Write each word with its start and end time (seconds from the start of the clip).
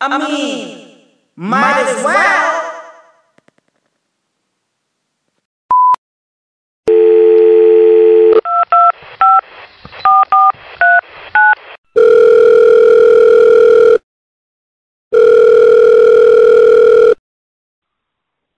I 0.00 0.16
mean, 0.16 0.96
might 1.34 1.82
as 1.88 2.04
well. 2.04 2.64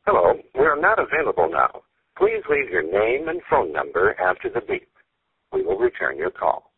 Hello, 0.07 0.35
we 0.55 0.67
are 0.67 0.77
not 0.77 0.99
available 0.99 1.49
now. 1.51 1.71
Please 2.19 2.43
leave 2.51 2.69
your 2.69 2.83
name 2.83 3.29
and 3.31 3.41
phone 3.49 3.73
number 3.73 4.15
after 4.21 4.51
the 4.51 4.61
beep. 4.61 4.89
We 5.55 5.63
will 5.63 5.79
return 5.79 6.19
your 6.19 6.31
call. 6.31 6.71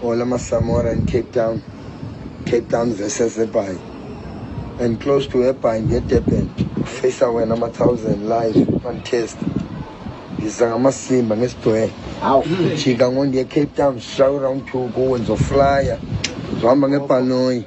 Ola 0.00 0.24
Masamora 0.24 0.92
in 0.92 1.06
Cape 1.06 1.32
Town, 1.32 1.60
Cape 2.54 2.68
Town 2.68 2.92
versus 2.92 3.36
Epai. 3.36 3.76
And 4.78 5.00
close 5.00 5.26
to 5.26 5.38
Epai 5.38 5.78
in 5.78 6.06
Durban, 6.06 6.48
face 6.84 7.20
away 7.22 7.44
number 7.46 7.66
1000 7.66 8.28
live 8.28 8.84
on 8.86 9.02
test. 9.02 9.36
Ngiza 10.38 10.68
ngamasimba 10.68 11.36
ngesigcwele 11.36 11.90
jika 12.84 13.10
ngondiye 13.10 13.44
cape 13.44 13.76
town 13.76 14.00
sishaye 14.00 14.38
round 14.38 14.66
two 14.66 14.88
kuwenza 14.94 15.36
flyer. 15.36 15.98
Zohamba 16.60 16.88
ngebhanoyi. 16.88 17.64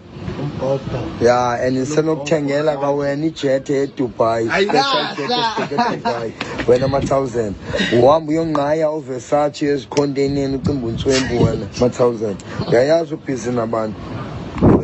Ya 1.22 1.52
and 1.62 1.78
nisenokuthengela 1.78 2.78
kwawena 2.78 3.26
ijet 3.26 3.70
edubai. 3.70 4.46
Special 4.46 5.16
jet 5.18 5.82
edubai 5.82 6.34
wena 6.68 6.86
ama-thousand 6.86 7.56
uhamba 8.04 8.32
uyonqaya 8.32 8.90
oversachi 8.90 9.66
ezikhonteneni 9.66 10.56
ucimba 10.56 10.88
untswembu 10.88 11.44
wena 11.44 11.68
ama-thousand 11.78 12.36
uyayazi 12.70 13.14
ubhizi 13.14 13.52
nabantu 13.52 13.96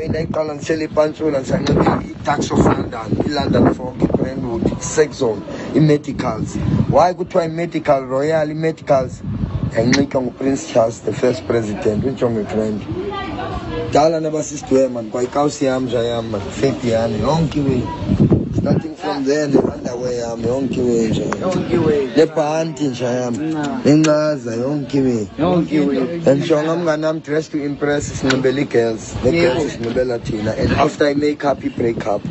wena 0.03 0.19
iqala 0.19 0.53
ndishele 0.53 0.85
ipantsula 0.85 1.39
ndisanxibe 1.39 1.85
i-tax 2.11 2.51
of 2.51 2.65
london 2.65 3.07
i-london 3.27 3.73
fog 3.73 3.95
ibrandwood 4.03 4.63
i-sexon 4.67 5.37
i-medicals 5.75 6.49
why 6.91 7.13
kuthiwa 7.13 7.45
i-medical 7.45 8.01
royal 8.05 8.49
i-medicals 8.51 9.13
yanxitywa 9.75 10.21
nguprince 10.21 10.73
charles 10.73 11.01
the 11.01 11.13
first 11.13 11.43
president 11.43 12.05
ujonge 12.05 12.43
friend? 12.43 12.81
Dala 13.93 14.19
nabasisidiwe 14.19 14.87
man 14.87 15.09
kwayikawusi 15.09 15.65
yam 15.65 15.83
nja 15.85 15.99
yam 16.03 16.29
man 16.29 16.41
faith 16.41 16.83
yami 16.85 17.19
yonke 17.19 17.59
iweyi 17.59 17.83
starting 18.57 18.95
from 18.95 19.23
there 19.25 19.47
ne-underwear 19.47 20.13
yami 20.13 20.47
yonke 20.47 20.79
iweyi 20.79 21.07
nje 21.07 21.25
nebhanti 22.17 22.83
nja 22.87 23.07
yam 23.09 23.35
nencaza 23.85 24.55
yonke 24.55 24.97
iweyi 24.97 25.27
and 26.25 26.43
jonga 26.47 26.75
mnganam 26.75 27.19
dress 27.19 27.49
to 27.49 27.57
impress 27.57 28.19
sinxibela 28.19 28.61
ii-girls 28.61 29.15
nee-girls 29.23 29.71
sinxibela 29.71 30.19
thina 30.19 30.51
and 30.57 30.71
after 30.71 31.07
i-makeup 31.07 31.63
i-breakup 31.63 32.21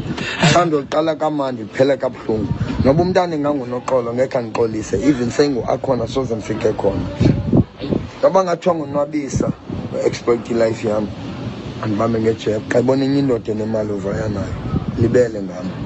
thando 0.52 0.80
liqala 0.80 1.14
kamandi 1.14 1.62
liphele 1.62 1.96
kabuhlungu. 1.96 2.52
Noba 2.84 3.02
umntana 3.02 3.36
ingangunoxolo 3.36 4.14
ngekhe 4.14 4.38
andixolise 4.38 4.96
even 5.08 5.30
sengu-akhona 5.30 6.08
soze 6.08 6.34
ndifike 6.34 6.72
khona. 6.72 7.06
Noba 8.22 8.44
ngathiwa 8.44 8.74
ngonwabisa 8.74 9.52
exploit 10.06 10.50
ilife 10.50 10.88
yam 10.88 11.06
andibambe 11.82 12.20
ngejeb 12.20 12.62
xa 12.68 12.80
ibona 12.80 13.04
enye 13.04 13.18
indoda 13.18 13.52
enemali 13.52 13.92
uvaya 13.92 14.28
nayo. 14.28 14.54
Libele 15.00 15.42
ngam 15.42 15.81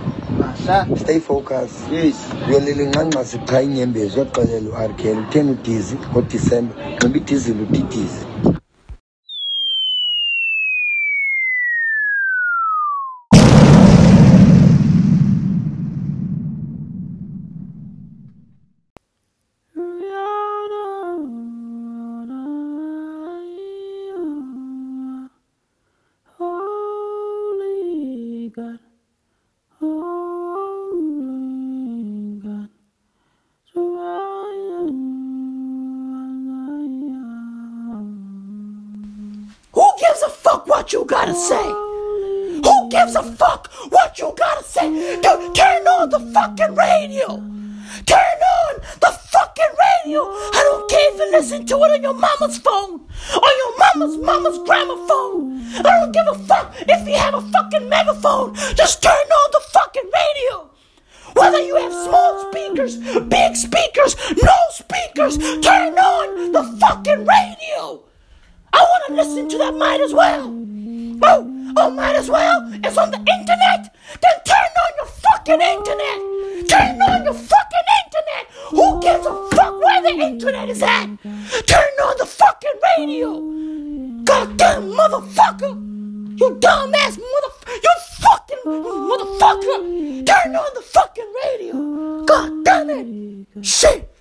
stay 0.97 1.21
focus 1.21 1.71
yes. 1.93 2.17
Uyolila 2.49 2.83
ingxangxasi 2.83 3.39
qha 3.49 3.63
inyembezi 3.63 4.19
yoxelela 4.19 4.69
u-arkel 4.71 5.19
utheni 5.19 5.51
udizi 5.53 5.97
ngodisemba. 6.11 6.75
Nxiba 6.97 7.17
idizili 7.19 7.63
udidizi 7.63 8.23
gotta 41.27 41.39
say? 41.39 41.69
Who 42.63 42.89
gives 42.89 43.17
a 43.17 43.23
fuck 43.23 43.69
what 43.91 44.19
you 44.19 44.33
gotta 44.37 44.63
say? 44.63 44.89
Dude, 45.17 45.55
turn 45.55 45.87
on 45.87 46.11
the 46.11 46.21
fucking 46.33 46.75
radio. 46.75 47.27
Turn 48.07 48.39
on 48.59 48.81
the 49.01 49.11
fucking 49.11 49.75
radio. 49.87 50.21
I 50.23 50.63
don't 50.65 50.89
care 50.89 51.15
if 51.15 51.19
you 51.19 51.31
listen 51.33 51.67
to 51.67 51.75
it 51.77 51.91
on 51.91 52.03
your 52.03 52.15
mama's 52.15 52.59
phone, 52.59 53.01
on 53.35 53.53
your 53.59 53.79
mama's 53.79 54.17
mama's 54.19 54.59
gramophone. 54.59 55.63
I 55.79 55.83
don't 55.83 56.13
give 56.13 56.27
a 56.29 56.39
fuck 56.47 56.73
if 56.79 57.09
you 57.09 57.17
have 57.17 57.35
a 57.35 57.41
fucking 57.41 57.89
megaphone. 57.89 58.55
Just 58.77 59.03
turn 59.03 59.13
on 59.13 59.51
the 59.53 59.63
fucking 59.73 60.11
radio. 60.15 60.71
Whether 61.35 61.61
you 61.63 61.77
have 61.77 61.93
small 61.93 62.51
speakers, 62.51 62.97
big 62.97 63.57
speakers, 63.57 64.17
no 64.43 64.57
speakers, 64.71 65.39
turn 65.61 65.99
on 65.99 66.53
the 66.53 66.63
fucking 66.81 67.27
radio. 67.27 68.05
I 68.73 68.79
want 68.79 69.07
to 69.09 69.15
listen 69.15 69.49
to 69.49 69.59
that 69.59 69.75
might 69.75 70.01
as 70.01 70.15
well. 70.15 70.66
Oh, 71.23 71.73
oh, 71.77 71.91
might 71.91 72.17
as 72.17 72.29
well. 72.31 72.71
It's 72.85 72.99
on 72.99 73.11
the 73.11 73.19
internet. 73.19 73.95
Then 74.21 74.37
turn 74.45 74.73
on 74.83 74.93
your 74.97 75.07
fucking 75.07 75.61
internet. 75.61 76.69
Turn 76.69 77.03
on 77.03 77.25
your 77.25 77.35
fucking 77.35 77.87
internet. 78.05 78.47
Who 78.71 79.01
gives 79.01 79.27
a 79.27 79.49
fuck 79.57 79.81
where 79.81 80.03
the 80.03 80.11
internet 80.11 80.69
is 80.69 80.83
at? 80.83 81.07
Turn 81.67 81.93
on 82.05 82.17
the 82.19 82.27
fucking 82.27 82.79
radio. 82.99 83.41
Goddamn 84.25 84.93
motherfucker. 84.93 85.73
You 86.39 86.57
dumbass 86.61 87.19
mother. 87.19 87.53
You 87.83 87.95
fucking 88.19 88.59
motherfucker. 88.67 90.27
Turn 90.27 90.57
on 90.57 90.75
the 90.75 90.83
fucking 90.83 91.33
radio. 91.45 92.25
God 92.25 92.65
damn 92.65 92.91
it. 92.91 93.65
Shit. 93.65 94.16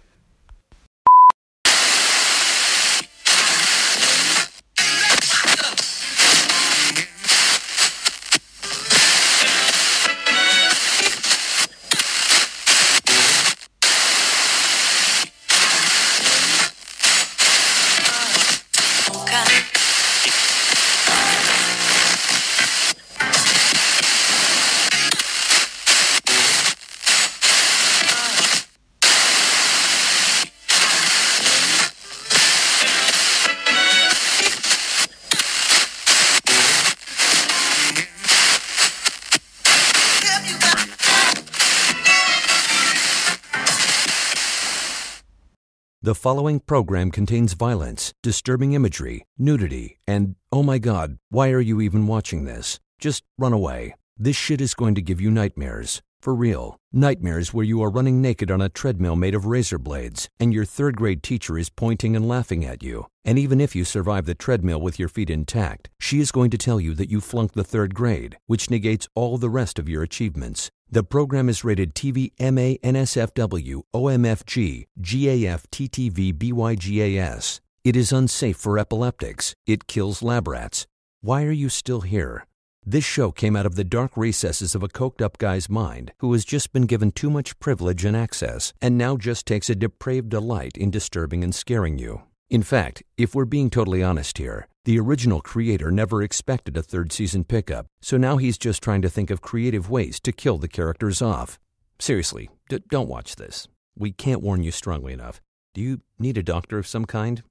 Following 46.25 46.59
program 46.59 47.11
contains 47.11 47.53
violence, 47.53 48.11
disturbing 48.23 48.73
imagery, 48.73 49.27
nudity, 49.37 49.99
and 50.07 50.35
oh 50.51 50.63
my 50.63 50.79
god, 50.79 51.19
why 51.29 51.51
are 51.51 51.61
you 51.61 51.79
even 51.81 52.07
watching 52.07 52.45
this? 52.45 52.79
Just 52.97 53.23
run 53.37 53.53
away. 53.53 53.93
This 54.17 54.35
shit 54.35 54.59
is 54.59 54.73
going 54.73 54.95
to 54.95 55.03
give 55.03 55.21
you 55.21 55.29
nightmares. 55.29 56.01
For 56.25 56.33
real. 56.33 56.79
Nightmares 56.91 57.53
where 57.53 57.63
you 57.63 57.83
are 57.83 57.89
running 57.91 58.19
naked 58.19 58.49
on 58.49 58.59
a 58.59 58.67
treadmill 58.67 59.15
made 59.15 59.35
of 59.35 59.45
razor 59.45 59.77
blades, 59.77 60.27
and 60.39 60.51
your 60.51 60.65
third 60.65 60.97
grade 60.97 61.21
teacher 61.21 61.55
is 61.55 61.69
pointing 61.69 62.15
and 62.15 62.27
laughing 62.27 62.65
at 62.65 62.81
you. 62.81 63.05
And 63.23 63.37
even 63.37 63.61
if 63.61 63.75
you 63.75 63.85
survive 63.85 64.25
the 64.25 64.33
treadmill 64.33 64.81
with 64.81 64.97
your 64.97 65.07
feet 65.07 65.29
intact, 65.29 65.91
she 65.99 66.19
is 66.19 66.31
going 66.31 66.49
to 66.49 66.57
tell 66.57 66.81
you 66.81 66.95
that 66.95 67.11
you 67.11 67.21
flunked 67.21 67.53
the 67.53 67.63
third 67.63 67.93
grade, 67.93 68.39
which 68.47 68.71
negates 68.71 69.07
all 69.13 69.37
the 69.37 69.51
rest 69.51 69.77
of 69.77 69.87
your 69.87 70.01
achievements. 70.01 70.71
The 70.89 71.03
program 71.03 71.47
is 71.47 71.63
rated 71.63 71.93
TV 71.93 72.31
MA 72.39 72.79
NSFW 72.83 73.83
OMFG 73.93 74.87
GAF 74.99 75.65
TTV 75.71 76.33
BYGAS. 76.33 77.59
It 77.83 77.95
is 77.95 78.11
unsafe 78.11 78.57
for 78.57 78.79
epileptics. 78.79 79.53
It 79.67 79.85
kills 79.85 80.23
lab 80.23 80.47
rats. 80.47 80.87
Why 81.21 81.43
are 81.43 81.51
you 81.51 81.69
still 81.69 82.01
here? 82.01 82.47
This 82.87 83.03
show 83.03 83.31
came 83.31 83.55
out 83.55 83.65
of 83.65 83.75
the 83.75 83.83
dark 83.83 84.15
recesses 84.15 84.75
of 84.75 84.83
a 84.83 84.87
coked 84.87 85.19
up 85.19 85.39
guy's 85.39 85.67
mind 85.69 86.13
who 86.19 86.31
has 86.33 86.45
just 86.45 86.71
been 86.71 86.85
given 86.85 87.11
too 87.11 87.31
much 87.31 87.57
privilege 87.59 88.05
and 88.05 88.15
access 88.15 88.73
and 88.79 88.95
now 88.95 89.17
just 89.17 89.47
takes 89.47 89.71
a 89.71 89.75
depraved 89.75 90.29
delight 90.29 90.77
in 90.77 90.91
disturbing 90.91 91.43
and 91.43 91.55
scaring 91.55 91.97
you. 91.97 92.21
In 92.47 92.61
fact, 92.61 93.01
if 93.17 93.33
we're 93.33 93.45
being 93.45 93.71
totally 93.71 94.03
honest 94.03 94.37
here, 94.37 94.67
The 94.85 94.99
original 94.99 95.41
creator 95.41 95.89
never 95.89 96.21
expected 96.21 96.77
a 96.77 96.83
third 96.83 97.11
season 97.11 97.43
pickup, 97.43 97.87
so 98.03 98.17
now 98.17 98.37
he's 98.37 98.55
just 98.55 98.83
trying 98.83 99.01
to 99.01 99.09
think 99.09 99.31
of 99.31 99.41
creative 99.41 99.89
ways 99.89 100.19
to 100.19 100.31
kill 100.31 100.59
the 100.59 100.67
characters 100.67 101.23
off. 101.23 101.57
Seriously, 101.97 102.51
d- 102.69 102.83
don't 102.91 103.09
watch 103.09 103.35
this. 103.35 103.67
We 103.97 104.11
can't 104.11 104.43
warn 104.43 104.61
you 104.61 104.69
strongly 104.69 105.11
enough. 105.11 105.41
Do 105.73 105.81
you 105.81 106.01
need 106.19 106.37
a 106.37 106.43
doctor 106.43 106.77
of 106.77 106.85
some 106.85 107.05
kind? 107.05 107.41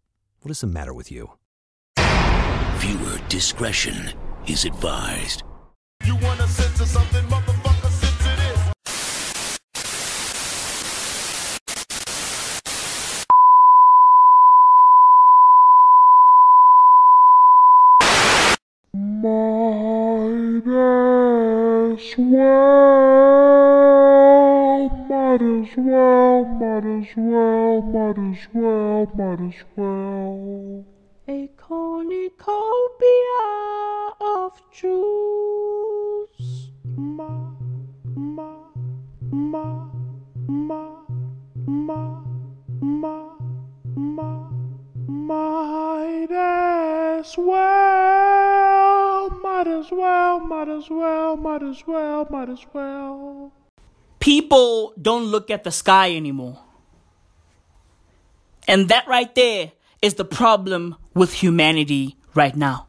What 0.42 0.52
is 0.52 0.60
the 0.60 0.68
matter 0.68 0.94
with 0.94 1.10
you? 1.10 1.32
Viewer 1.96 3.18
discretion 3.28 4.12
is 4.46 4.64
advised. 4.64 5.42
You 6.04 6.16
wanna 6.16 6.46
censor 6.46 6.86
something, 6.86 7.24
motherfucker, 7.24 7.90
censor 7.90 8.36
this. 8.36 8.60
Might 18.94 19.42
as 21.92 22.18
well, 22.18 22.58
might 25.08 25.42
as 25.42 25.76
well, 25.76 26.44
might 26.60 26.86
as 26.86 27.16
well, 27.16 27.82
might 27.82 28.18
as 28.18 28.42
well, 28.52 29.06
might 29.16 29.40
as 29.48 29.58
well. 29.76 29.93
Might 52.30 52.48
as 52.48 52.64
well. 52.72 53.52
People 54.20 54.92
don't 55.00 55.24
look 55.24 55.50
at 55.50 55.64
the 55.64 55.70
sky 55.70 56.14
anymore. 56.14 56.58
And 58.66 58.88
that 58.88 59.06
right 59.06 59.34
there 59.34 59.72
is 60.00 60.14
the 60.14 60.24
problem 60.24 60.96
with 61.14 61.32
humanity 61.34 62.16
right 62.34 62.56
now. 62.56 62.86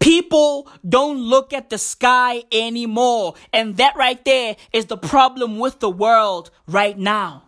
People 0.00 0.68
don't 0.88 1.18
look 1.18 1.52
at 1.52 1.70
the 1.70 1.78
sky 1.78 2.44
anymore. 2.52 3.34
And 3.52 3.76
that 3.76 3.96
right 3.96 4.24
there 4.24 4.56
is 4.72 4.86
the 4.86 4.96
problem 4.96 5.58
with 5.58 5.80
the 5.80 5.90
world 5.90 6.50
right 6.66 6.96
now. 6.96 7.44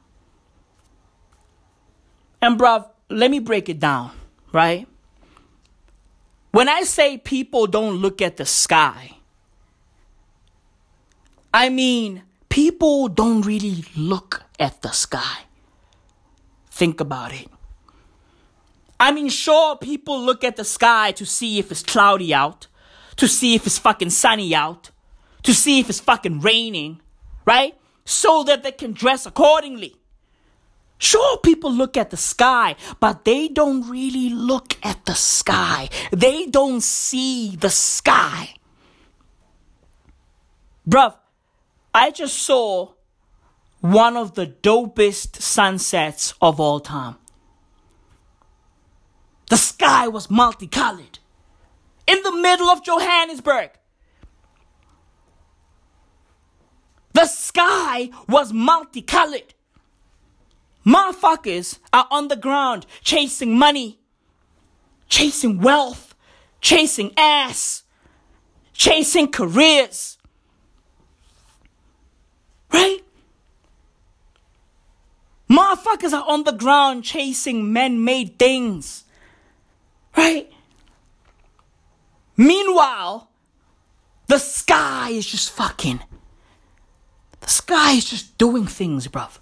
And 2.42 2.58
bruv, 2.58 2.88
let 3.08 3.30
me 3.30 3.38
break 3.38 3.68
it 3.68 3.78
down, 3.78 4.12
right? 4.52 4.86
When 6.52 6.68
I 6.68 6.82
say 6.82 7.18
people 7.18 7.66
don't 7.66 7.96
look 7.96 8.20
at 8.20 8.36
the 8.36 8.46
sky, 8.46 9.19
I 11.52 11.68
mean 11.68 12.22
people 12.48 13.08
don't 13.08 13.42
really 13.42 13.84
look 13.96 14.42
at 14.58 14.82
the 14.82 14.90
sky. 14.90 15.44
Think 16.70 17.00
about 17.00 17.32
it. 17.32 17.48
I 18.98 19.12
mean, 19.12 19.30
sure, 19.30 19.76
people 19.76 20.20
look 20.20 20.44
at 20.44 20.56
the 20.56 20.64
sky 20.64 21.12
to 21.12 21.24
see 21.24 21.58
if 21.58 21.70
it's 21.70 21.82
cloudy 21.82 22.34
out, 22.34 22.66
to 23.16 23.26
see 23.26 23.54
if 23.54 23.66
it's 23.66 23.78
fucking 23.78 24.10
sunny 24.10 24.54
out, 24.54 24.90
to 25.42 25.54
see 25.54 25.80
if 25.80 25.88
it's 25.88 26.00
fucking 26.00 26.40
raining, 26.40 27.00
right? 27.46 27.74
So 28.04 28.42
that 28.44 28.62
they 28.62 28.72
can 28.72 28.92
dress 28.92 29.24
accordingly. 29.24 29.96
Sure, 30.98 31.38
people 31.38 31.72
look 31.72 31.96
at 31.96 32.10
the 32.10 32.18
sky, 32.18 32.76
but 33.00 33.24
they 33.24 33.48
don't 33.48 33.88
really 33.88 34.28
look 34.28 34.76
at 34.82 35.06
the 35.06 35.14
sky. 35.14 35.88
They 36.12 36.44
don't 36.44 36.82
see 36.82 37.56
the 37.56 37.70
sky. 37.70 38.50
Bruv, 40.86 41.14
I 41.94 42.10
just 42.10 42.38
saw 42.38 42.92
one 43.80 44.16
of 44.16 44.34
the 44.34 44.46
dopest 44.46 45.40
sunsets 45.40 46.34
of 46.40 46.60
all 46.60 46.80
time. 46.80 47.16
The 49.48 49.56
sky 49.56 50.06
was 50.06 50.30
multicolored. 50.30 51.18
In 52.06 52.22
the 52.22 52.32
middle 52.32 52.68
of 52.68 52.84
Johannesburg. 52.84 53.70
The 57.12 57.26
sky 57.26 58.10
was 58.28 58.52
multicolored. 58.52 59.54
Motherfuckers 60.86 61.78
are 61.92 62.06
on 62.10 62.28
the 62.28 62.36
ground 62.36 62.86
chasing 63.02 63.58
money, 63.58 63.98
chasing 65.08 65.60
wealth, 65.60 66.14
chasing 66.60 67.12
ass, 67.16 67.82
chasing 68.72 69.30
careers. 69.30 70.18
Right? 72.72 73.00
Motherfuckers 75.50 76.12
are 76.12 76.24
on 76.28 76.44
the 76.44 76.52
ground 76.52 77.04
chasing 77.04 77.72
man 77.72 78.04
made 78.04 78.38
things. 78.38 79.04
Right? 80.16 80.50
Meanwhile, 82.36 83.28
the 84.28 84.38
sky 84.38 85.10
is 85.10 85.26
just 85.26 85.50
fucking. 85.50 86.00
The 87.40 87.48
sky 87.48 87.92
is 87.92 88.04
just 88.08 88.38
doing 88.38 88.66
things, 88.66 89.08
bruv. 89.08 89.38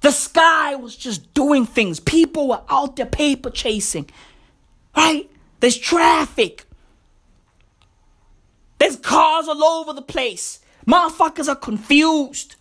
The 0.00 0.10
sky 0.10 0.74
was 0.76 0.96
just 0.96 1.32
doing 1.34 1.66
things. 1.66 2.00
People 2.00 2.48
were 2.48 2.62
out 2.68 2.96
there 2.96 3.06
paper 3.06 3.50
chasing. 3.50 4.10
Right? 4.96 5.30
There's 5.60 5.76
traffic. 5.78 6.64
There's 8.78 8.96
cars 8.96 9.46
all 9.46 9.62
over 9.62 9.92
the 9.92 10.02
place. 10.02 10.59
Motherfuckers 10.90 11.48
are 11.48 11.54
confused. 11.56 12.56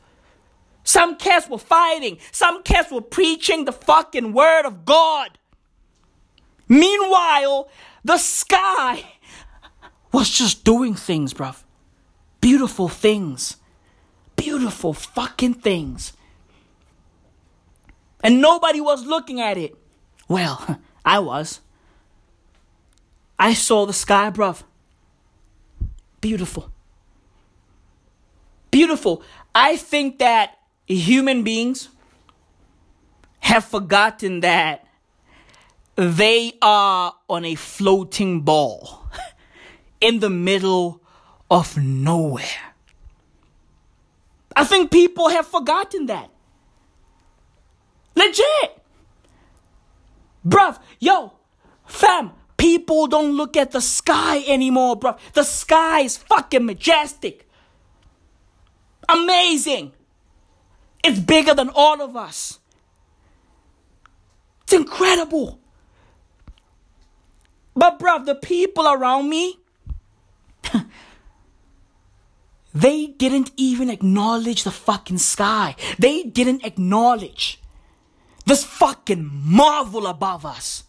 Some 0.83 1.15
cats 1.17 1.49
were 1.49 1.57
fighting. 1.57 2.19
Some 2.31 2.61
cats 2.61 2.91
were 2.91 3.01
preaching 3.01 3.65
the 3.65 3.71
fucking 3.71 4.33
word 4.33 4.65
of 4.65 4.85
God. 4.85 5.39
Meanwhile, 6.67 7.69
the 8.03 8.19
sky 8.19 9.03
was 10.11 10.29
just 10.29 10.63
doing 10.63 10.93
things, 10.93 11.33
bruv. 11.33 11.63
Beautiful 12.39 12.87
things. 12.87 13.57
Beautiful 14.35 14.93
fucking 14.93 15.55
things. 15.55 16.13
And 18.23 18.41
nobody 18.41 18.79
was 18.79 19.05
looking 19.05 19.41
at 19.41 19.57
it. 19.57 19.75
Well, 20.27 20.79
I 21.05 21.17
was. 21.17 21.61
I 23.39 23.55
saw 23.55 23.87
the 23.87 23.93
sky, 23.93 24.29
bruv. 24.29 24.61
Beautiful. 26.21 26.71
Beautiful. 28.71 29.23
I 29.53 29.77
think 29.77 30.19
that 30.19 30.57
human 30.88 31.43
beings 31.43 31.89
have 33.39 33.65
forgotten 33.65 34.41
that 34.41 34.85
they 35.95 36.53
are 36.61 37.13
on 37.29 37.45
a 37.45 37.55
floating 37.55 38.41
ball 38.41 39.07
in 40.01 40.19
the 40.19 40.29
middle 40.29 41.01
of 41.49 41.77
nowhere. 41.77 42.73
I 44.55 44.63
think 44.63 44.91
people 44.91 45.29
have 45.29 45.47
forgotten 45.47 46.05
that. 46.07 46.29
Legit. 48.15 48.81
Bruv, 50.45 50.79
yo, 50.99 51.33
fam, 51.85 52.31
people 52.57 53.07
don't 53.07 53.35
look 53.35 53.57
at 53.57 53.71
the 53.71 53.81
sky 53.81 54.43
anymore, 54.47 54.99
bruv. 54.99 55.17
The 55.33 55.43
sky 55.43 56.01
is 56.01 56.17
fucking 56.17 56.65
majestic. 56.65 57.49
Amazing. 59.10 59.92
It's 61.04 61.20
bigger 61.20 61.56
than 61.56 61.70
all 61.74 62.01
of 62.01 62.16
us. 62.16 62.60
It's 64.63 64.74
incredible. 64.74 65.60
But, 67.75 67.98
bruv, 67.98 68.25
the 68.25 68.36
people 68.36 68.88
around 68.88 69.30
me, 69.30 69.60
they 72.74 73.08
didn't 73.08 73.51
even 73.58 73.89
acknowledge 73.89 74.63
the 74.63 74.72
fucking 74.72 75.18
sky. 75.18 75.75
They 75.98 76.24
didn't 76.24 76.63
acknowledge 76.63 77.60
this 78.46 78.63
fucking 78.63 79.30
marvel 79.32 80.06
above 80.06 80.46
us. 80.46 80.84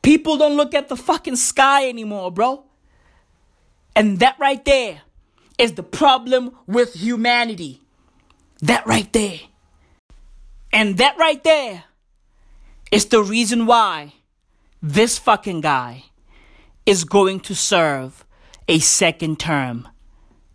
People 0.00 0.38
don't 0.38 0.56
look 0.56 0.74
at 0.74 0.88
the 0.88 0.96
fucking 0.96 1.36
sky 1.36 1.88
anymore, 1.88 2.30
bro. 2.30 2.64
And 3.94 4.20
that 4.20 4.36
right 4.38 4.64
there 4.64 5.02
is 5.58 5.72
the 5.72 5.82
problem 5.82 6.56
with 6.66 6.94
humanity. 6.94 7.80
That 8.62 8.86
right 8.86 9.10
there. 9.12 9.40
And 10.72 10.98
that 10.98 11.16
right 11.18 11.42
there 11.42 11.84
is 12.90 13.06
the 13.06 13.22
reason 13.22 13.66
why 13.66 14.14
this 14.82 15.18
fucking 15.18 15.60
guy 15.60 16.04
is 16.84 17.04
going 17.04 17.40
to 17.40 17.54
serve 17.54 18.24
a 18.68 18.78
second 18.78 19.38
term 19.38 19.88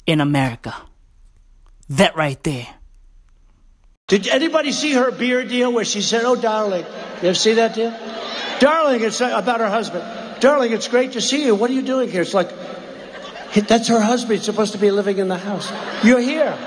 in 0.05 0.21
America. 0.21 0.75
That 1.89 2.15
right 2.15 2.41
there. 2.43 2.67
Did 4.07 4.27
anybody 4.27 4.71
see 4.71 4.93
her 4.93 5.11
beer 5.11 5.43
deal 5.43 5.71
where 5.71 5.85
she 5.85 6.01
said, 6.01 6.23
"Oh, 6.25 6.35
darling"? 6.35 6.85
You 7.21 7.29
ever 7.29 7.33
see 7.33 7.53
that 7.55 7.75
deal? 7.75 7.91
darling, 8.59 9.01
it's 9.01 9.19
about 9.19 9.59
her 9.59 9.69
husband. 9.69 10.03
Darling, 10.39 10.71
it's 10.71 10.87
great 10.87 11.13
to 11.13 11.21
see 11.21 11.45
you. 11.45 11.55
What 11.55 11.69
are 11.69 11.73
you 11.73 11.81
doing 11.81 12.09
here? 12.09 12.21
It's 12.21 12.33
like, 12.33 12.49
"Hey, 12.51 12.80
that's 13.53 13.87
her 13.87 13.99
husband. 13.99 14.39
He's 14.39 14.45
supposed 14.45 14.71
to 14.73 14.77
be 14.77 14.91
living 14.91 15.17
in 15.17 15.27
the 15.27 15.37
house. 15.37 15.71
You're 16.03 16.19
here. 16.19 16.57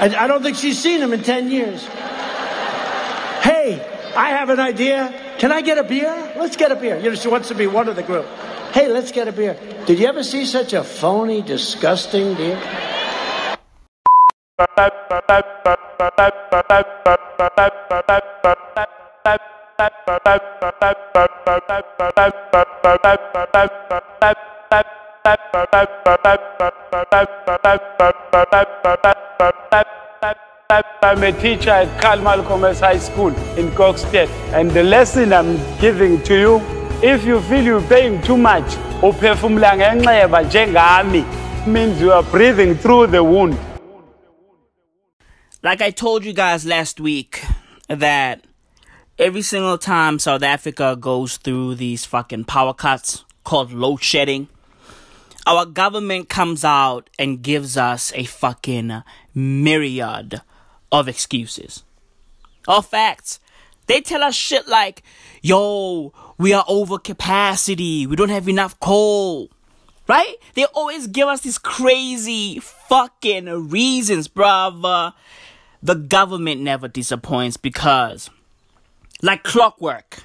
I, 0.00 0.26
don't 0.26 0.42
think 0.42 0.56
she's 0.56 0.78
seen 0.78 1.00
him 1.00 1.12
in 1.12 1.22
10 1.22 1.50
years. 1.50 1.84
Hey, 3.42 3.84
I 4.14 4.30
have 4.30 4.50
an 4.50 4.60
idea. 4.60 5.12
Can 5.38 5.50
I 5.50 5.62
get 5.62 5.78
a 5.78 5.84
beer? 5.84 6.34
Let's 6.36 6.56
get 6.56 6.70
a 6.70 6.76
beer. 6.76 6.98
You 6.98 7.10
know, 7.10 7.16
she 7.16 7.28
wants 7.28 7.48
to 7.48 7.54
be 7.54 7.66
one 7.66 7.88
of 7.88 7.96
the 7.96 8.02
group. 8.02 8.26
Hey, 8.72 8.88
let's 8.88 9.12
get 9.12 9.28
a 9.28 9.32
beer. 9.32 9.58
Did 9.86 9.98
you 9.98 10.06
ever 10.06 10.22
see 10.22 10.44
such 10.44 10.74
a 10.74 10.84
phony, 10.84 11.42
disgusting 11.42 12.34
deal? 12.34 12.60
I'm 31.00 31.22
a 31.22 31.32
teacher 31.40 31.70
at 31.70 31.98
Carl 31.98 32.20
Malcolm 32.20 32.60
High 32.60 32.98
School 32.98 33.28
in 33.56 33.70
Gokstead. 33.70 34.28
And 34.52 34.70
the 34.70 34.82
lesson 34.82 35.32
I'm 35.32 35.56
giving 35.80 36.22
to 36.24 36.38
you, 36.38 36.60
if 37.02 37.24
you 37.24 37.40
feel 37.40 37.64
you're 37.64 37.80
paying 37.80 38.20
too 38.20 38.36
much, 38.36 38.66
uphefumula 39.00 39.78
ngenxeba 39.80 41.66
means 41.66 41.98
you 41.98 42.12
are 42.12 42.22
breathing 42.22 42.74
through 42.74 43.06
the 43.06 43.24
wound. 43.24 43.56
Like 45.62 45.80
I 45.80 45.90
told 45.90 46.26
you 46.26 46.34
guys 46.34 46.66
last 46.66 47.00
week, 47.00 47.42
that 47.88 48.44
every 49.18 49.40
single 49.40 49.78
time 49.78 50.18
South 50.18 50.42
Africa 50.42 50.96
goes 51.00 51.38
through 51.38 51.76
these 51.76 52.04
fucking 52.04 52.44
power 52.44 52.74
cuts 52.74 53.24
called 53.42 53.72
load 53.72 54.02
shedding, 54.02 54.48
our 55.48 55.64
government 55.64 56.28
comes 56.28 56.62
out 56.62 57.08
and 57.18 57.40
gives 57.40 57.78
us 57.78 58.12
a 58.14 58.24
fucking 58.24 59.02
myriad 59.34 60.42
of 60.92 61.08
excuses. 61.08 61.84
All 62.68 62.82
facts. 62.82 63.40
They 63.86 64.02
tell 64.02 64.22
us 64.22 64.34
shit 64.34 64.68
like, 64.68 65.02
yo, 65.40 66.12
we 66.36 66.52
are 66.52 66.66
over 66.68 66.98
capacity, 66.98 68.06
we 68.06 68.14
don't 68.14 68.28
have 68.28 68.46
enough 68.46 68.78
coal. 68.78 69.48
Right? 70.06 70.34
They 70.52 70.66
always 70.66 71.06
give 71.06 71.28
us 71.28 71.40
these 71.40 71.56
crazy 71.56 72.60
fucking 72.60 73.70
reasons, 73.70 74.28
bruv. 74.28 74.84
Uh, 74.84 75.12
the 75.82 75.94
government 75.94 76.60
never 76.60 76.88
disappoints 76.88 77.56
because, 77.56 78.28
like 79.22 79.44
clockwork, 79.44 80.24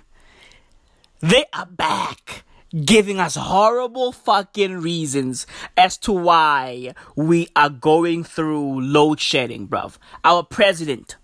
they 1.21 1.45
are 1.53 1.65
back 1.65 2.43
giving 2.73 3.19
us 3.19 3.35
horrible 3.35 4.11
fucking 4.11 4.77
reasons 4.79 5.45
as 5.77 5.97
to 5.99 6.11
why 6.11 6.93
we 7.15 7.47
are 7.55 7.69
going 7.69 8.23
through 8.23 8.81
load 8.81 9.19
shedding, 9.19 9.67
bruv. 9.67 9.97
Our 10.23 10.43
president, 10.43 11.17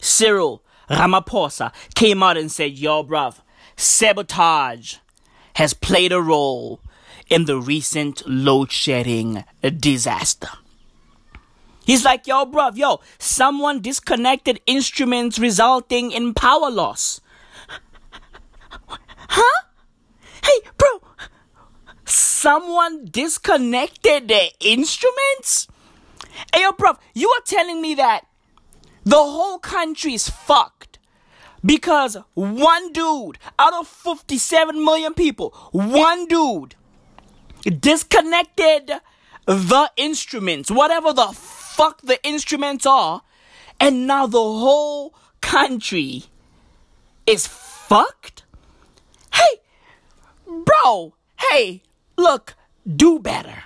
Cyril 0.00 0.62
Ramaphosa, 0.90 1.72
came 1.94 2.22
out 2.22 2.36
and 2.36 2.50
said, 2.50 2.72
yo, 2.78 3.04
bruv, 3.04 3.40
sabotage 3.76 4.96
has 5.54 5.74
played 5.74 6.12
a 6.12 6.20
role 6.20 6.80
in 7.28 7.44
the 7.44 7.58
recent 7.58 8.22
load 8.26 8.70
shedding 8.70 9.44
disaster. 9.78 10.48
He's 11.84 12.04
like, 12.04 12.26
yo, 12.26 12.46
bruv, 12.46 12.76
yo, 12.76 13.00
someone 13.18 13.80
disconnected 13.80 14.60
instruments 14.66 15.38
resulting 15.38 16.10
in 16.10 16.34
power 16.34 16.70
loss. 16.70 17.20
Huh? 19.28 19.66
Hey, 20.46 20.60
bro, 20.78 20.88
someone 22.04 23.06
disconnected 23.10 24.28
the 24.28 24.52
instruments? 24.60 25.66
Hey, 26.54 26.62
yo, 26.62 26.70
bruv, 26.70 26.98
you 27.14 27.28
are 27.30 27.42
telling 27.44 27.82
me 27.82 27.96
that 27.96 28.26
the 29.02 29.16
whole 29.16 29.58
country 29.58 30.14
is 30.14 30.28
fucked 30.28 31.00
because 31.64 32.16
one 32.34 32.92
dude 32.92 33.38
out 33.58 33.74
of 33.74 33.88
57 33.88 34.84
million 34.84 35.14
people, 35.14 35.50
one 35.72 36.26
dude 36.28 36.76
disconnected 37.80 38.92
the 39.46 39.90
instruments, 39.96 40.70
whatever 40.70 41.12
the 41.12 41.26
fuck 41.32 42.02
the 42.02 42.24
instruments 42.24 42.86
are, 42.86 43.22
and 43.80 44.06
now 44.06 44.28
the 44.28 44.38
whole 44.38 45.12
country 45.40 46.24
is 47.26 47.48
fucked? 47.48 48.44
Hey, 49.34 49.60
bro, 50.46 51.14
hey, 51.38 51.82
look, 52.16 52.54
do 52.86 53.18
better. 53.18 53.64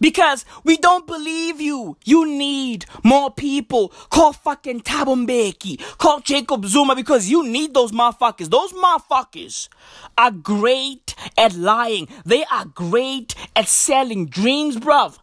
Because 0.00 0.44
we 0.64 0.76
don't 0.76 1.06
believe 1.06 1.60
you. 1.60 1.96
You 2.04 2.26
need 2.26 2.84
more 3.02 3.30
people. 3.30 3.88
Call 4.10 4.32
fucking 4.32 4.82
Thabo 4.82 5.26
Mbeki. 5.26 5.80
Call 5.98 6.20
Jacob 6.20 6.66
Zuma 6.66 6.94
because 6.94 7.28
you 7.30 7.46
need 7.46 7.74
those 7.74 7.90
motherfuckers. 7.90 8.50
Those 8.50 8.72
motherfuckers 8.72 9.68
are 10.16 10.30
great 10.30 11.14
at 11.36 11.54
lying. 11.54 12.06
They 12.24 12.44
are 12.52 12.66
great 12.66 13.34
at 13.56 13.66
selling 13.66 14.26
dreams, 14.26 14.76
bruv. 14.76 15.18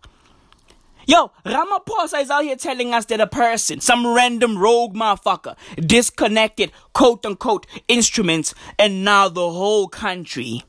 Yo, 1.07 1.31
Ramaphosa 1.45 2.21
is 2.21 2.31
out 2.31 2.43
here 2.43 2.55
telling 2.55 2.93
us 2.93 3.05
that 3.05 3.19
a 3.19 3.27
person, 3.27 3.79
some 3.79 4.07
random 4.07 4.57
rogue 4.57 4.95
motherfucker, 4.95 5.55
disconnected 5.75 6.71
quote 6.93 7.25
unquote 7.25 7.67
instruments, 7.87 8.55
and 8.79 9.03
now 9.05 9.29
the 9.29 9.51
whole 9.51 9.87
country 9.87 10.63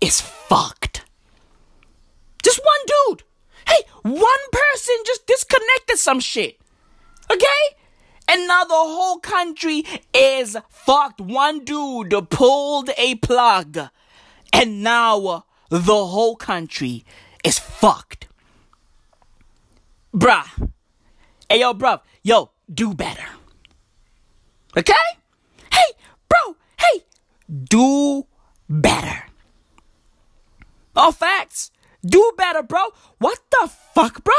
is 0.00 0.20
fucked. 0.20 1.04
Just 2.42 2.58
one 2.58 2.86
dude. 2.86 3.22
Hey, 3.68 3.82
one 4.02 4.44
person 4.52 4.96
just 5.06 5.26
disconnected 5.26 5.98
some 5.98 6.20
shit. 6.20 6.58
Okay? 7.30 7.76
And 8.26 8.48
now 8.48 8.64
the 8.64 8.74
whole 8.74 9.18
country 9.18 9.84
is 10.12 10.56
fucked. 10.70 11.20
One 11.20 11.64
dude 11.64 12.14
pulled 12.30 12.90
a 12.98 13.14
plug. 13.16 13.78
And 14.52 14.82
now 14.82 15.44
the 15.68 16.06
whole 16.06 16.36
country 16.36 17.04
is 17.44 17.58
fucked. 17.58 18.28
Bruh. 20.14 20.70
Hey, 21.48 21.60
yo, 21.60 21.74
bruh. 21.74 22.00
Yo, 22.22 22.50
do 22.72 22.94
better. 22.94 23.26
Okay? 24.76 24.92
Hey, 25.72 25.92
bro. 26.28 26.56
Hey, 26.78 27.04
do 27.64 28.26
better. 28.68 29.24
All 30.94 31.10
facts. 31.10 31.72
Do 32.06 32.32
better, 32.36 32.62
bro. 32.62 32.80
What 33.18 33.40
the 33.50 33.70
fuck, 33.94 34.22
bro? 34.22 34.34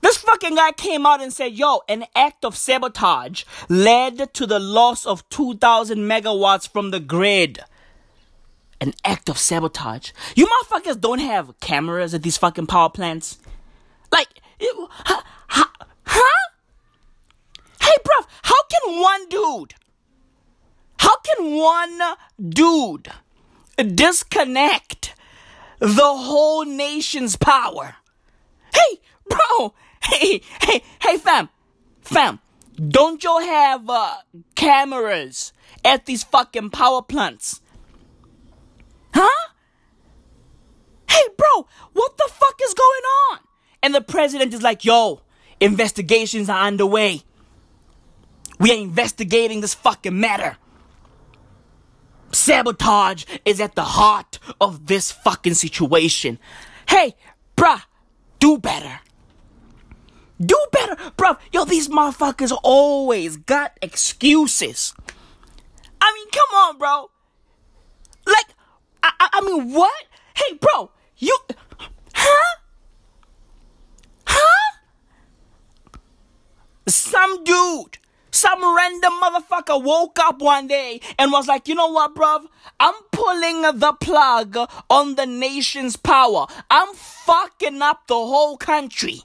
This 0.00 0.18
fucking 0.18 0.56
guy 0.56 0.72
came 0.72 1.06
out 1.06 1.22
and 1.22 1.32
said, 1.32 1.54
yo, 1.54 1.80
an 1.88 2.04
act 2.14 2.44
of 2.44 2.56
sabotage 2.56 3.44
led 3.68 4.32
to 4.34 4.46
the 4.46 4.58
loss 4.58 5.06
of 5.06 5.28
2,000 5.30 5.98
megawatts 5.98 6.68
from 6.70 6.90
the 6.90 7.00
grid. 7.00 7.60
An 8.80 8.92
act 9.04 9.28
of 9.28 9.38
sabotage. 9.38 10.12
You 10.36 10.46
motherfuckers 10.46 11.00
don't 11.00 11.18
have 11.18 11.58
cameras 11.60 12.14
at 12.14 12.22
these 12.22 12.36
fucking 12.36 12.66
power 12.66 12.90
plants. 12.90 13.38
Like, 14.12 14.28
it- 14.58 14.88
huh? 14.90 15.22
huh? 16.04 16.48
Hey, 17.80 17.96
bruv, 18.04 18.26
how 18.42 18.62
can 18.64 19.00
one 19.00 19.28
dude, 19.28 19.74
how 20.98 21.16
can 21.18 21.54
one 21.56 22.00
dude 22.48 23.08
disconnect 23.94 25.14
the 25.78 26.02
whole 26.04 26.64
nation's 26.64 27.36
power? 27.36 27.96
Hey, 28.74 29.00
bro, 29.28 29.74
hey, 30.02 30.40
hey, 30.62 30.82
hey, 31.00 31.16
fam, 31.18 31.48
fam, 32.02 32.40
don't 32.76 33.22
you 33.22 33.38
have 33.38 33.88
uh, 33.88 34.16
cameras 34.54 35.52
at 35.84 36.06
these 36.06 36.24
fucking 36.24 36.70
power 36.70 37.02
plants? 37.02 37.60
Huh? 39.14 39.48
Hey, 41.08 41.28
bro, 41.36 41.66
what 41.92 42.16
the 42.18 42.28
fuck 42.30 42.60
is 42.62 42.74
going 42.74 43.04
on? 43.30 43.38
And 43.82 43.94
the 43.94 44.00
president 44.00 44.54
is 44.54 44.62
like, 44.62 44.84
yo, 44.84 45.22
investigations 45.60 46.48
are 46.48 46.66
underway. 46.66 47.22
We 48.58 48.72
are 48.72 48.76
investigating 48.76 49.60
this 49.60 49.74
fucking 49.74 50.18
matter. 50.18 50.56
Sabotage 52.32 53.24
is 53.44 53.60
at 53.60 53.74
the 53.74 53.84
heart 53.84 54.38
of 54.60 54.86
this 54.86 55.12
fucking 55.12 55.54
situation. 55.54 56.38
Hey, 56.88 57.14
bruh, 57.56 57.82
do 58.38 58.58
better. 58.58 59.00
Do 60.40 60.56
better, 60.70 60.94
bruh. 61.16 61.38
Yo, 61.52 61.64
these 61.64 61.88
motherfuckers 61.88 62.56
always 62.62 63.36
got 63.36 63.76
excuses. 63.82 64.94
I 66.00 66.12
mean, 66.14 66.28
come 66.30 66.56
on, 66.56 66.78
bro. 66.78 67.10
Like, 68.26 68.46
I, 69.02 69.12
I, 69.18 69.28
I 69.34 69.40
mean, 69.40 69.72
what? 69.72 70.04
Hey, 70.34 70.56
bro, 70.60 70.90
you, 71.16 71.36
huh? 72.14 72.56
Huh? 74.26 74.78
Some 76.88 77.44
dude 77.44 77.98
Some 78.30 78.62
random 78.62 79.14
motherfucker 79.20 79.82
woke 79.82 80.18
up 80.18 80.40
one 80.40 80.66
day 80.66 81.00
and 81.18 81.32
was 81.32 81.48
like, 81.48 81.66
you 81.66 81.74
know 81.74 81.88
what, 81.88 82.14
bruv? 82.14 82.46
I'm 82.78 82.94
pulling 83.10 83.62
the 83.62 83.94
plug 84.00 84.56
on 84.90 85.14
the 85.14 85.26
nation's 85.26 85.96
power. 85.96 86.46
I'm 86.70 86.94
fucking 86.94 87.80
up 87.82 88.06
the 88.06 88.14
whole 88.14 88.56
country. 88.56 89.22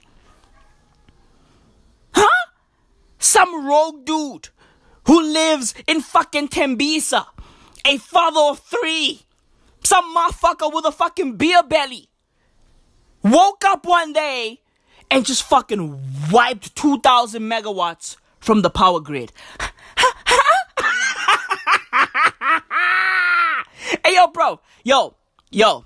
Huh? 2.14 2.50
Some 3.18 3.66
rogue 3.66 4.04
dude 4.04 4.48
who 5.06 5.22
lives 5.22 5.74
in 5.86 6.00
fucking 6.00 6.48
Tembisa, 6.48 7.26
a 7.84 7.98
father 7.98 8.40
of 8.40 8.60
three, 8.60 9.22
some 9.82 10.16
motherfucker 10.16 10.72
with 10.74 10.86
a 10.86 10.92
fucking 10.92 11.36
beer 11.36 11.62
belly, 11.62 12.08
woke 13.22 13.64
up 13.66 13.84
one 13.84 14.14
day 14.14 14.60
and 15.14 15.24
just 15.24 15.44
fucking 15.44 16.00
wiped 16.32 16.74
2,000 16.74 17.40
megawatts 17.40 18.16
from 18.40 18.62
the 18.62 18.70
power 18.70 18.98
grid. 18.98 19.30
hey, 24.04 24.14
yo, 24.16 24.26
bro. 24.26 24.60
Yo, 24.82 25.14
yo, 25.52 25.84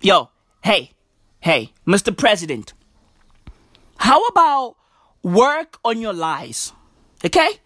yo. 0.00 0.30
Hey, 0.64 0.90
hey, 1.38 1.72
Mr. 1.86 2.16
President. 2.16 2.72
How 3.98 4.24
about 4.24 4.74
work 5.22 5.78
on 5.84 6.00
your 6.00 6.12
lies? 6.12 6.72
Okay? 7.24 7.60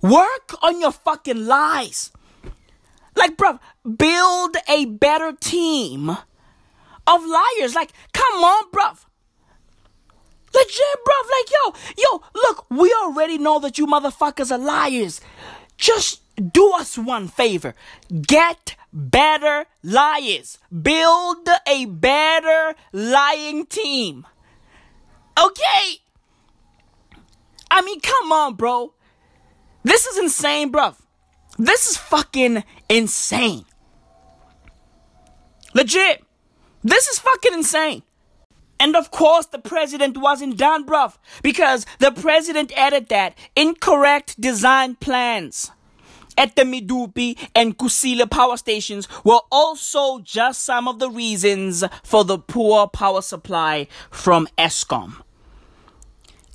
Work 0.00 0.54
on 0.62 0.80
your 0.80 0.92
fucking 0.92 1.44
lies. 1.44 2.12
Like, 3.14 3.36
bro, 3.36 3.60
build 3.84 4.56
a 4.70 4.86
better 4.86 5.32
team 5.38 6.08
of 6.08 7.26
liars. 7.26 7.74
Like, 7.74 7.92
come 8.14 8.42
on, 8.42 8.70
bruv. 8.70 9.04
Legit, 10.54 11.04
bro. 11.04 11.14
Like, 11.38 11.50
yo, 11.50 11.74
yo, 11.98 12.22
look, 12.34 12.66
we 12.70 12.92
already 13.04 13.38
know 13.38 13.60
that 13.60 13.78
you 13.78 13.86
motherfuckers 13.86 14.50
are 14.50 14.58
liars. 14.58 15.20
Just 15.76 16.22
do 16.52 16.72
us 16.72 16.98
one 16.98 17.28
favor. 17.28 17.74
Get 18.22 18.76
better 18.92 19.66
liars. 19.82 20.58
Build 20.70 21.48
a 21.66 21.84
better 21.86 22.74
lying 22.92 23.66
team. 23.66 24.26
Okay? 25.38 26.00
I 27.70 27.82
mean, 27.82 28.00
come 28.00 28.32
on, 28.32 28.54
bro. 28.54 28.94
This 29.84 30.06
is 30.06 30.18
insane, 30.18 30.70
bro. 30.70 30.94
This 31.58 31.88
is 31.88 31.96
fucking 31.96 32.64
insane. 32.88 33.64
Legit. 35.74 36.24
This 36.82 37.08
is 37.08 37.18
fucking 37.18 37.52
insane. 37.52 38.02
And 38.80 38.96
of 38.96 39.10
course, 39.10 39.46
the 39.46 39.58
president 39.58 40.16
wasn't 40.16 40.56
done, 40.56 40.86
bruv, 40.86 41.18
because 41.42 41.84
the 41.98 42.10
president 42.10 42.72
added 42.76 43.10
that 43.10 43.36
incorrect 43.54 44.40
design 44.40 44.96
plans 44.96 45.70
at 46.38 46.56
the 46.56 46.62
Medupi 46.62 47.36
and 47.54 47.76
Kusile 47.76 48.28
power 48.30 48.56
stations 48.56 49.06
were 49.22 49.40
also 49.52 50.20
just 50.20 50.62
some 50.62 50.88
of 50.88 50.98
the 50.98 51.10
reasons 51.10 51.84
for 52.02 52.24
the 52.24 52.38
poor 52.38 52.88
power 52.88 53.20
supply 53.20 53.86
from 54.10 54.48
Eskom. 54.56 55.20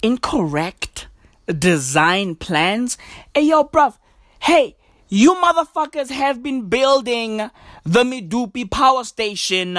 Incorrect 0.01 1.07
design 1.47 2.35
plans? 2.35 2.97
Hey, 3.35 3.43
yo, 3.43 3.65
bruv, 3.65 3.99
hey, 4.39 4.75
you 5.09 5.35
motherfuckers 5.35 6.09
have 6.09 6.41
been 6.41 6.69
building 6.69 7.51
the 7.83 8.03
Medupi 8.03 8.69
power 8.69 9.03
station 9.03 9.77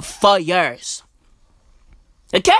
for 0.00 0.38
years. 0.38 1.03
Okay? 2.34 2.52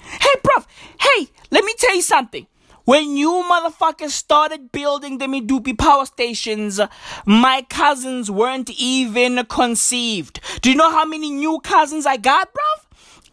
Hey, 0.00 0.34
bruv. 0.42 0.66
Hey, 1.00 1.28
let 1.50 1.64
me 1.64 1.74
tell 1.76 1.94
you 1.94 2.02
something. 2.02 2.46
When 2.84 3.16
you 3.16 3.44
motherfuckers 3.50 4.10
started 4.10 4.72
building 4.72 5.18
the 5.18 5.26
Medupi 5.26 5.76
power 5.76 6.06
stations, 6.06 6.80
my 7.26 7.66
cousins 7.68 8.30
weren't 8.30 8.70
even 8.70 9.44
conceived. 9.46 10.40
Do 10.62 10.70
you 10.70 10.76
know 10.76 10.90
how 10.90 11.04
many 11.04 11.30
new 11.30 11.60
cousins 11.60 12.06
I 12.06 12.16
got, 12.16 12.48
bruv? 12.54 12.86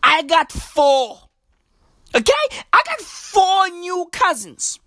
I 0.03 0.23
got 0.23 0.51
four. 0.51 1.29
Okay? 2.13 2.33
I 2.73 2.81
got 2.85 2.99
four 2.99 3.69
new 3.69 4.09
cousins 4.11 4.79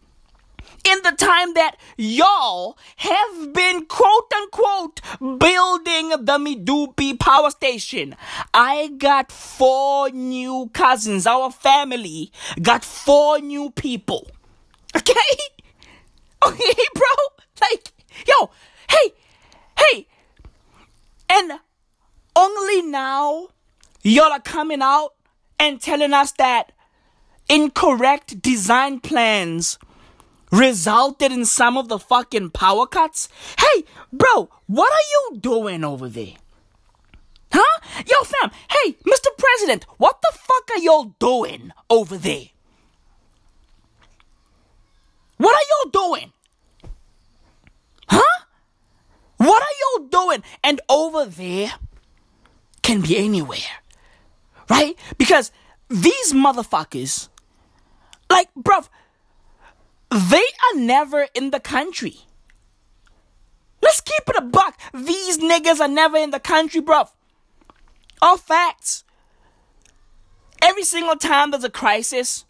in 0.85 1.03
the 1.03 1.13
time 1.13 1.55
that 1.55 1.77
y'all 1.97 2.79
have 2.97 3.53
been 3.53 3.87
quote 3.87 4.33
unquote 4.35 5.01
building 5.21 6.11
the 6.11 6.39
Medupi 6.39 7.19
power 7.19 7.51
station. 7.51 8.17
I 8.55 8.89
got 8.99 9.33
four 9.33 10.11
new 10.11 10.71
cousins. 10.73 11.27
Our 11.27 11.51
family 11.51 12.33
got 12.61 12.85
four 12.85 13.39
new 13.41 13.71
people. 13.71 14.27
Okay? 14.97 15.15
Okay, 16.47 16.73
bro? 16.95 17.05
Like, 17.61 17.93
yo, 18.29 18.51
hey, 18.89 19.13
hey. 19.77 20.07
And 21.29 21.53
only 22.37 22.83
now 22.83 23.49
y'all 24.05 24.31
are 24.33 24.39
coming 24.41 24.81
out 24.81 25.15
and 25.59 25.81
telling 25.81 26.15
us 26.15 26.31
that 26.33 26.71
incorrect 27.49 28.41
design 28.41 29.01
plans 29.01 29.79
resulted 30.51 31.33
in 31.33 31.45
some 31.45 31.77
of 31.77 31.89
the 31.89 31.99
fucking 31.99 32.51
power 32.51 32.87
cuts? 32.87 33.29
Hey, 33.59 33.85
bro, 34.13 34.51
what 34.67 34.93
are 34.93 35.09
you 35.33 35.41
doing 35.41 35.85
over 35.85 36.09
there? 36.09 36.35
Huh? 37.53 37.81
Yo, 38.07 38.17
fam, 38.25 38.51
hey, 38.71 38.93
Mr. 39.07 39.29
President, 39.39 39.85
what 39.97 40.21
the 40.23 40.33
fuck 40.33 40.71
are 40.71 40.81
y'all 40.81 41.15
doing 41.19 41.73
over 41.89 42.17
there? 42.17 42.47
What 45.39 45.55
are 45.55 45.67
y'all 45.71 46.09
doing? 46.09 46.33
Huh? 48.09 48.45
What 49.39 49.63
are 49.63 50.01
y'all 50.01 50.09
doing? 50.09 50.43
And 50.63 50.81
over 50.89 51.25
there 51.25 51.73
can 52.83 53.01
be 53.01 53.17
anywhere. 53.17 53.59
Right? 54.69 54.97
Because 55.17 55.53
these 55.89 56.33
motherfuckers, 56.33 57.29
like, 58.29 58.49
bruv, 58.59 58.89
they 60.11 60.37
are 60.37 60.79
never 60.79 61.29
in 61.35 61.51
the 61.51 61.61
country. 61.61 62.19
Let's 63.83 64.01
keep 64.01 64.23
it 64.29 64.37
a 64.37 64.43
buck. 64.43 64.79
These 64.93 65.39
niggas 65.39 65.81
are 65.81 65.89
never 65.89 66.17
in 66.17 66.31
the 66.31 66.41
country, 66.41 66.81
bruv. 66.81 67.11
All 68.21 68.37
facts. 68.37 69.05
Every 70.61 70.83
single 70.83 71.17
time 71.17 71.51
there's 71.51 71.65
a 71.65 71.71
crisis, 71.71 72.45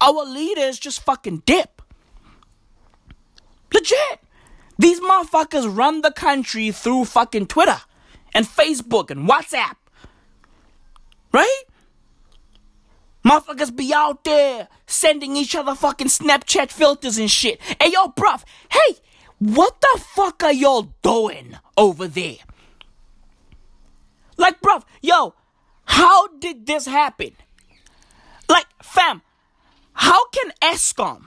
our 0.00 0.24
leaders 0.24 0.78
just 0.78 1.02
fucking 1.02 1.42
dip. 1.44 1.82
Legit. 3.72 4.20
These 4.78 5.00
motherfuckers 5.00 5.76
run 5.76 6.02
the 6.02 6.12
country 6.12 6.70
through 6.70 7.06
fucking 7.06 7.46
Twitter 7.46 7.80
and 8.32 8.46
Facebook 8.46 9.10
and 9.10 9.28
WhatsApp. 9.28 9.74
Right? 11.32 11.62
Motherfuckers 13.28 13.76
be 13.76 13.92
out 13.92 14.24
there 14.24 14.68
sending 14.86 15.36
each 15.36 15.54
other 15.54 15.74
fucking 15.74 16.06
Snapchat 16.06 16.70
filters 16.70 17.18
and 17.18 17.30
shit. 17.30 17.60
Hey, 17.78 17.92
yo, 17.92 18.08
bruv, 18.08 18.42
hey, 18.70 18.96
what 19.38 19.78
the 19.82 20.00
fuck 20.00 20.42
are 20.42 20.52
y'all 20.52 20.94
doing 21.02 21.58
over 21.76 22.08
there? 22.08 22.36
Like, 24.38 24.62
bruv, 24.62 24.84
yo, 25.02 25.34
how 25.84 26.28
did 26.38 26.64
this 26.64 26.86
happen? 26.86 27.32
Like, 28.48 28.66
fam, 28.82 29.20
how 29.92 30.28
can 30.28 30.50
Eskom 30.62 31.26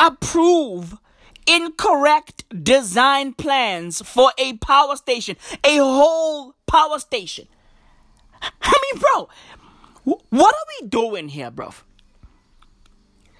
approve 0.00 0.98
incorrect 1.46 2.44
design 2.64 3.34
plans 3.34 4.02
for 4.02 4.32
a 4.36 4.54
power 4.54 4.96
station, 4.96 5.36
a 5.62 5.76
whole 5.76 6.56
power 6.66 6.98
station? 6.98 7.46
I 8.42 8.74
mean, 8.92 9.00
bro, 9.00 9.28
what 10.30 10.54
are 10.54 10.66
we 10.80 10.88
doing 10.88 11.28
here, 11.28 11.50
bruv? 11.50 11.82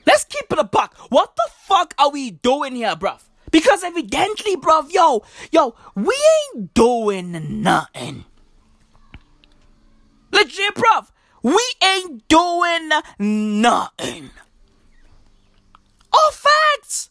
Let's 0.07 0.25
keep 0.25 0.51
it 0.51 0.59
a 0.59 0.65
buck. 0.65 0.97
What 1.11 1.37
the 1.37 1.49
fuck 1.65 1.95
are 1.99 2.11
we 2.11 2.31
doing 2.31 2.75
here, 2.75 2.97
bruv? 2.97 3.21
Because 3.51 3.85
evidently, 3.85 4.57
bruv, 4.57 4.93
yo, 4.93 5.23
yo, 5.53 5.75
we 5.95 6.17
ain't 6.55 6.75
doing 6.75 7.63
nothing. 7.63 8.25
Legit, 10.33 10.75
bruv, 10.75 11.09
we 11.43 11.63
ain't 11.83 12.27
doing 12.29 12.91
nothing. 13.19 14.31
All 16.13 16.33
facts. 16.33 17.11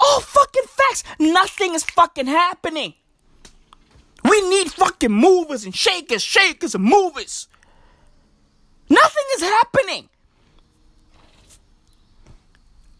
All 0.00 0.20
fucking 0.20 0.64
facts. 0.66 1.04
Nothing 1.18 1.74
is 1.74 1.84
fucking 1.84 2.26
happening. 2.26 2.94
We 4.24 4.48
need 4.48 4.72
fucking 4.72 5.12
movers 5.12 5.64
and 5.64 5.74
shakers, 5.74 6.22
shakers 6.22 6.74
and 6.74 6.84
movers. 6.84 7.48
Nothing 8.88 9.24
is 9.36 9.42
happening. 9.42 10.08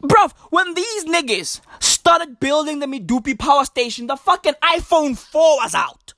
Bruv, 0.03 0.33
when 0.51 0.74
these 0.74 1.05
niggas 1.05 1.61
started 1.81 2.38
building 2.40 2.79
the 2.79 2.87
Medupi 2.87 3.38
power 3.38 3.64
station, 3.64 4.07
the 4.07 4.16
fucking 4.16 4.55
iPhone 4.62 5.16
4 5.16 5.57
was 5.57 5.74
out. 5.74 6.14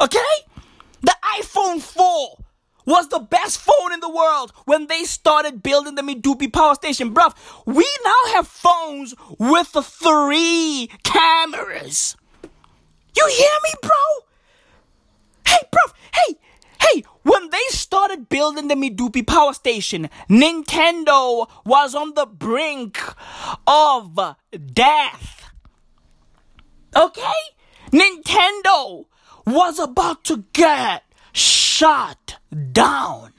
Okay? 0.00 0.18
The 1.00 1.14
iPhone 1.38 1.80
4 1.80 2.36
was 2.86 3.08
the 3.08 3.20
best 3.20 3.58
phone 3.58 3.92
in 3.92 4.00
the 4.00 4.10
world 4.10 4.52
when 4.66 4.86
they 4.86 5.04
started 5.04 5.62
building 5.62 5.94
the 5.94 6.02
Medupi 6.02 6.52
power 6.52 6.74
station. 6.74 7.14
Bruv, 7.14 7.34
we 7.64 7.88
now 8.04 8.34
have 8.34 8.46
phones 8.46 9.14
with 9.38 9.72
the 9.72 9.82
three 9.82 10.90
cameras. 11.02 12.16
You 13.16 13.26
hear 13.28 13.58
me, 13.62 13.70
bro? 13.82 13.90
Hey, 15.46 15.62
bruv, 15.72 15.92
hey, 16.14 16.34
hey, 16.84 17.04
when 17.22 17.50
they 17.50 17.62
started 17.68 18.28
building 18.28 18.68
the 18.68 18.74
Medupi 18.74 19.26
power 19.26 19.52
station, 19.52 20.10
Nintendo 20.28 21.48
was 21.64 21.94
on 21.94 22.14
the 22.14 22.26
brink 22.26 22.98
of 23.66 24.18
death. 24.72 25.50
Okay? 26.96 27.40
Nintendo 27.92 29.06
was 29.46 29.78
about 29.78 30.24
to 30.24 30.44
get 30.52 31.04
shut 31.32 32.36
down. 32.72 33.32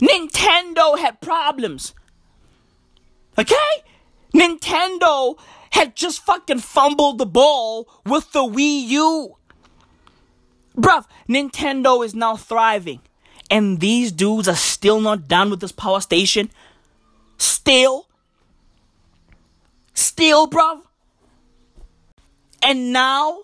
Nintendo 0.00 0.98
had 0.98 1.20
problems. 1.20 1.94
Okay? 3.38 3.54
Nintendo 4.34 5.38
had 5.70 5.96
just 5.96 6.22
fucking 6.24 6.58
fumbled 6.58 7.18
the 7.18 7.26
ball 7.26 7.88
with 8.04 8.32
the 8.32 8.40
Wii 8.42 8.88
U. 8.88 9.36
Bruv, 10.78 11.06
Nintendo 11.28 12.04
is 12.04 12.14
now 12.14 12.36
thriving. 12.36 13.00
And 13.50 13.80
these 13.80 14.12
dudes 14.12 14.46
are 14.46 14.54
still 14.54 15.00
not 15.00 15.26
done 15.26 15.50
with 15.50 15.60
this 15.60 15.72
power 15.72 16.00
station. 16.00 16.50
Still. 17.36 18.06
Still, 19.92 20.46
bruv. 20.46 20.82
And 22.62 22.92
now, 22.92 23.40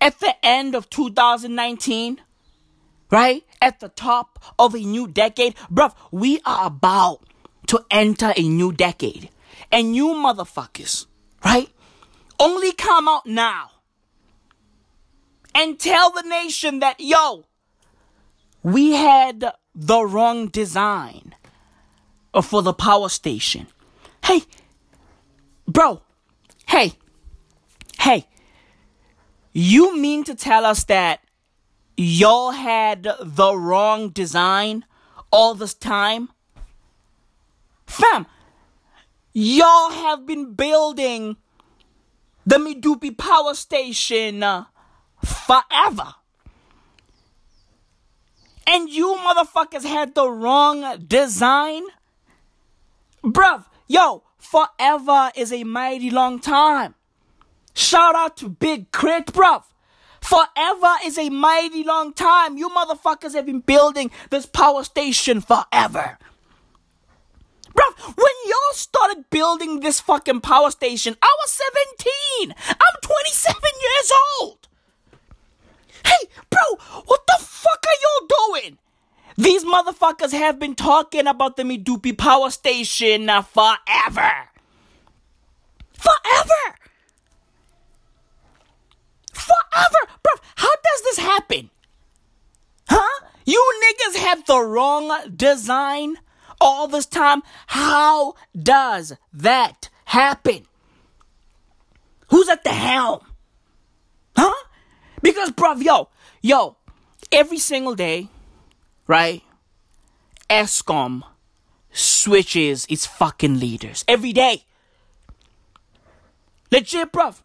at 0.00 0.20
the 0.20 0.34
end 0.44 0.74
of 0.74 0.88
2019, 0.90 2.20
right? 3.10 3.44
At 3.60 3.80
the 3.80 3.88
top 3.88 4.38
of 4.58 4.74
a 4.74 4.78
new 4.78 5.08
decade, 5.08 5.56
bruv, 5.72 5.94
we 6.12 6.40
are 6.44 6.66
about 6.66 7.20
to 7.68 7.84
enter 7.90 8.32
a 8.36 8.48
new 8.48 8.72
decade. 8.72 9.30
And 9.72 9.96
you 9.96 10.08
motherfuckers, 10.08 11.06
right? 11.44 11.68
Only 12.38 12.72
come 12.72 13.08
out 13.08 13.26
now 13.26 13.70
and 15.56 15.80
tell 15.80 16.10
the 16.10 16.22
nation 16.22 16.80
that, 16.80 17.00
yo, 17.00 17.46
we 18.62 18.92
had 18.92 19.52
the 19.74 20.04
wrong 20.04 20.48
design 20.48 21.34
for 22.42 22.60
the 22.60 22.74
power 22.74 23.08
station. 23.08 23.66
Hey, 24.22 24.42
bro, 25.66 26.02
hey, 26.66 26.92
hey, 27.98 28.26
you 29.54 29.96
mean 29.96 30.24
to 30.24 30.34
tell 30.34 30.66
us 30.66 30.84
that 30.84 31.20
y'all 31.96 32.50
had 32.50 33.08
the 33.18 33.56
wrong 33.56 34.10
design 34.10 34.84
all 35.32 35.54
this 35.54 35.72
time? 35.72 36.28
Fam, 37.86 38.26
y'all 39.32 39.90
have 39.90 40.26
been 40.26 40.52
building 40.52 41.38
the 42.44 42.56
Medupi 42.56 43.16
power 43.16 43.54
station 43.54 44.42
uh, 44.42 44.66
forever. 45.26 46.14
And 48.66 48.88
you 48.90 49.16
motherfuckers 49.16 49.84
had 49.84 50.14
the 50.14 50.28
wrong 50.28 51.04
design? 51.06 51.82
Bruv, 53.22 53.64
yo, 53.86 54.24
forever 54.38 55.30
is 55.36 55.52
a 55.52 55.64
mighty 55.64 56.10
long 56.10 56.40
time. 56.40 56.94
Shout 57.74 58.14
out 58.14 58.36
to 58.38 58.48
Big 58.48 58.90
K.R.I.T., 58.90 59.32
bruv. 59.32 59.64
Forever 60.20 60.94
is 61.04 61.18
a 61.18 61.28
mighty 61.28 61.84
long 61.84 62.12
time. 62.12 62.56
You 62.56 62.68
motherfuckers 62.70 63.34
have 63.34 63.46
been 63.46 63.60
building 63.60 64.10
this 64.30 64.46
power 64.46 64.82
station 64.82 65.40
forever. 65.40 66.18
Bruv, 67.74 68.16
when 68.16 68.34
y'all 68.46 68.72
started 68.72 69.30
building 69.30 69.80
this 69.80 70.00
fucking 70.00 70.40
power 70.40 70.70
station, 70.70 71.16
I 71.22 71.30
was 71.44 71.60
17. 72.48 72.54
I'm 72.68 73.00
27 73.02 73.54
years 73.82 74.12
old. 74.40 74.68
Hey, 76.06 76.28
bro, 76.50 76.60
what 77.04 77.26
the 77.26 77.36
fuck 77.40 77.84
are 77.86 77.98
y'all 78.02 78.28
doing? 78.48 78.78
These 79.36 79.64
motherfuckers 79.64 80.32
have 80.32 80.58
been 80.58 80.74
talking 80.74 81.26
about 81.26 81.56
the 81.56 81.62
Medupi 81.62 82.16
power 82.16 82.50
station 82.50 83.28
uh, 83.28 83.42
forever. 83.42 84.32
Forever. 85.92 86.64
Forever. 89.32 90.02
Bro, 90.22 90.32
how 90.54 90.70
does 90.70 91.02
this 91.02 91.18
happen? 91.18 91.70
Huh? 92.88 93.26
You 93.44 93.62
niggas 93.84 94.16
had 94.16 94.46
the 94.46 94.60
wrong 94.60 95.12
design 95.34 96.16
all 96.60 96.88
this 96.88 97.06
time. 97.06 97.42
How 97.66 98.34
does 98.60 99.12
that 99.32 99.90
happen? 100.06 100.66
Who's 102.28 102.48
at 102.48 102.64
the 102.64 102.70
helm? 102.70 103.20
Huh? 104.36 104.65
Because, 105.22 105.50
bruv, 105.50 105.82
yo, 105.82 106.08
yo, 106.42 106.76
every 107.32 107.58
single 107.58 107.94
day, 107.94 108.28
right? 109.06 109.42
Eskom 110.48 111.22
switches 111.90 112.86
its 112.88 113.06
fucking 113.06 113.58
leaders. 113.58 114.04
Every 114.06 114.32
day. 114.32 114.64
Legit, 116.70 117.12
bruv. 117.12 117.40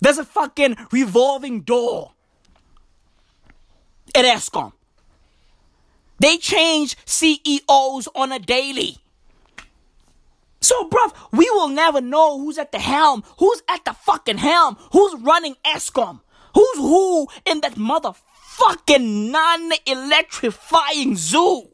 There's 0.00 0.18
a 0.18 0.24
fucking 0.24 0.76
revolving 0.92 1.62
door 1.62 2.12
at 4.14 4.24
Eskom. 4.24 4.72
They 6.18 6.38
change 6.38 6.96
CEOs 7.04 8.08
on 8.14 8.32
a 8.32 8.38
daily. 8.38 8.98
So, 10.60 10.88
bruv, 10.88 11.14
we 11.32 11.48
will 11.50 11.68
never 11.68 12.00
know 12.00 12.38
who's 12.38 12.58
at 12.58 12.72
the 12.72 12.78
helm, 12.78 13.22
who's 13.38 13.62
at 13.68 13.84
the 13.84 13.92
fucking 13.92 14.38
helm, 14.38 14.76
who's 14.92 15.20
running 15.20 15.56
Eskom, 15.64 16.20
who's 16.56 16.78
who 16.78 17.28
in 17.44 17.60
that 17.60 17.74
motherfucking 17.74 19.30
non 19.30 19.72
electrifying 19.86 21.14
zoo. 21.14 21.68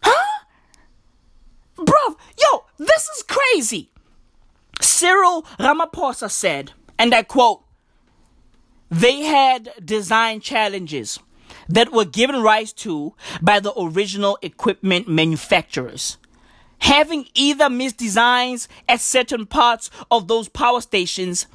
Huh? 0.00 0.44
Bruv, 1.76 2.16
yo, 2.40 2.64
this 2.78 3.08
is 3.08 3.24
crazy. 3.24 3.90
Cyril 4.80 5.42
Ramaphosa 5.58 6.30
said, 6.30 6.72
and 6.98 7.12
I 7.12 7.24
quote, 7.24 7.62
they 8.90 9.22
had 9.22 9.70
design 9.84 10.40
challenges 10.40 11.18
that 11.68 11.90
were 11.90 12.04
given 12.04 12.40
rise 12.42 12.72
to 12.72 13.14
by 13.42 13.58
the 13.58 13.72
original 13.76 14.38
equipment 14.40 15.08
manufacturers. 15.08 16.16
Having 16.78 17.26
either 17.34 17.68
missed 17.68 17.96
designs 17.96 18.68
at 18.88 19.00
certain 19.00 19.46
parts 19.46 19.90
of 20.12 20.28
those 20.28 20.48
power 20.48 20.80
stations, 20.80 21.46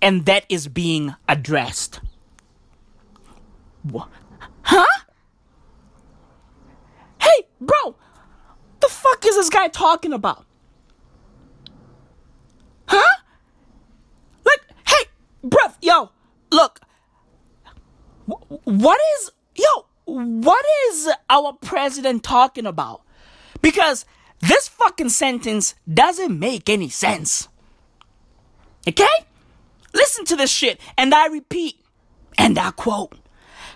and 0.00 0.26
that 0.26 0.44
is 0.48 0.68
being 0.68 1.14
addressed. 1.28 2.00
What? 3.82 4.08
Huh? 4.62 5.02
Hey, 7.20 7.46
bro, 7.60 7.96
the 8.80 8.88
fuck 8.88 9.24
is 9.26 9.36
this 9.36 9.50
guy 9.50 9.68
talking 9.68 10.12
about? 10.12 10.44
Huh? 12.88 13.22
Like, 14.44 14.60
hey, 14.86 15.04
bruv, 15.44 15.74
yo, 15.80 16.10
look. 16.50 16.80
What 18.64 19.00
is, 19.14 19.30
yo, 19.54 19.86
what 20.04 20.64
is 20.88 21.08
our 21.30 21.52
president 21.52 22.24
talking 22.24 22.66
about? 22.66 23.02
Because 23.62 24.04
this 24.40 24.68
fucking 24.68 25.10
sentence 25.10 25.74
doesn't 25.92 26.38
make 26.38 26.68
any 26.68 26.88
sense. 26.88 27.48
Okay? 28.88 29.04
Listen 29.96 30.26
to 30.26 30.36
this 30.36 30.50
shit, 30.50 30.78
and 30.98 31.14
I 31.14 31.26
repeat, 31.28 31.80
and 32.36 32.58
I 32.58 32.70
quote. 32.70 33.14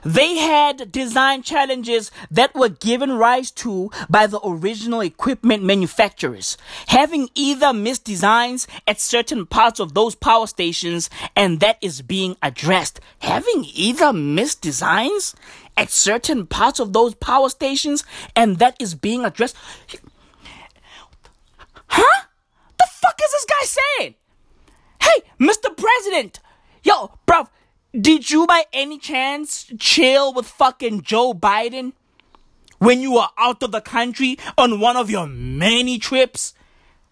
They 0.04 0.36
had 0.36 0.92
design 0.92 1.42
challenges 1.42 2.10
that 2.30 2.54
were 2.54 2.68
given 2.68 3.12
rise 3.12 3.50
to 3.52 3.90
by 4.10 4.26
the 4.26 4.40
original 4.44 5.00
equipment 5.00 5.62
manufacturers, 5.62 6.58
having 6.88 7.30
either 7.34 7.72
missed 7.72 8.04
designs 8.04 8.68
at 8.86 9.00
certain 9.00 9.46
parts 9.46 9.80
of 9.80 9.94
those 9.94 10.14
power 10.14 10.46
stations, 10.46 11.08
and 11.34 11.60
that 11.60 11.78
is 11.80 12.02
being 12.02 12.36
addressed. 12.42 13.00
Having 13.20 13.64
either 13.72 14.12
missed 14.12 14.60
designs 14.60 15.34
at 15.78 15.90
certain 15.90 16.46
parts 16.46 16.80
of 16.80 16.92
those 16.92 17.14
power 17.14 17.48
stations, 17.48 18.04
and 18.36 18.58
that 18.58 18.76
is 18.78 18.94
being 18.94 19.24
addressed. 19.24 19.56
Huh? 21.86 22.24
The 22.78 22.86
fuck 22.90 23.18
is 23.24 23.32
this 23.32 23.46
guy 23.46 23.64
saying? 23.64 24.14
Hey, 25.00 25.22
Mr. 25.40 25.76
President! 25.76 26.40
Yo, 26.82 27.18
bruv, 27.26 27.48
did 27.98 28.30
you 28.30 28.46
by 28.46 28.64
any 28.72 28.98
chance 28.98 29.70
chill 29.78 30.32
with 30.32 30.46
fucking 30.46 31.02
Joe 31.02 31.34
Biden 31.34 31.92
when 32.78 33.00
you 33.00 33.14
were 33.14 33.28
out 33.36 33.62
of 33.62 33.72
the 33.72 33.80
country 33.80 34.38
on 34.56 34.80
one 34.80 34.96
of 34.96 35.10
your 35.10 35.26
many 35.26 35.98
trips? 35.98 36.54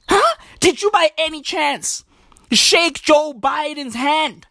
Huh? 0.09 0.37
Did 0.61 0.81
you 0.83 0.91
by 0.91 1.11
any 1.19 1.43
chance 1.43 2.05
shake 2.51 3.03
Joe 3.03 3.35
Biden's 3.39 3.95
hand? 3.95 4.47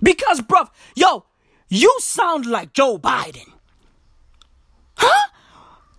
Because, 0.00 0.40
bruv, 0.40 0.70
yo, 0.94 1.24
you 1.68 1.94
sound 2.00 2.46
like 2.46 2.72
Joe 2.72 2.98
Biden. 2.98 3.52
Huh? 4.96 5.28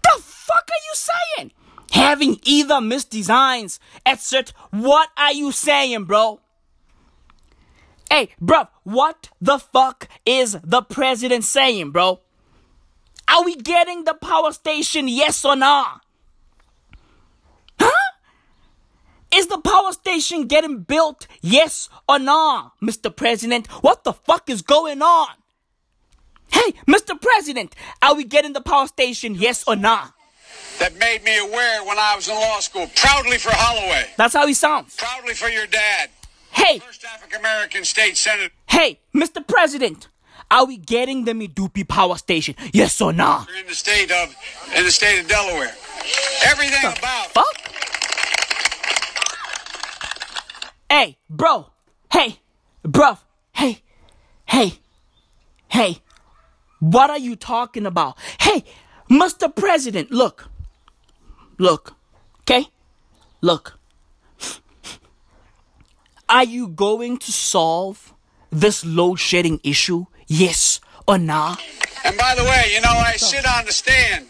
The 0.04 0.22
fuck 0.22 0.70
are 0.70 0.84
you 0.88 0.94
saying? 0.94 1.52
Having 1.92 2.40
either 2.44 2.76
misdesigns, 2.76 3.80
etc. 4.06 4.54
What 4.72 5.10
are 5.18 5.34
you 5.34 5.52
saying, 5.52 6.06
bro? 6.06 6.40
Hey, 8.12 8.30
bro, 8.42 8.68
what 8.84 9.30
the 9.40 9.60
fuck 9.60 10.08
is 10.26 10.58
the 10.64 10.82
president 10.82 11.44
saying, 11.44 11.92
bro? 11.92 12.22
Are 13.28 13.44
we 13.46 13.56
getting 13.56 14.06
the 14.06 14.16
power 14.16 14.52
station, 14.52 15.08
yes 15.08 15.46
or 15.46 15.56
no? 15.56 15.86
Huh? 17.80 18.12
Is 19.32 19.48
the 19.48 19.60
power 19.60 19.92
station 19.92 20.48
getting 20.48 20.80
built, 20.80 21.28
yes 21.42 21.90
or 22.08 22.18
no, 22.18 22.72
Mr. 22.82 23.16
President? 23.16 23.68
What 23.84 24.04
the 24.04 24.14
fuck 24.14 24.50
is 24.50 24.64
going 24.64 25.04
on? 25.04 25.30
Hey, 26.52 26.74
Mr. 26.88 27.20
President, 27.22 27.76
are 28.02 28.16
we 28.16 28.24
getting 28.24 28.54
the 28.54 28.62
power 28.62 28.88
station, 28.88 29.36
yes 29.36 29.64
or 29.68 29.76
no? 29.76 30.06
That 30.80 30.98
made 30.98 31.24
me 31.24 31.38
aware 31.38 31.84
when 31.84 31.98
I 32.00 32.16
was 32.16 32.28
in 32.28 32.36
law 32.36 32.60
school. 32.60 32.90
Proudly 32.96 33.38
for 33.38 33.52
Holloway. 33.54 34.06
That's 34.18 34.34
how 34.34 34.48
he 34.48 34.54
sounds. 34.54 34.96
Proudly 34.96 35.34
for 35.34 35.50
your 35.50 35.68
dad. 35.68 36.10
Hey, 36.52 36.80
First 36.80 37.06
African 37.06 37.40
American 37.40 37.84
state 37.86 38.18
senator 38.18 38.50
hey, 38.80 39.00
Mr. 39.14 39.46
President, 39.46 40.08
are 40.50 40.66
we 40.66 40.78
getting 40.78 41.26
the 41.26 41.34
Medupi 41.34 41.86
power 41.88 42.18
station, 42.18 42.56
yes 42.72 43.02
or 43.02 43.12
no? 43.12 43.46
in 43.60 43.68
the 43.68 43.76
state 43.76 44.10
of 44.12 44.34
in 44.76 44.86
the 44.86 44.92
state 44.92 45.20
of 45.20 45.28
Delaware. 45.28 45.76
Everything 46.46 46.86
about 46.98 47.28
Fuck. 47.28 47.46
Hey, 50.90 51.18
bro. 51.30 51.68
Hey, 52.12 52.40
bro. 52.84 53.18
Hey, 53.54 53.82
hey, 54.46 54.74
hey. 55.68 55.98
What 56.80 57.10
are 57.10 57.20
you 57.20 57.36
talking 57.36 57.86
about? 57.86 58.18
Hey, 58.40 58.64
Mr. 59.10 59.54
President, 59.54 60.10
look. 60.12 60.50
Look. 61.60 61.96
Okay? 62.42 62.68
Look. 63.42 63.78
Are 66.28 66.44
you 66.46 66.68
going 66.68 67.18
to 67.20 67.32
solve 67.32 68.14
this 68.50 68.86
load 68.86 69.18
shedding 69.20 69.60
issue? 69.64 70.06
Yes 70.28 70.80
or 71.08 71.18
nah? 71.18 71.58
And 72.06 72.18
by 72.18 72.34
the 72.36 72.44
way, 72.44 72.72
you 72.74 72.82
know, 72.82 72.90
I 72.90 73.18
sit 73.18 73.46
on 73.46 73.66
the 73.66 73.72
stand 73.74 74.26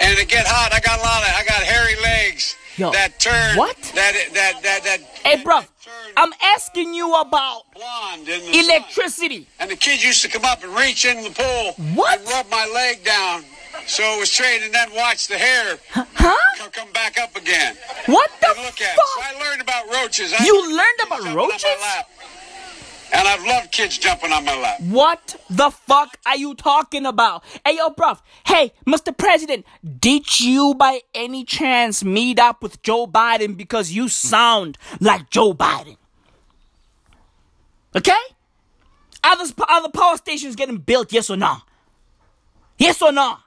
and 0.00 0.18
it 0.18 0.28
get 0.28 0.46
hot. 0.46 0.72
I 0.74 0.80
got 0.80 0.98
a 0.98 1.02
lot 1.02 1.22
of 1.22 1.28
I 1.34 1.44
got 1.44 1.62
hairy 1.62 1.94
legs 2.02 2.56
Yo, 2.76 2.90
that 2.92 3.18
turn 3.20 3.56
what? 3.56 3.76
that 3.94 4.12
that 4.34 4.62
that 4.62 4.84
that 4.84 5.00
Hey, 5.24 5.42
bro. 5.42 5.60
I'm 6.16 6.32
asking 6.42 6.94
you 6.94 7.12
about 7.14 7.62
the 7.74 7.80
sun. 7.80 8.54
electricity. 8.64 9.46
And 9.60 9.70
the 9.70 9.76
kids 9.76 10.02
used 10.04 10.22
to 10.22 10.28
come 10.28 10.44
up 10.44 10.64
and 10.64 10.74
reach 10.74 11.04
in 11.04 11.22
the 11.22 11.30
pool 11.30 11.74
What? 11.94 12.18
and 12.20 12.28
rub 12.28 12.50
my 12.50 12.66
leg 12.74 13.04
down 13.04 13.44
so 13.86 14.02
it 14.16 14.20
was 14.20 14.30
straight 14.30 14.62
and 14.62 14.72
then 14.74 14.88
watch 14.94 15.26
the 15.28 15.36
hair 15.38 15.78
Huh? 15.92 16.34
come- 16.72 16.92
back 16.92 17.18
up 17.18 17.34
again. 17.36 17.76
What 18.06 18.30
the 18.40 18.48
And 18.48 18.58
look 18.64 18.80
at 18.80 18.94
it. 18.94 18.96
So 18.96 19.20
fuck? 19.20 19.34
I 19.34 19.44
learned 19.44 19.60
about 19.62 19.90
roaches. 19.92 20.32
I 20.38 20.44
You 20.44 20.76
learned 20.76 21.00
about 21.06 21.34
roaches? 21.34 21.64
And 23.12 23.28
I've 23.28 23.44
loved 23.46 23.70
kids 23.70 23.98
jumping 23.98 24.32
on 24.32 24.44
my 24.44 24.56
lap. 24.60 24.80
What 24.80 25.36
the 25.48 25.70
fuck 25.70 26.16
are 26.26 26.36
you 26.36 26.54
talking 26.54 27.06
about? 27.06 27.44
Hey, 27.64 27.76
yo, 27.76 27.90
bruv. 27.90 28.20
Hey, 28.46 28.72
Mr. 28.86 29.16
President, 29.16 29.64
did 30.00 30.40
you 30.40 30.74
by 30.74 31.02
any 31.14 31.44
chance 31.44 32.02
meet 32.02 32.38
up 32.40 32.62
with 32.62 32.82
Joe 32.82 33.06
Biden 33.06 33.56
because 33.56 33.92
you 33.92 34.08
sound 34.08 34.76
like 35.00 35.30
Joe 35.30 35.54
Biden? 35.54 35.96
Okay? 37.94 38.12
Are 39.22 39.36
the, 39.36 39.64
are 39.68 39.82
the 39.82 39.88
power 39.90 40.16
stations 40.16 40.56
getting 40.56 40.78
built, 40.78 41.12
yes 41.12 41.30
or 41.30 41.36
no? 41.36 41.58
Yes 42.78 43.00
or 43.00 43.12
no? 43.12 43.38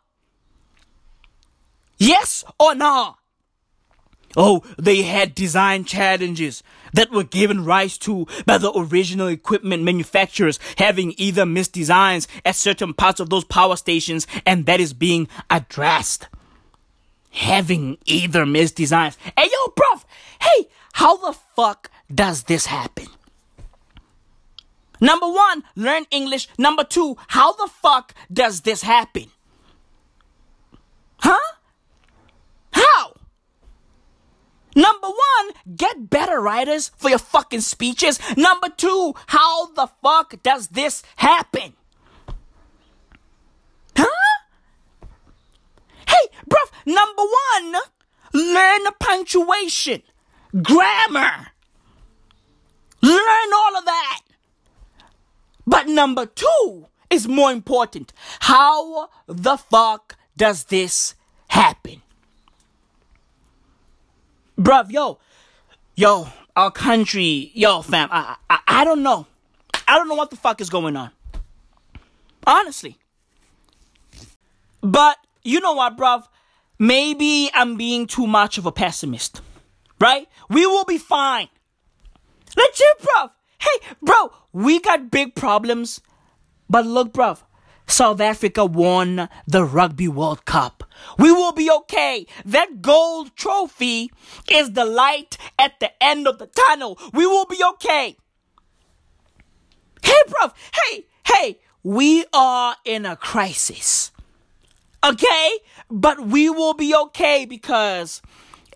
Yes 2.00 2.44
or 2.58 2.74
no? 2.74 3.18
Oh, 4.38 4.64
they 4.78 5.02
had 5.02 5.36
design 5.36 5.86
challenges 5.86 6.64
that 6.94 7.12
were 7.12 7.24
given 7.24 7.66
rise 7.66 7.98
to 8.00 8.28
by 8.46 8.58
the 8.58 8.72
original 8.76 9.28
equipment 9.28 9.84
manufacturers 9.84 10.60
having 10.78 11.14
either 11.18 11.44
misdesigns 11.44 12.28
at 12.46 12.56
certain 12.56 12.94
parts 12.94 13.20
of 13.20 13.30
those 13.30 13.44
power 13.44 13.76
stations, 13.76 14.28
and 14.46 14.66
that 14.66 14.80
is 14.80 14.94
being 14.94 15.28
addressed. 15.50 16.30
Having 17.32 17.98
either 18.06 18.46
misdesigns. 18.46 19.18
Hey, 19.38 19.50
yo, 19.52 19.74
bruv, 19.74 20.04
hey, 20.42 20.68
how 20.94 21.18
the 21.18 21.38
fuck 21.56 21.92
does 22.14 22.44
this 22.44 22.68
happen? 22.68 23.08
Number 25.02 25.28
one, 25.28 25.64
learn 25.76 26.06
English. 26.12 26.48
Number 26.58 26.84
two, 26.84 27.18
how 27.28 27.54
the 27.54 27.68
fuck 27.68 28.14
does 28.32 28.62
this 28.62 28.84
happen? 28.84 29.28
Huh? 31.18 31.56
How? 32.72 33.16
Number 34.76 35.08
one, 35.08 35.76
get 35.76 36.10
better 36.10 36.40
writers 36.40 36.92
for 36.98 37.10
your 37.10 37.20
fucking 37.20 37.62
speeches. 37.62 38.20
Number 38.38 38.70
two, 38.70 39.14
how 39.28 39.68
the 39.74 39.88
fuck 40.02 40.42
does 40.44 40.70
this 40.70 41.04
happen? 41.18 41.74
Huh? 43.98 44.06
Hey, 46.08 46.30
bruv, 46.50 46.72
number 46.86 47.24
one, 47.24 47.82
learn 48.34 48.84
the 48.84 48.94
punctuation, 49.00 50.02
grammar. 50.62 51.48
Learn 53.02 53.54
all 53.54 53.78
of 53.78 53.86
that. 53.86 54.22
But 55.66 55.88
number 55.88 56.26
two 56.26 56.88
is 57.10 57.28
more 57.28 57.52
important. 57.52 58.14
How 58.40 59.10
the 59.28 59.58
fuck 59.58 60.18
does 60.36 60.66
this 60.66 61.16
happen? 61.48 62.02
Bruv, 64.60 64.92
yo, 64.92 65.20
yo, 65.96 66.28
our 66.56 66.70
country, 66.70 67.52
yo, 67.54 67.82
fam, 67.82 68.10
I, 68.12 68.36
I, 68.50 68.60
I 68.68 68.84
don't 68.84 69.02
know. 69.02 69.26
I 69.88 69.96
don't 69.96 70.10
know 70.10 70.16
what 70.16 70.32
the 70.32 70.36
fuck 70.36 70.60
is 70.60 70.70
going 70.70 70.98
on. 70.98 71.12
Honestly. 72.46 72.98
But 74.82 75.18
you 75.44 75.62
know 75.62 75.74
what, 75.74 75.98
bruv? 75.98 76.26
Maybe 76.78 77.50
I'm 77.54 77.78
being 77.78 78.06
too 78.06 78.28
much 78.28 78.58
of 78.58 78.66
a 78.66 78.72
pessimist. 78.72 79.42
Right? 80.00 80.28
We 80.50 80.66
will 80.66 80.86
be 80.86 80.98
fine. 80.98 81.48
Legit, 82.58 83.00
bruv. 83.02 83.32
Hey, 83.60 83.88
bro, 84.02 84.34
we 84.52 84.80
got 84.80 85.10
big 85.10 85.36
problems. 85.36 86.02
But 86.70 86.86
look, 86.86 87.14
bruv, 87.14 87.44
South 87.88 88.20
Africa 88.20 88.66
won 88.66 89.30
the 89.48 89.64
Rugby 89.64 90.08
World 90.08 90.46
Cup. 90.46 90.79
We 91.18 91.32
will 91.32 91.52
be 91.52 91.70
okay. 91.72 92.26
That 92.46 92.82
gold 92.82 93.36
trophy 93.36 94.12
is 94.50 94.74
the 94.74 94.86
light 94.86 95.38
at 95.58 95.80
the 95.80 95.92
end 96.02 96.28
of 96.28 96.38
the 96.38 96.48
tunnel. 96.48 97.00
We 97.14 97.26
will 97.26 97.46
be 97.46 97.62
okay. 97.74 98.18
Hey, 100.02 100.22
bruv, 100.28 100.54
hey, 100.74 101.06
hey, 101.28 101.60
we 101.84 102.26
are 102.34 102.76
in 102.86 103.06
a 103.06 103.16
crisis. 103.16 104.12
Okay? 105.04 105.58
But 105.90 106.26
we 106.26 106.50
will 106.50 106.74
be 106.74 106.96
okay 106.96 107.46
because 107.46 108.22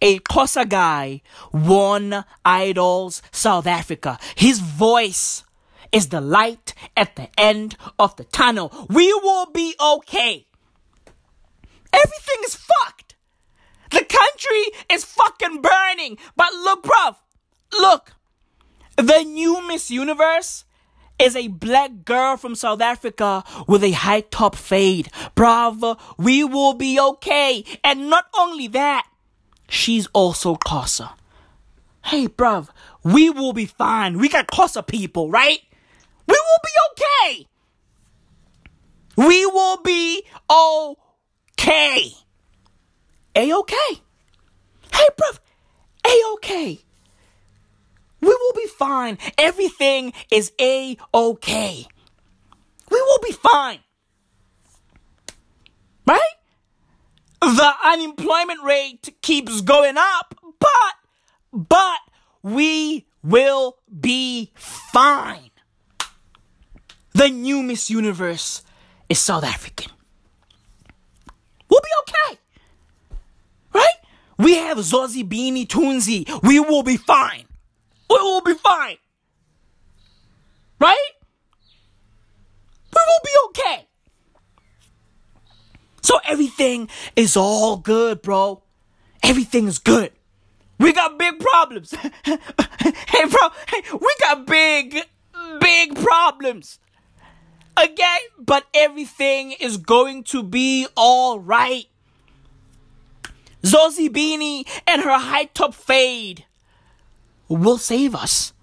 a 0.02 0.20
Xhosa 0.20 0.68
guy 0.68 1.22
won 1.52 2.26
Idols 2.44 3.22
South 3.32 3.68
Africa. 3.68 4.20
His 4.36 4.60
voice 4.60 5.44
is 5.92 6.10
the 6.10 6.22
light 6.22 6.74
at 6.98 7.16
the 7.16 7.30
end 7.40 7.78
of 8.00 8.16
the 8.16 8.26
tunnel. 8.26 8.88
We 8.90 9.14
will 9.14 9.46
be 9.52 9.76
okay. 9.80 10.48
Everything 11.94 12.40
is 12.44 12.56
fucked. 12.56 13.16
The 13.92 14.04
country 14.04 14.64
is 14.90 15.06
fucking 15.06 15.62
burning. 15.62 16.18
But 16.36 16.52
look, 16.54 16.84
bruv, 16.84 17.16
look. 17.80 18.14
The 18.98 19.24
new 19.24 19.66
Miss 19.68 19.90
Universe 19.92 20.66
is 21.20 21.36
a 21.36 21.48
black 21.48 22.06
girl 22.06 22.38
from 22.38 22.56
South 22.56 22.82
Africa 22.82 23.44
with 23.68 23.84
a 23.84 23.92
high 23.92 24.22
top 24.22 24.56
fade. 24.56 25.10
Bruv, 25.36 26.00
we 26.18 26.44
will 26.44 26.74
be 26.74 27.00
okay. 27.00 27.64
And 27.84 28.10
not 28.10 28.26
only 28.38 28.68
that, 28.70 29.08
she's 29.70 30.08
also 30.08 30.56
Xhosa. 30.56 31.14
Hey, 32.06 32.28
bruv, 32.28 32.70
we 33.04 33.30
will 33.30 33.54
be 33.54 33.66
fine. 33.66 34.18
We 34.18 34.28
got 34.28 34.48
Xhosa 34.48 34.86
people, 34.86 35.30
right? 35.30 35.60
We 36.28 36.34
will 36.34 36.62
be 36.64 36.72
okay. 36.92 37.48
We 39.16 39.46
will 39.46 39.82
be 39.82 40.26
okay. 41.64 42.12
A-okay. 43.36 44.02
Hey, 44.94 45.08
bruv, 45.18 45.40
A-okay. 46.06 46.80
We 48.22 48.28
will 48.28 48.54
be 48.56 48.68
fine. 48.68 49.18
Everything 49.38 50.14
is 50.32 50.52
A-okay. 50.60 51.88
We 52.90 53.02
will 53.02 53.20
be 53.24 53.32
fine. 53.32 53.80
Right? 56.06 56.20
The 57.42 57.74
unemployment 57.86 58.64
rate 58.64 59.16
keeps 59.22 59.62
going 59.62 59.96
up, 59.98 60.36
but, 60.60 60.96
but 61.52 62.00
we 62.42 63.06
will 63.24 63.78
be 64.00 64.52
fine. 64.56 65.50
The 67.14 67.30
new 67.30 67.62
Miss 67.64 67.90
Universe 67.90 68.64
is 69.10 69.20
South 69.20 69.44
African. 69.44 69.92
We'll 71.74 71.82
be 71.82 71.90
okay. 72.02 72.40
Right? 73.74 73.96
We 74.44 74.56
have 74.56 74.78
Zozibini 74.78 75.66
Tunzi. 75.66 76.28
We 76.44 76.60
will 76.60 76.84
be 76.84 76.98
fine. 76.98 77.46
We 78.10 78.18
will 78.18 78.42
be 78.42 78.54
fine. 78.56 78.98
Right? 80.80 81.10
We 82.94 83.02
will 83.08 83.20
be 83.24 83.32
okay. 83.50 83.88
So 86.02 86.20
everything 86.26 86.90
is 87.16 87.38
all 87.38 87.78
good, 87.78 88.22
bro. 88.22 88.62
Everything 89.24 89.68
is 89.68 89.80
good. 89.80 90.12
We 90.78 90.92
got 90.92 91.18
big 91.18 91.40
problems. 91.40 91.92
hey, 92.26 93.26
bro, 93.30 93.50
hey, 93.70 93.82
we 93.94 94.16
got 94.20 94.46
big, 94.46 94.98
big 95.62 95.96
problems. 95.96 96.80
Again, 97.78 98.20
But 98.38 98.66
everything 98.74 99.54
is 99.54 99.78
going 99.78 100.26
to 100.26 100.44
be 100.44 100.88
all 100.98 101.40
right. 101.40 101.86
Zozibini 103.64 104.68
and 104.86 105.02
her 105.02 105.18
high 105.18 105.46
top 105.46 105.74
fade 105.74 106.46
will 107.48 107.78
save 107.78 108.16
us. 108.16 108.54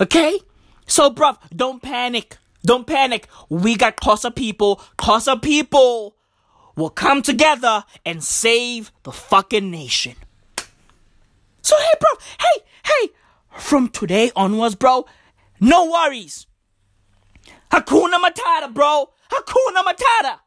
Okay? 0.00 0.40
So, 0.86 1.10
bruv, 1.10 1.38
don't 1.54 1.80
panic. 1.82 2.36
Don't 2.64 2.86
panic. 2.86 3.28
We 3.48 3.76
got 3.76 3.96
Xhosa 3.96 4.34
people. 4.34 4.76
Xhosa 4.98 5.40
people 5.40 6.16
will 6.76 6.90
come 6.90 7.22
together 7.22 7.84
and 8.04 8.22
save 8.22 8.90
the 9.02 9.12
fucking 9.12 9.70
nation. 9.70 10.16
So, 11.62 11.76
hey, 11.76 11.98
bro, 12.00 12.10
hey, 12.40 12.62
hey, 12.84 13.08
from 13.56 13.88
today 13.88 14.32
onwards, 14.34 14.74
bro, 14.74 15.06
no 15.60 15.90
worries. 15.90 16.46
Hakuna 17.70 18.18
Matata, 18.18 18.72
bro. 18.72 19.10
Hakuna 19.30 19.84
Matata. 19.84 20.38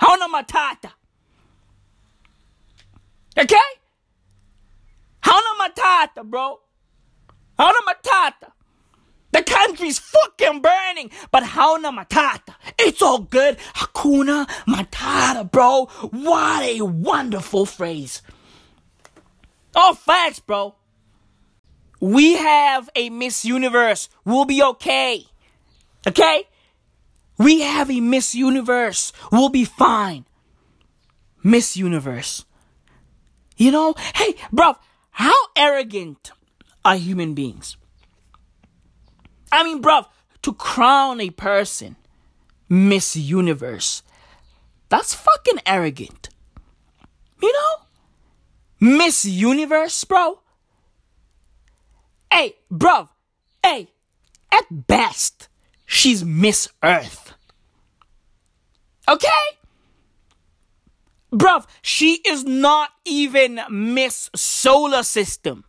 Hakuna 0.00 0.28
Matata. 0.28 0.92
Okay? 3.38 3.56
Hakuna 5.22 5.68
Matata, 5.68 6.24
bro. 6.24 6.60
Hakuna 7.58 7.80
Matata. 7.88 8.52
The 9.32 9.42
country's 9.42 9.98
fucking 9.98 10.60
burning, 10.60 11.10
but 11.30 11.44
Hakuna 11.44 11.96
Matata. 11.96 12.54
It's 12.78 13.00
all 13.00 13.20
good. 13.20 13.58
Hakuna 13.74 14.48
Matata, 14.66 15.48
bro. 15.50 15.86
What 16.10 16.62
a 16.64 16.82
wonderful 16.82 17.66
phrase. 17.66 18.22
All 19.74 19.94
facts, 19.94 20.40
bro. 20.40 20.74
We 22.00 22.32
have 22.32 22.88
a 22.96 23.10
Miss 23.10 23.44
Universe. 23.44 24.08
We'll 24.24 24.46
be 24.46 24.62
okay. 24.62 25.26
Okay? 26.06 26.44
We 27.38 27.60
have 27.60 27.90
a 27.90 28.00
Miss 28.00 28.34
Universe. 28.34 29.12
We'll 29.30 29.48
be 29.50 29.64
fine. 29.64 30.24
Miss 31.44 31.76
Universe. 31.76 32.44
You 33.60 33.70
know, 33.70 33.94
hey, 34.14 34.36
bro, 34.50 34.72
how 35.10 35.34
arrogant 35.54 36.32
are 36.82 36.96
human 36.96 37.34
beings? 37.34 37.76
I 39.52 39.64
mean, 39.64 39.82
bro, 39.82 40.06
to 40.40 40.54
crown 40.54 41.20
a 41.20 41.28
person 41.28 41.96
Miss 42.70 43.16
Universe, 43.16 44.02
that's 44.88 45.12
fucking 45.12 45.60
arrogant. 45.66 46.30
You 47.42 47.52
know? 47.52 48.96
Miss 48.96 49.26
Universe, 49.26 50.04
bro. 50.04 50.40
Hey, 52.32 52.56
bro. 52.70 53.10
Hey, 53.62 53.88
at 54.50 54.86
best, 54.86 55.48
she's 55.84 56.24
Miss 56.24 56.66
Earth. 56.82 57.34
Okay? 59.06 59.59
Bruv, 61.32 61.66
she 61.82 62.16
is 62.26 62.44
not 62.44 62.90
even 63.04 63.60
Miss 63.70 64.30
Solar 64.34 65.02
System. 65.02 65.64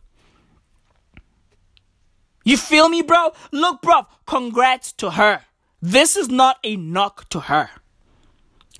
You 2.44 2.56
feel 2.56 2.88
me, 2.88 3.02
bro? 3.02 3.32
Look, 3.52 3.82
bruv, 3.82 4.06
congrats 4.26 4.92
to 4.94 5.10
her. 5.10 5.42
This 5.80 6.16
is 6.16 6.28
not 6.28 6.58
a 6.64 6.76
knock 6.76 7.28
to 7.30 7.40
her. 7.40 7.70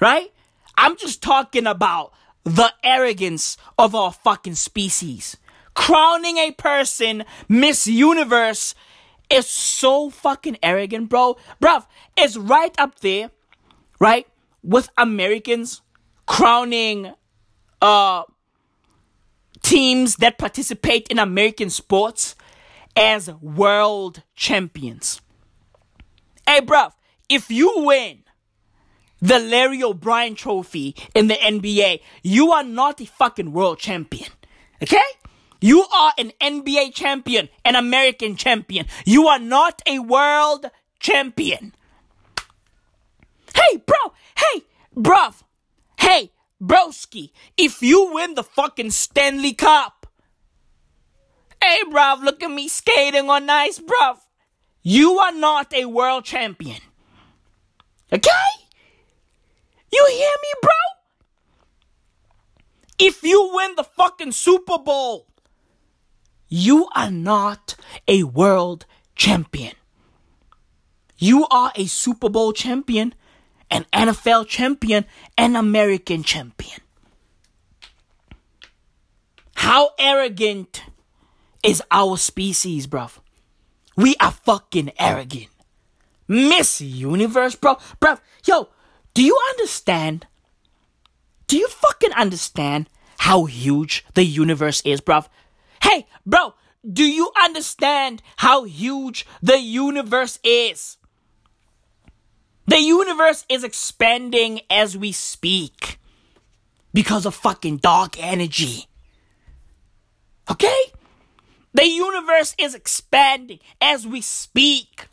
Right? 0.01 0.33
I'm 0.77 0.97
just 0.97 1.23
talking 1.23 1.67
about 1.67 2.13
the 2.45 2.73
arrogance 2.83 3.57
of 3.79 3.95
our 3.95 4.13
fucking 4.13 4.57
species. 4.57 5.37
Crowning 5.75 6.39
a 6.39 6.51
person 6.51 7.25
Miss 7.49 7.87
Universe 7.87 8.75
is 9.31 9.47
so 9.47 10.11
fucking 10.11 10.59
arrogant, 10.63 11.09
bro. 11.09 11.37
Bruv, 11.61 11.87
it's 12.17 12.37
right 12.37 12.75
up 12.79 13.01
there, 13.01 13.31
right? 14.01 14.27
With 14.63 14.91
Americans 14.99 15.83
crowning 16.33 17.13
uh 17.83 18.23
teams 19.63 20.17
that 20.17 20.39
participate 20.39 21.07
in 21.09 21.19
American 21.19 21.69
sports 21.69 22.35
as 22.97 23.31
world 23.43 24.23
champions. 24.35 25.21
Hey, 26.47 26.63
bruv, 26.63 26.93
if 27.29 27.51
you 27.51 27.71
win 27.77 28.23
the 29.21 29.39
Larry 29.39 29.83
O'Brien 29.83 30.35
trophy 30.35 30.97
in 31.15 31.27
the 31.27 31.35
NBA, 31.35 32.01
you 32.23 32.51
are 32.51 32.65
not 32.65 33.03
a 33.03 33.07
fucking 33.07 33.53
world 33.53 33.79
champion. 33.79 34.31
Okay? 34.83 35.11
You 35.61 35.85
are 35.95 36.15
an 36.17 36.33
NBA 36.41 36.95
champion, 36.95 37.51
an 37.63 37.77
American 37.77 38.37
champion. 38.37 38.87
You 39.05 39.29
are 39.29 39.39
not 39.39 39.83
a 39.87 39.99
world 39.99 40.65
champion. 40.99 41.75
Hey, 43.55 43.77
bro. 43.85 44.15
Hey, 44.35 44.63
bruv. 44.97 45.43
Hey, 46.03 46.33
broski. 46.61 47.31
If 47.57 47.81
you 47.81 48.13
win 48.13 48.35
the 48.35 48.43
fucking 48.43 48.91
Stanley 48.91 49.55
Cup, 49.55 50.09
hey, 51.63 51.83
bruv, 51.89 52.25
look 52.25 52.43
at 52.43 52.51
me 52.51 52.67
skating 52.67 53.31
on 53.31 53.49
ice, 53.49 53.79
bruv. 53.79 54.17
You 54.83 55.21
are 55.21 55.31
not 55.31 55.73
a 55.73 55.85
world 55.85 56.25
champion. 56.25 56.81
Okay? 58.13 58.51
You 59.93 60.07
hear 60.11 60.37
me, 60.43 60.49
bro? 60.61 60.71
If 62.99 63.23
you 63.23 63.51
win 63.55 63.77
the 63.77 63.85
fucking 63.85 64.33
Super 64.33 64.79
Bowl, 64.79 65.29
you 66.49 66.89
are 66.97 67.13
not 67.13 67.77
a 68.09 68.25
world 68.25 68.87
champion. 69.15 69.75
You 71.17 71.47
are 71.49 71.71
a 71.77 71.87
Super 71.87 72.29
Bowl 72.29 72.53
champion, 72.53 73.15
an 73.73 73.87
NFL 73.93 74.47
champion, 74.47 75.07
an 75.39 75.57
American 75.57 76.23
champion. 76.23 76.79
How 79.55 79.91
arrogant 79.99 80.83
is 81.65 81.83
our 81.91 82.19
species, 82.19 82.87
bruv? 82.87 83.19
We 83.97 84.15
are 84.21 84.31
fucking 84.31 84.93
arrogant. 84.99 85.49
Miss 86.29 86.83
Universe, 86.83 87.55
bro. 87.57 87.77
Bruv, 88.01 88.21
yo, 88.45 88.69
do 89.15 89.23
you 89.23 89.39
understand? 89.51 90.27
Do 91.47 91.57
you 91.57 91.69
fucking 91.69 92.13
understand 92.13 92.91
how 93.19 93.47
huge 93.47 94.05
the 94.13 94.25
universe 94.25 94.83
is, 94.85 95.01
bruv? 95.01 95.29
Hey, 95.83 96.07
bro, 96.27 96.55
do 96.91 97.05
you 97.05 97.33
understand 97.43 98.23
how 98.37 98.65
huge 98.65 99.27
the 99.41 99.59
universe 99.59 100.39
is? 100.45 100.99
The 102.67 102.79
universe 102.79 103.45
is 103.49 103.65
expanding 103.65 104.61
as 104.71 104.97
we 104.97 105.13
speak 105.13 105.99
because 106.95 107.27
of 107.27 107.35
fucking 107.35 107.79
dark 107.79 108.23
energy. 108.23 108.87
Okay? 110.51 110.85
The 111.75 111.87
universe 111.87 112.55
is 112.59 112.75
expanding 112.75 113.59
as 113.81 114.07
we 114.07 114.21
speak. 114.21 115.09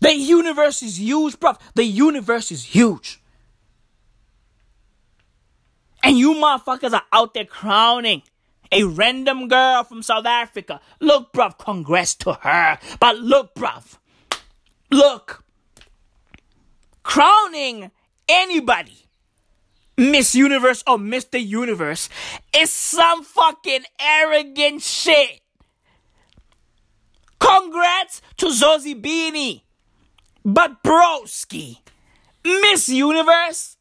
The 0.00 0.14
universe 0.14 0.82
is 0.82 0.98
huge, 0.98 1.38
bruv. 1.38 1.60
The 1.74 1.84
universe 1.84 2.50
is 2.50 2.64
huge. 2.64 3.20
And 6.02 6.18
you 6.18 6.34
motherfuckers 6.34 6.92
are 6.92 7.04
out 7.12 7.34
there 7.34 7.44
crowning 7.44 8.22
a 8.72 8.84
random 8.84 9.46
girl 9.48 9.84
from 9.84 10.02
South 10.02 10.26
Africa. 10.26 10.80
Look, 10.98 11.32
bruv, 11.32 11.58
congrats 11.58 12.14
to 12.16 12.32
her. 12.32 12.78
But 12.98 13.18
look, 13.18 13.54
bruv, 13.54 13.98
look, 14.90 15.44
crowning 17.02 17.90
anybody 18.28 19.02
Miss 19.96 20.34
Universe 20.34 20.82
or 20.86 20.96
Mr. 20.96 21.44
Universe 21.44 22.08
is 22.56 22.70
some 22.70 23.22
fucking 23.22 23.84
arrogant 24.00 24.82
shit. 24.82 25.40
Congrats 27.38 28.22
to 28.38 28.46
Zozibini. 28.46 29.62
But 30.44 30.82
broski, 30.82 31.78
Miss 32.44 32.88
Universe? 32.88 33.76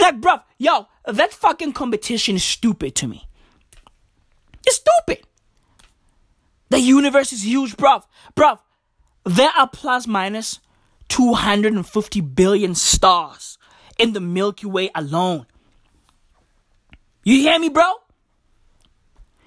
Like, 0.00 0.20
bruv, 0.20 0.42
yo, 0.58 0.86
that 1.06 1.32
fucking 1.32 1.72
competition 1.72 2.36
is 2.36 2.44
stupid 2.44 2.94
to 2.96 3.06
me. 3.06 3.28
It's 4.66 4.76
stupid. 4.76 5.24
The 6.68 6.80
universe 6.80 7.32
is 7.32 7.46
huge, 7.46 7.76
bruv. 7.76 8.04
Bruv, 8.34 8.58
there 9.24 9.50
are 9.56 9.68
plus 9.68 10.06
minus 10.06 10.60
250 11.08 12.20
billion 12.20 12.74
stars 12.74 13.58
in 13.98 14.12
the 14.12 14.20
Milky 14.20 14.66
Way 14.66 14.90
alone. 14.94 15.46
You 17.24 17.38
hear 17.38 17.58
me, 17.58 17.68
bro? 17.68 17.92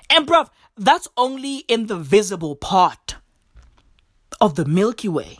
And, 0.09 0.25
bruv, 0.25 0.49
that's 0.77 1.07
only 1.17 1.57
in 1.67 1.87
the 1.87 1.97
visible 1.97 2.55
part 2.55 3.15
of 4.39 4.55
the 4.55 4.65
Milky 4.65 5.09
Way. 5.09 5.39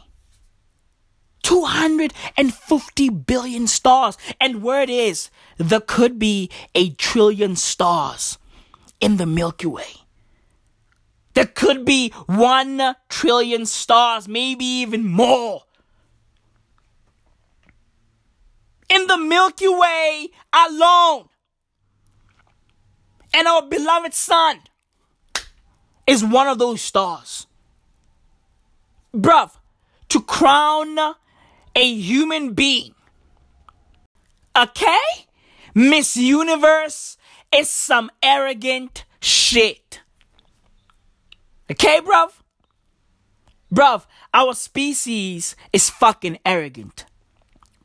250 1.50 3.10
billion 3.10 3.66
stars. 3.66 4.20
And 4.40 4.62
word 4.62 4.88
is, 4.88 5.32
there 5.58 5.80
could 5.80 6.20
be 6.20 6.52
a 6.76 6.92
trillion 6.92 7.56
stars 7.56 8.38
in 9.00 9.18
the 9.18 9.26
Milky 9.26 9.66
Way. 9.66 10.06
There 11.34 11.48
could 11.48 11.86
be 11.86 12.12
one 12.28 12.96
trillion 13.10 13.66
stars, 13.66 14.28
maybe 14.28 14.64
even 14.64 15.08
more. 15.08 15.64
In 18.88 19.08
the 19.08 19.18
Milky 19.18 19.70
Way 19.70 20.28
alone. 20.54 21.30
And 23.34 23.48
our 23.48 23.64
beloved 23.64 24.14
sun 24.14 24.60
is 26.06 26.24
one 26.24 26.48
of 26.48 26.60
those 26.60 26.84
stars. 26.84 27.48
Bruv, 29.16 29.50
to 30.10 30.22
crown 30.22 31.16
a 31.76 31.94
human 31.94 32.54
being. 32.54 32.94
Okay? 34.56 35.28
Miss 35.74 36.18
Universe 36.18 37.18
is 37.54 37.70
some 37.70 38.12
arrogant 38.22 39.06
shit. 39.22 40.02
Okay, 41.72 42.02
bruv? 42.02 42.32
Bruv, 43.74 44.06
our 44.34 44.54
species 44.56 45.56
is 45.72 45.90
fucking 45.90 46.40
arrogant. 46.46 47.06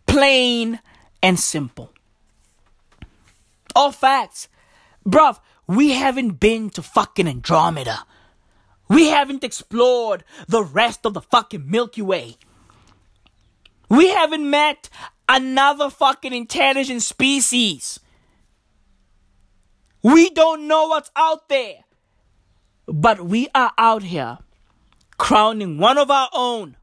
Plain 0.07 0.81
and 1.23 1.39
simple. 1.39 1.93
All 3.77 3.93
facts. 3.93 4.49
Bruv, 5.07 5.41
we 5.67 5.91
haven't 5.91 6.41
been 6.41 6.71
to 6.71 6.83
fucking 6.83 7.29
Andromeda. 7.29 8.05
We 8.89 9.09
haven't 9.09 9.45
explored 9.45 10.25
the 10.49 10.63
rest 10.63 11.05
of 11.05 11.15
the 11.15 11.21
fucking 11.21 11.71
Milky 11.71 12.03
Way. 12.03 12.37
We 13.95 14.09
haven't 14.09 14.49
met 14.49 14.89
another 15.29 15.89
fucking 15.89 16.33
intelligent 16.33 17.03
species. 17.03 18.01
We 20.03 20.31
don't 20.31 20.67
know 20.67 20.89
what's 20.89 21.13
out 21.15 21.49
there. 21.49 21.85
But 22.87 23.21
we 23.21 23.49
are 23.55 23.73
out 23.79 24.03
here 24.03 24.39
crowning 25.17 25.79
one 25.79 25.97
of 25.97 26.11
our 26.11 26.29
own. 26.33 26.77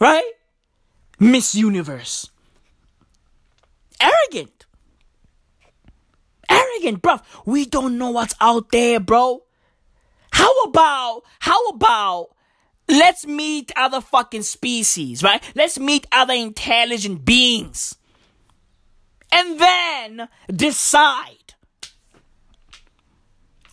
Right? 0.00 0.32
Miss 1.18 1.54
Universe. 1.54 2.30
Arrogant. 4.00 4.64
Arrogant, 6.48 7.02
bruv. 7.02 7.22
We 7.44 7.64
don't 7.66 7.98
know 7.98 8.10
what's 8.10 8.34
out 8.40 8.70
there, 8.70 9.00
bro. 9.00 9.42
How 10.30 10.62
about, 10.62 11.22
how 11.40 11.68
about 11.68 12.35
Let's 12.88 13.26
meet 13.26 13.72
other 13.76 14.00
fucking 14.00 14.42
species, 14.42 15.22
right? 15.22 15.42
Let's 15.54 15.78
meet 15.78 16.06
other 16.12 16.34
intelligent 16.34 17.24
beings. 17.24 17.96
And 19.32 19.58
then 19.58 20.28
decide 20.54 21.54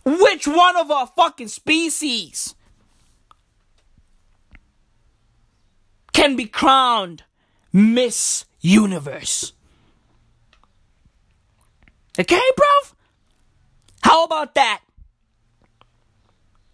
which 0.04 0.46
one 0.46 0.76
of 0.76 0.90
our 0.90 1.06
fucking 1.06 1.48
species 1.48 2.54
can 6.12 6.36
be 6.36 6.46
crowned 6.46 7.22
Miss 7.72 8.44
Universe. 8.60 9.52
Okay, 12.18 12.40
bruv? 12.56 12.94
How 14.02 14.24
about 14.24 14.54
that? 14.54 14.82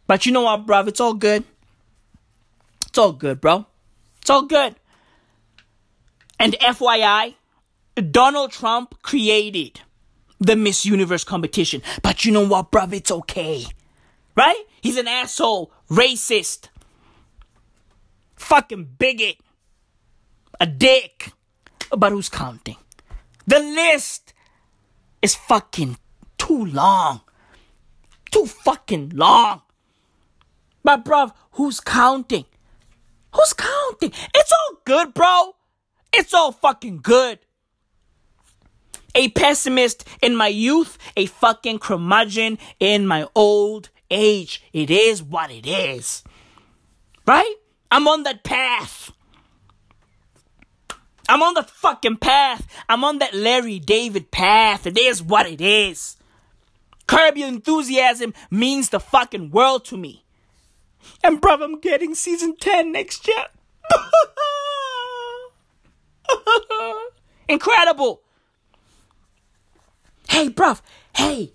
But 0.07 0.26
you 0.26 0.32
know 0.32 0.43
what, 0.43 0.66
bruv? 0.66 0.88
It's 0.88 1.01
all 1.01 1.14
good. 1.14 1.45
It's 2.91 2.99
all 2.99 3.12
good, 3.12 3.41
bro. 3.41 3.66
It's 4.20 4.30
all 4.30 4.43
good. 4.43 4.74
And 6.41 6.55
FYI, 6.55 7.36
Donald 8.11 8.51
Trump 8.51 9.01
created 9.03 9.80
the 10.41 10.57
Miss 10.57 10.84
Universe 10.84 11.22
competition. 11.22 11.82
But 12.03 12.24
you 12.24 12.32
know 12.32 12.45
what, 12.45 12.72
bruv? 12.72 12.93
It's 12.93 13.12
okay. 13.12 13.64
Right? 14.34 14.64
He's 14.80 14.97
an 14.97 15.07
asshole, 15.07 15.72
racist, 15.88 16.68
fucking 18.34 18.97
bigot, 18.99 19.36
a 20.59 20.66
dick. 20.66 21.32
But 21.97 22.11
who's 22.11 22.28
counting? 22.28 22.76
The 23.47 23.61
list 23.61 24.34
is 25.22 25.36
fucking 25.36 25.97
too 26.38 26.66
long. 26.66 27.20
Too 28.32 28.47
fucking 28.47 29.11
long. 29.14 29.62
But, 30.82 31.05
bruv, 31.05 31.32
who's 31.53 31.78
counting? 31.78 32.47
Who's 33.34 33.52
counting? 33.52 34.12
It's 34.34 34.52
all 34.52 34.80
good, 34.84 35.14
bro. 35.14 35.54
It's 36.12 36.34
all 36.34 36.52
fucking 36.52 36.98
good. 37.02 37.38
A 39.14 39.28
pessimist 39.30 40.06
in 40.22 40.36
my 40.36 40.48
youth, 40.48 40.98
a 41.16 41.26
fucking 41.26 41.80
curmudgeon 41.80 42.58
in 42.78 43.06
my 43.06 43.26
old 43.34 43.90
age. 44.10 44.62
It 44.72 44.90
is 44.90 45.22
what 45.22 45.50
it 45.50 45.66
is. 45.66 46.22
Right? 47.26 47.54
I'm 47.90 48.06
on 48.06 48.22
that 48.24 48.44
path. 48.44 49.10
I'm 51.28 51.42
on 51.42 51.54
the 51.54 51.62
fucking 51.62 52.16
path. 52.16 52.66
I'm 52.88 53.04
on 53.04 53.18
that 53.18 53.34
Larry 53.34 53.78
David 53.78 54.30
path. 54.30 54.86
It 54.86 54.98
is 54.98 55.22
what 55.22 55.46
it 55.46 55.60
is. 55.60 56.16
Curb 57.06 57.36
Your 57.36 57.48
Enthusiasm 57.48 58.34
means 58.50 58.88
the 58.88 59.00
fucking 59.00 59.50
world 59.50 59.84
to 59.86 59.96
me. 59.96 60.24
And 61.22 61.40
bruv, 61.40 61.62
I'm 61.62 61.80
getting 61.80 62.14
season 62.14 62.57
10 62.57 62.92
next 62.92 63.28
year. 63.28 63.46
Incredible. 67.48 68.22
Hey, 70.28 70.48
bruv. 70.48 70.80
Hey, 71.14 71.53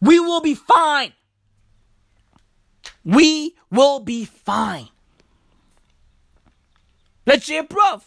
we 0.00 0.20
will 0.20 0.40
be 0.40 0.54
fine. 0.54 1.12
We 3.04 3.56
will 3.70 4.00
be 4.00 4.24
fine. 4.24 4.88
Legit, 7.26 7.68
bruv. 7.68 8.02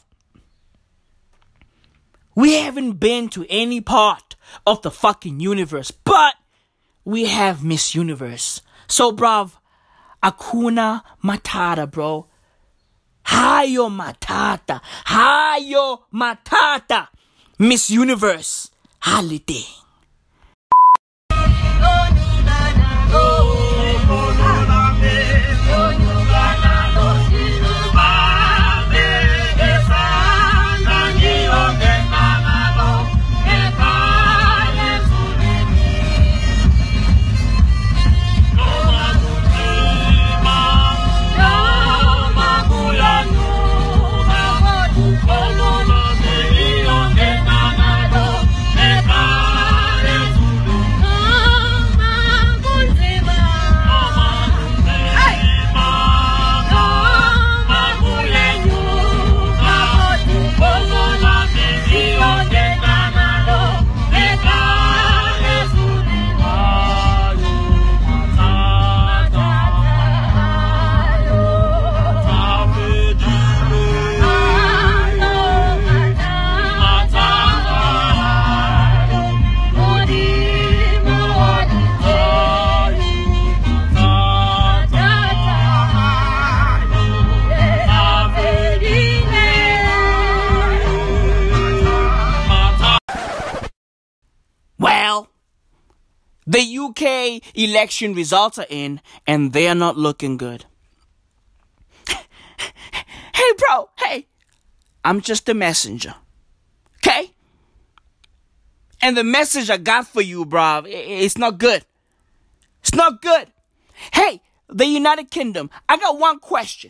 We 2.35 2.53
haven't 2.53 2.93
been 2.93 3.29
to 3.29 3.45
any 3.49 3.81
part 3.81 4.35
of 4.65 4.81
the 4.81 4.91
fucking 4.91 5.39
universe, 5.39 5.91
but 5.91 6.35
we 7.03 7.25
have 7.25 7.63
Miss 7.63 7.95
Universe. 7.95 8.61
So, 8.87 9.11
bruv, 9.11 9.53
Akuna 10.21 11.01
Matata, 11.23 11.87
bro. 11.89 12.27
Hayo 13.23 13.89
Matata. 13.89 14.81
Hayo 15.05 15.99
Matata. 16.11 17.07
Miss 17.59 17.89
Universe. 17.89 18.69
Holiday. 19.01 19.65
The 96.49 96.79
UK 96.79 97.43
election 97.53 98.15
results 98.15 98.57
are 98.57 98.65
in, 98.71 99.01
and 99.27 99.53
they 99.53 99.67
are 99.67 99.75
not 99.75 99.97
looking 99.97 100.35
good. 100.35 100.65
hey, 102.07 103.51
bro, 103.59 103.91
hey, 103.99 104.25
I'm 105.05 105.21
just 105.21 105.47
a 105.47 105.53
messenger. 105.53 106.15
Okay? 106.97 107.33
And 108.99 109.15
the 109.15 109.23
message 109.23 109.69
I 109.69 109.77
got 109.77 110.07
for 110.07 110.23
you, 110.23 110.43
bro, 110.43 110.85
it's 110.87 111.37
not 111.37 111.59
good. 111.59 111.85
It's 112.81 112.95
not 112.95 113.21
good. 113.21 113.51
Hey, 114.11 114.41
the 114.67 114.87
United 114.87 115.29
Kingdom, 115.29 115.69
I 115.87 115.97
got 115.97 116.17
one 116.17 116.39
question. 116.39 116.89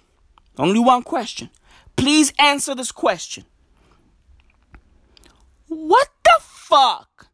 Only 0.57 0.79
one 0.79 1.03
question. 1.03 1.49
Please 1.97 2.31
answer 2.39 2.75
this 2.75 2.93
question. 2.93 3.43
What 5.67 6.07
the 6.23 6.39
fuck? 6.39 7.27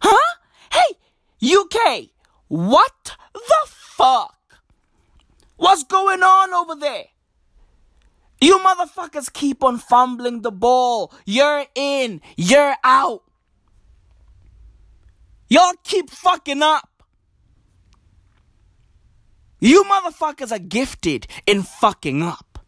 Huh? 0.00 0.36
Hey, 0.72 0.96
UK, 1.42 2.08
what 2.48 3.16
the 3.32 3.56
fuck? 3.66 4.36
What's 5.56 5.84
going 5.84 6.22
on 6.22 6.54
over 6.54 6.74
there? 6.74 7.04
You 8.40 8.58
motherfuckers 8.58 9.32
keep 9.32 9.64
on 9.64 9.78
fumbling 9.78 10.42
the 10.42 10.52
ball. 10.52 11.12
You're 11.24 11.66
in, 11.74 12.20
you're 12.36 12.74
out. 12.84 13.24
Y'all 15.48 15.72
keep 15.82 16.10
fucking 16.10 16.62
up. 16.62 16.88
You 19.60 19.82
motherfuckers 19.84 20.52
are 20.52 20.60
gifted 20.60 21.26
in 21.46 21.62
fucking 21.62 22.22
up. 22.22 22.58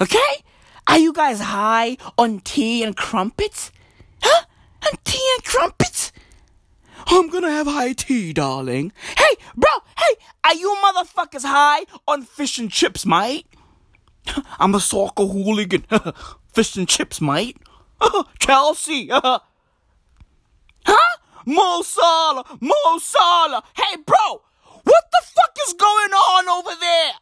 Okay? 0.00 0.44
Are 0.86 0.98
you 0.98 1.12
guys 1.12 1.40
high 1.40 1.96
on 2.18 2.40
tea 2.40 2.82
and 2.82 2.94
crumpets? 2.94 3.72
Huh? 4.20 4.44
On 4.86 4.98
tea 5.04 5.32
and 5.36 5.44
crumpets? 5.44 6.12
I'm 7.06 7.28
gonna 7.28 7.50
have 7.50 7.66
high 7.66 7.92
tea, 7.92 8.32
darling. 8.32 8.92
Hey, 9.16 9.36
bro, 9.56 9.70
hey, 9.98 10.14
are 10.44 10.54
you 10.54 10.76
motherfuckers 10.84 11.44
high 11.44 11.84
on 12.08 12.22
fish 12.22 12.58
and 12.58 12.70
chips, 12.70 13.04
mate? 13.04 13.46
I'm 14.58 14.74
a 14.74 14.80
soccer 14.80 15.26
hooligan. 15.26 15.84
fish 16.52 16.76
and 16.76 16.88
chips, 16.88 17.20
mate. 17.20 17.58
Chelsea. 18.38 19.08
huh? 19.10 19.38
Mo 21.46 21.82
Salah, 21.82 22.44
Mo 22.60 22.98
Salah. 22.98 23.62
Hey, 23.76 23.96
bro, 24.04 24.42
what 24.82 25.04
the 25.12 25.22
fuck 25.22 25.56
is 25.66 25.74
going 25.74 26.12
on 26.12 26.48
over 26.48 26.80
there? 26.80 27.12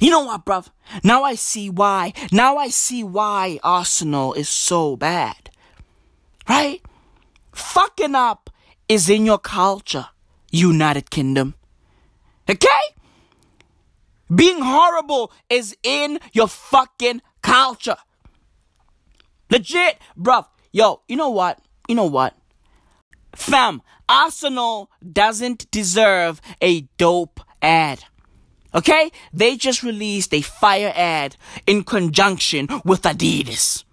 You 0.00 0.10
know 0.10 0.24
what, 0.24 0.44
bruv? 0.44 0.68
Now 1.02 1.22
I 1.22 1.34
see 1.34 1.70
why. 1.70 2.12
Now 2.30 2.56
I 2.58 2.68
see 2.68 3.02
why 3.02 3.58
Arsenal 3.62 4.34
is 4.34 4.48
so 4.48 4.96
bad. 4.96 5.50
Right? 6.48 6.82
Fucking 7.56 8.14
up 8.14 8.50
is 8.86 9.08
in 9.08 9.24
your 9.24 9.38
culture, 9.38 10.06
United 10.50 11.10
Kingdom. 11.10 11.54
Okay? 12.48 12.68
Being 14.32 14.60
horrible 14.60 15.32
is 15.48 15.74
in 15.82 16.18
your 16.34 16.48
fucking 16.48 17.22
culture. 17.40 17.96
Legit, 19.50 19.98
bruv. 20.18 20.46
Yo, 20.70 21.00
you 21.08 21.16
know 21.16 21.30
what? 21.30 21.58
You 21.88 21.94
know 21.94 22.04
what? 22.04 22.36
Fam, 23.34 23.80
Arsenal 24.06 24.90
doesn't 25.12 25.70
deserve 25.70 26.42
a 26.60 26.82
dope 26.98 27.40
ad. 27.62 28.04
Okay? 28.74 29.10
They 29.32 29.56
just 29.56 29.82
released 29.82 30.34
a 30.34 30.42
fire 30.42 30.92
ad 30.94 31.36
in 31.66 31.84
conjunction 31.84 32.68
with 32.84 33.02
Adidas. 33.02 33.85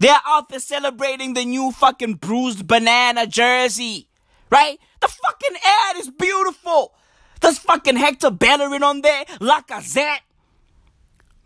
They're 0.00 0.18
out 0.26 0.48
there 0.48 0.58
celebrating 0.58 1.34
the 1.34 1.44
new 1.44 1.70
fucking 1.70 2.14
bruised 2.14 2.66
banana 2.66 3.26
jersey. 3.26 4.08
Right? 4.50 4.80
The 5.00 5.08
fucking 5.08 5.56
ad 5.64 5.96
is 5.98 6.10
beautiful. 6.10 6.94
There's 7.40 7.58
fucking 7.58 7.96
Hector 7.96 8.30
Bellerin 8.30 8.82
on 8.82 9.02
there, 9.02 9.24
Lacazette, 9.40 10.20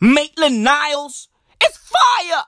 Maitland 0.01 0.65
Niles. 0.65 1.29
It's 1.61 1.79
fire. 1.79 2.45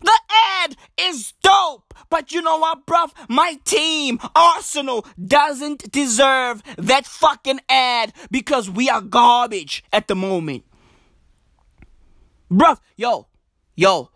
The 0.00 0.18
ad 0.64 0.76
is 0.98 1.32
dope. 1.42 1.94
But 2.10 2.32
you 2.32 2.42
know 2.42 2.58
what, 2.58 2.86
bruv? 2.86 3.12
My 3.28 3.58
team, 3.64 4.18
Arsenal, 4.34 5.06
doesn't 5.24 5.90
deserve 5.90 6.62
that 6.76 7.06
fucking 7.06 7.60
ad 7.68 8.12
because 8.30 8.68
we 8.68 8.90
are 8.90 9.00
garbage 9.00 9.84
at 9.92 10.08
the 10.08 10.14
moment. 10.14 10.64
Bruv, 12.50 12.78
yo, 12.96 13.28
yo, 13.74 14.10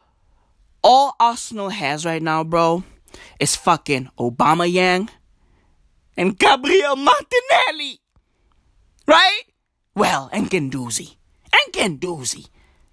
all 0.87 1.17
Arsenal 1.19 1.71
has 1.71 2.07
right 2.07 2.23
now, 2.23 2.45
bro, 2.45 2.85
is 3.41 3.57
fucking 3.57 4.09
Aubameyang 4.21 5.09
and 6.17 6.39
Gabriel 6.39 6.95
Martinelli. 6.95 7.99
Right? 9.05 9.43
Well, 9.97 10.31
and 10.33 10.49
Guendouzi. 10.49 11.17
And 11.53 11.75
Guendouzi. 11.75 12.47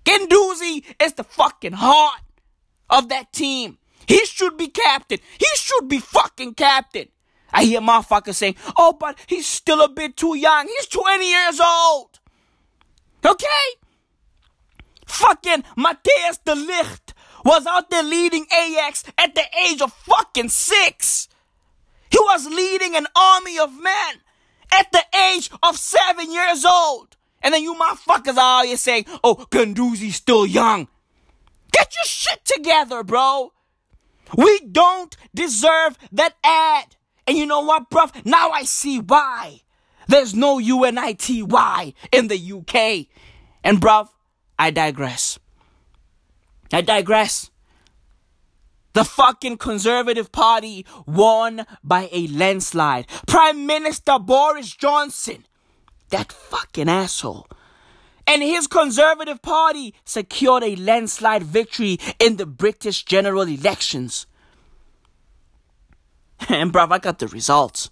Guendouzi 0.06 0.84
is 1.00 1.14
the 1.14 1.24
fucking 1.24 1.74
heart 1.74 2.22
of 2.90 3.10
that 3.10 3.32
team. 3.32 3.78
He 4.08 4.26
should 4.26 4.58
be 4.58 4.70
captain. 4.70 5.20
He 5.38 5.48
should 5.54 5.88
be 5.88 6.00
fucking 6.00 6.56
captain. 6.56 7.10
I 7.52 7.66
hear 7.66 7.80
motherfuckers 7.80 8.34
saying, 8.34 8.56
oh, 8.76 8.98
but 9.00 9.20
he's 9.28 9.46
still 9.46 9.82
a 9.82 9.90
bit 9.90 10.18
too 10.18 10.36
young. 10.36 10.68
He's 10.68 10.88
20 10.88 11.30
years 11.30 11.60
old. 11.64 12.20
Okay? 13.24 13.46
Fucking 15.06 15.64
Matthijs 15.78 16.40
de 16.44 16.56
Ligt 16.56 17.13
was 17.44 17.66
out 17.66 17.90
there 17.90 18.04
leading 18.04 18.46
Ajax 18.46 19.04
at 19.18 19.36
the 19.36 19.44
age 19.68 19.82
of 19.82 19.94
fucking 19.94 20.50
six. 20.50 21.28
He 22.10 22.20
was 22.20 22.48
leading 22.48 22.96
an 22.96 23.08
army 23.16 23.58
of 23.60 23.74
men 23.74 24.22
at 24.72 24.92
the 24.92 25.04
age 25.32 25.50
of 25.62 25.78
seven 25.78 26.32
years 26.32 26.66
old. 26.66 27.18
And 27.42 27.54
then 27.54 27.64
you 27.64 27.76
motherfuckers 27.76 28.38
are 28.38 28.62
out 28.62 28.66
here 28.66 28.78
saying, 28.78 29.06
oh, 29.24 29.46
Guendouzi's 29.52 30.16
still 30.16 30.46
young. 30.46 30.88
Get 31.72 31.94
your 31.98 32.06
shit 32.06 32.46
together, 32.46 33.04
bro. 33.04 33.52
We 34.38 34.60
don't 34.60 35.16
deserve 35.34 35.98
that 36.12 36.36
ad. 36.44 36.96
And 37.28 37.38
you 37.38 37.46
know 37.46 37.62
what, 37.62 37.90
bruv? 37.90 38.26
Now 38.26 38.52
I 38.52 38.64
see 38.64 39.00
why. 39.00 39.62
There's 40.08 40.34
no 40.34 40.60
UNITY 40.60 41.94
in 42.12 42.28
the 42.28 42.52
UK. 42.54 43.08
And 43.64 43.82
bruv, 43.82 44.10
I 44.60 44.72
digress. 44.72 45.40
I 46.74 46.82
digress. 46.82 47.52
The 48.94 49.04
fucking 49.04 49.58
Conservative 49.58 50.32
Party 50.32 50.86
won 51.06 51.66
by 51.84 52.10
a 52.12 52.28
landslide. 52.28 53.08
Prime 53.28 53.66
Minister 53.66 54.20
Boris 54.20 54.76
Johnson, 54.76 55.46
that 56.10 56.32
fucking 56.32 56.90
asshole, 56.90 57.48
and 58.26 58.42
his 58.42 58.68
Conservative 58.68 59.42
Party 59.42 59.94
secured 60.06 60.64
a 60.64 60.76
landslide 60.76 61.44
victory 61.44 62.00
in 62.20 62.38
the 62.38 62.46
British 62.46 63.04
general 63.04 63.44
elections. 63.44 64.26
And 66.50 66.74
bruv, 66.74 66.92
I 66.92 67.00
got 67.00 67.20
the 67.20 67.28
results. 67.28 67.90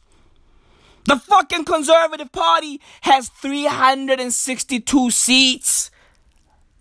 The 1.06 1.18
fucking 1.18 1.66
Conservative 1.66 2.32
Party 2.32 2.82
has 3.02 3.30
362 3.30 5.10
seats. 5.10 5.90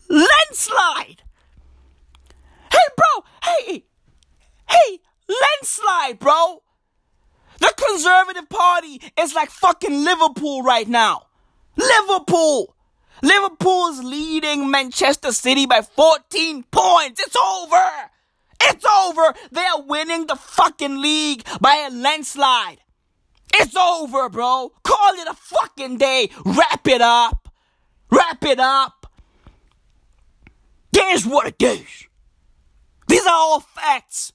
Landslide! 0.09 1.23
Hey, 2.73 2.79
bro! 2.97 3.25
Hey! 3.43 3.85
Hey! 4.69 5.01
Landslide, 5.29 6.19
bro! 6.19 6.63
The 7.59 7.73
Conservative 7.77 8.49
Party 8.49 9.01
is 9.19 9.35
like 9.35 9.51
fucking 9.51 10.05
Liverpool 10.05 10.63
right 10.63 10.89
now. 10.89 11.27
Liverpool! 11.77 12.75
Liverpool 13.23 13.89
is 13.89 14.03
leading 14.03 14.71
Manchester 14.71 15.33
City 15.33 15.67
by 15.67 15.83
14 15.83 16.65
points. 16.71 17.21
It's 17.21 17.37
over. 17.37 17.91
It's 18.63 18.85
over. 18.85 19.35
They 19.53 19.65
are 19.65 19.83
winning 19.83 20.27
the 20.27 20.37
fucking 20.37 21.01
league 21.01 21.45
by 21.61 21.87
a 21.89 21.95
landslide. 21.95 22.79
It's 23.55 23.77
over, 23.77 24.29
bro. 24.29 24.73
Call 24.83 25.15
it 25.15 25.29
a 25.29 25.35
fucking 25.35 25.99
day. 25.99 26.31
Wrap 26.45 26.87
it 26.87 27.01
up. 27.01 27.49
Wrap 28.11 28.45
it 28.45 28.61
up. 28.61 29.07
Here's 30.93 31.27
what 31.27 31.47
it 31.47 31.63
is. 31.63 32.07
These 33.11 33.27
are 33.27 33.35
all 33.35 33.59
facts. 33.61 34.33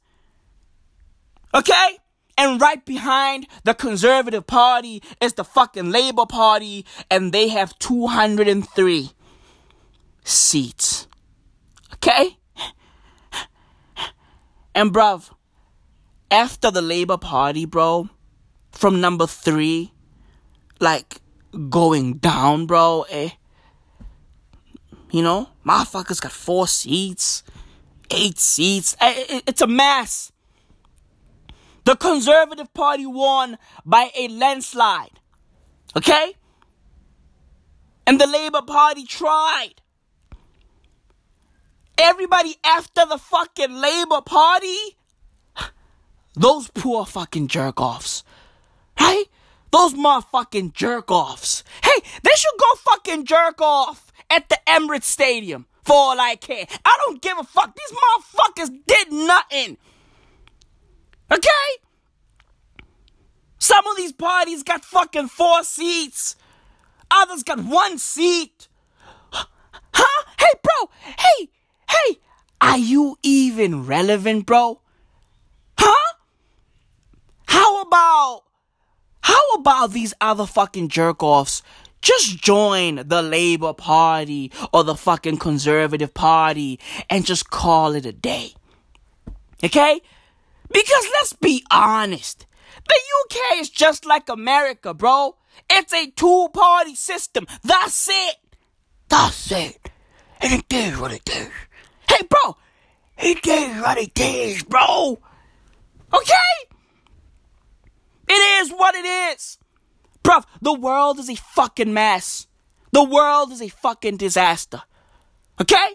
Okay? 1.53 1.97
And 2.37 2.59
right 2.59 2.85
behind 2.85 3.47
the 3.63 3.73
Conservative 3.73 4.45
Party 4.45 5.01
is 5.21 5.33
the 5.33 5.45
fucking 5.45 5.91
Labour 5.91 6.25
Party, 6.25 6.85
and 7.09 7.31
they 7.31 7.47
have 7.47 7.79
203 7.79 9.11
seats. 10.25 11.07
Okay? 11.93 12.37
And 14.75 14.93
bruv, 14.93 15.31
after 16.29 16.69
the 16.69 16.81
Labour 16.81 17.17
Party, 17.17 17.63
bro, 17.63 18.09
from 18.73 18.99
number 18.99 19.25
three, 19.25 19.93
like 20.81 21.21
going 21.69 22.15
down, 22.15 22.65
bro, 22.65 23.05
eh? 23.09 23.29
You 25.11 25.21
know, 25.21 25.47
motherfuckers 25.65 26.19
got 26.19 26.33
four 26.33 26.67
seats, 26.67 27.41
eight 28.11 28.39
seats. 28.39 28.95
It's 29.01 29.61
a 29.61 29.67
mess. 29.67 30.31
The 31.85 31.95
Conservative 31.95 32.73
Party 32.73 33.05
won 33.05 33.57
by 33.85 34.09
a 34.17 34.27
landslide. 34.27 35.19
Okay? 35.95 36.33
And 38.07 38.19
the 38.19 38.27
Labour 38.27 38.61
Party 38.63 39.05
tried. 39.05 39.75
Everybody 41.97 42.55
after 42.63 43.05
the 43.05 43.17
fucking 43.17 43.73
Labour 43.73 44.21
Party, 44.21 44.97
those 46.33 46.69
poor 46.69 47.05
fucking 47.05 47.47
jerk 47.47 47.79
offs. 47.79 48.23
Right? 48.99 49.25
Those 49.71 49.93
motherfucking 49.93 50.73
jerk 50.73 51.11
offs. 51.11 51.63
Hey, 51.83 52.01
they 52.23 52.31
should 52.35 52.59
go 52.59 52.75
fucking 52.91 53.25
jerk 53.25 53.61
off 53.61 54.11
at 54.29 54.49
the 54.49 54.57
Emirates 54.67 55.03
Stadium 55.03 55.65
for 55.85 55.93
all 55.95 56.19
I 56.19 56.35
care. 56.35 56.65
I 56.83 56.97
don't 57.05 57.21
give 57.21 57.37
a 57.37 57.43
fuck. 57.43 57.75
These 57.75 57.97
motherfuckers 57.97 58.79
did 58.87 59.11
nothing. 59.11 59.77
Okay? 61.31 61.49
Some 63.59 63.85
of 63.87 63.95
these 63.97 64.11
parties 64.13 64.63
got 64.63 64.83
fucking 64.83 65.27
four 65.27 65.63
seats. 65.63 66.35
Others 67.11 67.43
got 67.43 67.59
one 67.59 67.97
seat. 67.97 68.67
Huh? 69.31 70.25
Hey, 70.39 70.59
bro. 70.61 70.89
Hey, 71.17 71.49
hey. 71.89 72.19
Are 72.61 72.77
you 72.77 73.17
even 73.23 73.85
relevant, 73.85 74.45
bro? 74.45 74.81
Huh? 75.77 76.13
How 77.47 77.81
about 77.81 78.41
how 79.21 79.53
about 79.55 79.91
these 79.91 80.13
other 80.21 80.45
fucking 80.45 80.89
jerk 80.89 81.23
offs 81.23 81.63
just 82.05 82.37
join 82.37 83.01
the 83.07 83.23
Labour 83.23 83.73
Party 83.73 84.51
or 84.71 84.83
the 84.83 84.95
fucking 84.95 85.37
Conservative 85.37 86.13
Party 86.13 86.79
and 87.09 87.25
just 87.25 87.49
call 87.49 87.95
it 87.95 88.05
a 88.05 88.11
day? 88.11 88.53
Okay? 89.63 89.99
Because 90.71 91.07
let's 91.13 91.33
be 91.33 91.65
honest. 91.71 92.45
The 92.87 92.93
UK 92.93 93.59
is 93.59 93.71
just 93.71 94.05
like 94.05 94.29
America, 94.29 94.93
bro. 94.93 95.35
It's 95.67 95.93
a 95.93 96.11
two 96.11 96.49
party 96.53 96.93
system. 96.93 97.47
That's 97.63 98.07
it. 98.07 98.35
That's 99.09 99.51
it. 99.51 99.89
And 100.41 100.53
it 100.53 100.69
does 100.69 100.99
what 100.99 101.11
it 101.11 101.25
does. 101.25 101.49
Hey, 102.07 102.23
bro. 102.29 102.55
It 103.17 103.41
does 103.41 103.81
what 103.81 103.97
it 103.97 104.13
does, 104.13 104.61
bro. 104.61 105.17
Okay? 106.13 106.75
It 108.27 108.61
is 108.61 108.71
what 108.71 108.93
it 108.93 109.05
is. 109.05 109.57
Bruv, 110.25 110.43
the 110.59 110.73
world 110.73 111.19
is 111.19 111.29
a 111.29 111.35
fucking 111.35 111.93
mess. 111.93 112.47
The 112.91 113.03
world 113.03 113.51
is 113.51 113.61
a 113.61 113.67
fucking 113.69 114.17
disaster. 114.17 114.81
Okay? 115.61 115.93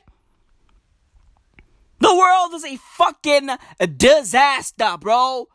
The 1.98 2.14
world 2.14 2.54
is 2.54 2.64
a 2.64 2.76
fucking 2.76 3.50
disaster, 3.96 4.96
bro. 5.00 5.48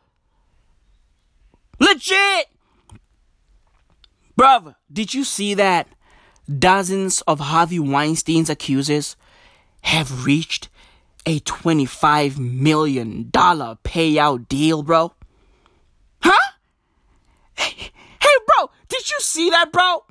Legit. 1.80 2.48
Bruv, 4.38 4.76
did 4.92 5.14
you 5.14 5.24
see 5.24 5.54
that 5.54 5.88
dozens 6.60 7.22
of 7.22 7.40
Harvey 7.40 7.80
Weinstein's 7.80 8.50
accusers 8.50 9.16
have 9.82 10.26
reached 10.26 10.68
a 11.26 11.40
$25 11.40 12.38
million 12.38 13.32
payout 13.32 14.48
deal, 14.50 14.84
bro? 14.84 15.14
Huh? 16.22 16.52
Hey, 17.56 17.92
hey, 18.20 18.38
bro, 18.46 18.70
did 19.06 19.12
you 19.12 19.20
see 19.20 19.52
that, 19.52 19.72
bro? 19.72 20.04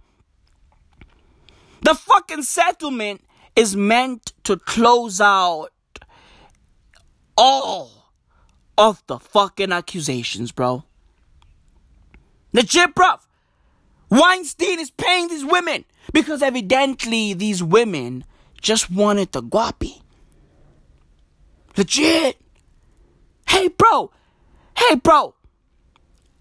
The 1.83 1.95
fucking 1.95 2.45
settlement 2.45 3.23
is 3.57 3.75
meant 3.75 4.33
to 4.45 4.57
close 4.57 5.21
out 5.21 5.71
all 7.37 7.91
of 8.79 9.03
the 9.09 9.19
fucking 9.19 9.73
accusations, 9.73 10.53
bro. 10.53 10.85
Legit, 12.53 12.95
bro. 12.95 13.17
Weinstein 14.11 14.79
is 14.79 14.93
paying 14.93 15.27
these 15.27 15.45
women 15.45 15.85
because 16.13 16.41
evidently 16.41 17.35
these 17.35 17.65
women 17.65 18.25
just 18.61 18.93
wanted 18.93 19.33
the 19.33 19.43
guapi. 19.43 20.03
Legit. 21.77 22.39
Hey, 23.49 23.67
bro. 23.69 24.13
Hey, 24.77 24.95
bro. 24.95 25.35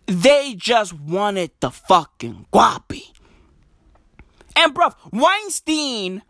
They 0.05 0.55
just 0.55 0.93
wanted 0.93 1.51
the 1.59 1.71
fucking 1.71 2.47
guapi. 2.53 3.11
And, 4.55 4.73
bro, 4.73 4.89
Weinstein 5.11 6.21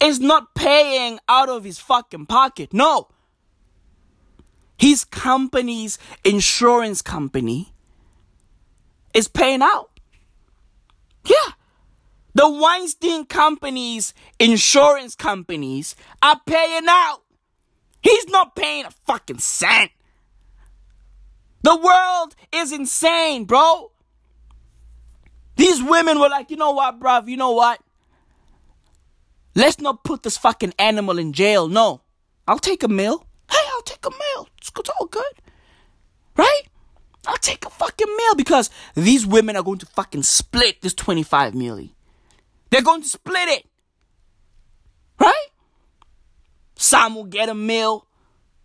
is 0.00 0.18
not 0.18 0.54
paying 0.54 1.18
out 1.28 1.48
of 1.48 1.64
his 1.64 1.78
fucking 1.78 2.26
pocket. 2.26 2.72
No. 2.72 3.08
His 4.78 5.04
company's 5.04 5.98
insurance 6.24 7.02
company 7.02 7.74
is 9.12 9.28
paying 9.28 9.62
out. 9.62 9.90
Yeah. 11.24 11.52
The 12.34 12.48
Weinstein 12.48 13.26
company's 13.26 14.14
insurance 14.38 15.14
companies 15.14 15.94
are 16.22 16.40
paying 16.46 16.86
out. 16.88 17.22
He's 18.02 18.26
not 18.28 18.56
paying 18.56 18.86
a 18.86 18.90
fucking 19.06 19.40
cent. 19.40 19.90
The 21.62 21.76
world 21.76 22.34
is 22.52 22.72
insane, 22.72 23.44
bro. 23.44 23.92
These 25.56 25.82
women 25.82 26.18
were 26.18 26.28
like, 26.28 26.50
you 26.50 26.56
know 26.56 26.70
what, 26.70 26.98
bruv, 26.98 27.28
you 27.28 27.36
know 27.36 27.52
what? 27.52 27.80
Let's 29.54 29.80
not 29.80 30.04
put 30.04 30.22
this 30.22 30.38
fucking 30.38 30.74
animal 30.78 31.18
in 31.18 31.32
jail. 31.32 31.68
No. 31.68 32.00
I'll 32.48 32.58
take 32.58 32.82
a 32.82 32.88
meal. 32.88 33.26
Hey, 33.50 33.58
I'll 33.74 33.82
take 33.82 34.04
a 34.06 34.10
meal. 34.10 34.48
It's, 34.58 34.70
all 34.98 35.06
good. 35.06 35.32
Right? 36.36 36.62
I'll 37.26 37.36
take 37.36 37.66
a 37.66 37.70
fucking 37.70 38.16
meal 38.16 38.34
because 38.36 38.70
these 38.94 39.26
women 39.26 39.56
are 39.56 39.62
going 39.62 39.78
to 39.78 39.86
fucking 39.86 40.22
split 40.22 40.80
this 40.80 40.94
25 40.94 41.52
milli. 41.52 41.90
They're 42.70 42.82
going 42.82 43.02
to 43.02 43.08
split 43.08 43.48
it. 43.48 43.66
Right? 45.18 45.46
Some 46.76 47.14
will 47.14 47.24
get 47.24 47.48
a 47.48 47.54
meal. 47.54 48.06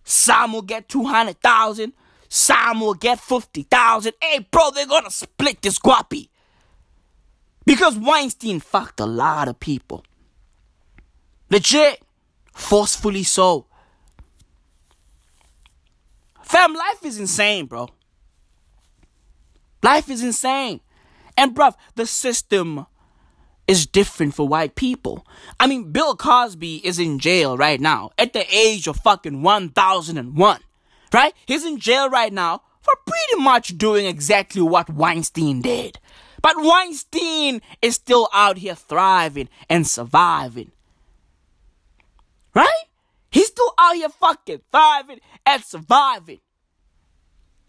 Some 0.04 0.54
will 0.54 0.62
get 0.62 0.88
200,000. 0.88 1.91
Some 2.30 2.82
will 2.82 2.93
get 2.93 3.19
50,000. 3.19 4.13
Hey, 4.21 4.47
bro, 4.49 4.71
they're 4.71 4.86
to 4.86 5.11
split 5.11 5.61
this 5.61 5.80
guapi. 5.80 6.30
Because 7.65 7.97
Weinstein 7.97 8.59
fucked 8.59 8.99
a 8.99 9.05
lot 9.05 9.47
of 9.47 9.59
people. 9.59 10.03
Legit. 11.49 12.01
Forcefully 12.53 13.23
so. 13.23 13.65
Fam, 16.43 16.73
life 16.73 17.03
is 17.03 17.19
insane, 17.19 17.65
bro. 17.65 17.89
Life 19.82 20.09
is 20.09 20.23
insane. 20.23 20.80
And, 21.38 21.55
bruv, 21.55 21.76
the 21.95 22.05
system 22.05 22.86
is 23.67 23.86
different 23.86 24.36
for 24.36 24.47
white 24.47 24.76
people. 24.76 25.26
I 25.59 25.67
mean, 25.67 25.91
Bill 25.91 26.15
Cosby 26.15 26.86
is 26.86 26.99
in 26.99 27.19
jail 27.19 27.57
right 27.57 27.82
now 27.82 28.11
at 28.17 28.34
the 28.34 28.45
age 28.55 28.88
of 28.88 28.97
fucking 28.97 29.41
1001. 29.41 30.59
Right? 31.14 31.34
He's 31.45 31.66
in 31.66 31.80
jail 31.80 32.10
right 32.10 32.34
now 32.34 32.62
for 32.82 32.93
pretty 33.06 33.41
much 33.41 33.78
doing 33.78 34.06
exactly 34.06 34.62
what 34.62 34.89
Weinstein 34.89 35.62
did. 35.62 35.99
But 36.41 36.56
Weinstein 36.58 37.62
is 37.82 37.95
still 37.95 38.30
out 38.34 38.58
here 38.60 38.76
thriving 38.76 39.49
and 39.70 39.88
surviving. 39.88 40.72
Right? 42.53 42.86
He's 43.32 43.47
still 43.47 43.74
out 43.78 43.95
here 43.95 44.10
fucking 44.10 44.62
thriving 44.72 45.20
and 45.45 45.64
surviving. 45.64 46.39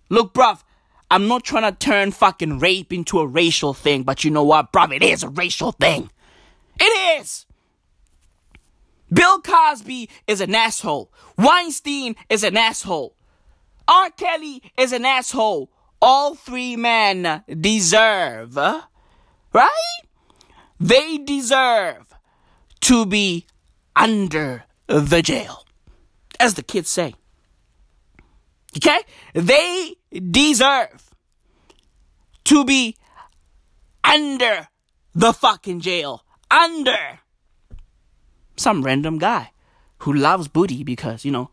Look, 0.09 0.35
bruv, 0.35 0.63
I'm 1.11 1.27
not 1.27 1.43
trying 1.43 1.73
to 1.73 1.77
turn 1.77 2.13
fucking 2.13 2.59
rape 2.59 2.93
into 2.93 3.19
a 3.19 3.27
racial 3.27 3.75
thing, 3.75 4.03
but 4.03 4.23
you 4.23 4.31
know 4.31 4.45
what, 4.45 4.73
bruv? 4.73 4.95
It 4.95 5.03
is 5.03 5.23
a 5.23 5.29
racial 5.29 5.73
thing. 5.73 6.11
It 6.79 7.21
is. 7.21 7.47
Bill 9.13 9.41
Cosby 9.41 10.11
is 10.27 10.41
an 10.41 10.55
asshole. 10.55 11.11
Weinstein 11.39 12.15
is 12.29 12.45
an 12.45 12.57
asshole. 12.57 13.16
R. 13.89 14.11
Kelly 14.11 14.63
is 14.77 14.93
an 14.93 15.05
asshole. 15.05 15.71
All 16.03 16.35
three 16.35 16.77
men 16.77 17.43
deserve, 17.61 18.57
right? 18.57 20.01
They 20.79 21.19
deserve 21.19 22.15
to 22.83 23.07
be 23.07 23.47
under 23.95 24.65
the 24.87 25.23
jail, 25.23 25.65
as 26.39 26.55
the 26.55 26.63
kids 26.63 26.91
say. 26.91 27.15
Okay? 28.77 29.01
They 29.33 29.95
deserve 30.31 31.11
to 32.45 32.65
be 32.65 32.97
under 34.05 34.69
the 35.15 35.33
fucking 35.33 35.81
jail. 35.81 36.23
Under 36.51 37.21
some 38.57 38.85
random 38.85 39.19
guy 39.19 39.51
who 39.99 40.13
loves 40.13 40.47
booty 40.49 40.85
because, 40.85 41.25
you 41.25 41.33
know, 41.33 41.51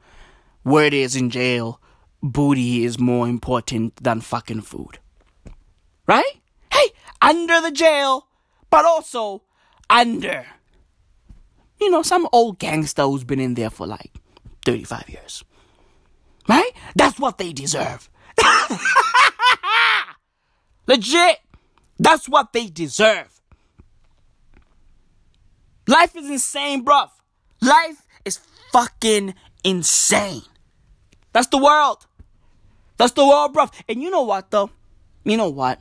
it 0.66 0.94
is 0.94 1.16
in 1.16 1.30
jail, 1.30 1.82
booty 2.24 2.86
is 2.86 2.98
more 2.98 3.28
important 3.28 3.98
than 3.98 4.22
fucking 4.22 4.62
food. 4.62 4.98
Right? 6.08 6.42
Hey, 6.72 6.88
under 7.22 7.62
the 7.62 7.72
jail, 7.72 8.28
but 8.70 8.86
also 8.86 9.44
under, 9.90 10.46
you 11.80 11.92
know, 11.92 12.02
some 12.02 12.28
old 12.32 12.58
gangster 12.58 13.04
who's 13.04 13.26
been 13.26 13.40
in 13.40 13.54
there 13.54 13.70
for 13.70 13.86
like 13.86 14.12
35 14.66 15.10
years. 15.10 15.44
Right? 16.48 16.72
That's 16.96 17.20
what 17.20 17.38
they 17.38 17.54
deserve. 17.54 18.10
Legit. 20.88 21.40
That's 22.00 22.28
what 22.28 22.54
they 22.54 22.68
deserve. 22.68 23.30
Life 25.88 26.16
is 26.16 26.30
insane, 26.30 26.84
bruv. 26.84 27.10
Life 27.62 28.02
is 28.26 28.40
fucking 28.72 29.36
insane. 29.64 30.42
That's 31.34 31.48
the 31.48 31.58
world. 31.58 32.06
That's 33.04 33.12
the 33.12 33.28
world, 33.28 33.54
bruv. 33.54 33.70
And 33.90 34.02
you 34.02 34.10
know 34.10 34.22
what, 34.22 34.50
though? 34.50 34.70
You 35.26 35.36
know 35.36 35.50
what? 35.50 35.78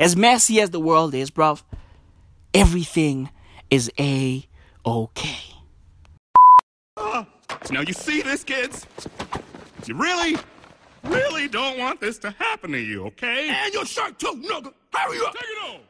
As 0.00 0.16
messy 0.16 0.60
as 0.60 0.70
the 0.70 0.80
world 0.80 1.14
is, 1.14 1.30
bruv, 1.30 1.62
everything 2.52 3.30
is 3.70 3.92
a 3.96 4.44
okay. 4.84 5.38
Now 7.70 7.82
you 7.86 7.92
see 7.92 8.22
this, 8.22 8.42
kids? 8.42 8.88
You 9.86 9.94
really, 9.94 10.36
really 11.04 11.46
don't 11.46 11.78
want 11.78 12.00
this 12.00 12.18
to 12.18 12.32
happen 12.32 12.72
to 12.72 12.80
you, 12.80 13.06
okay? 13.06 13.48
And 13.48 13.72
your 13.72 13.86
shirt 13.86 14.18
too, 14.18 14.26
nigga. 14.26 14.72
Hurry 14.92 15.18
up. 15.24 15.32
Take 15.32 15.42
it 15.44 15.74
off. 15.76 15.80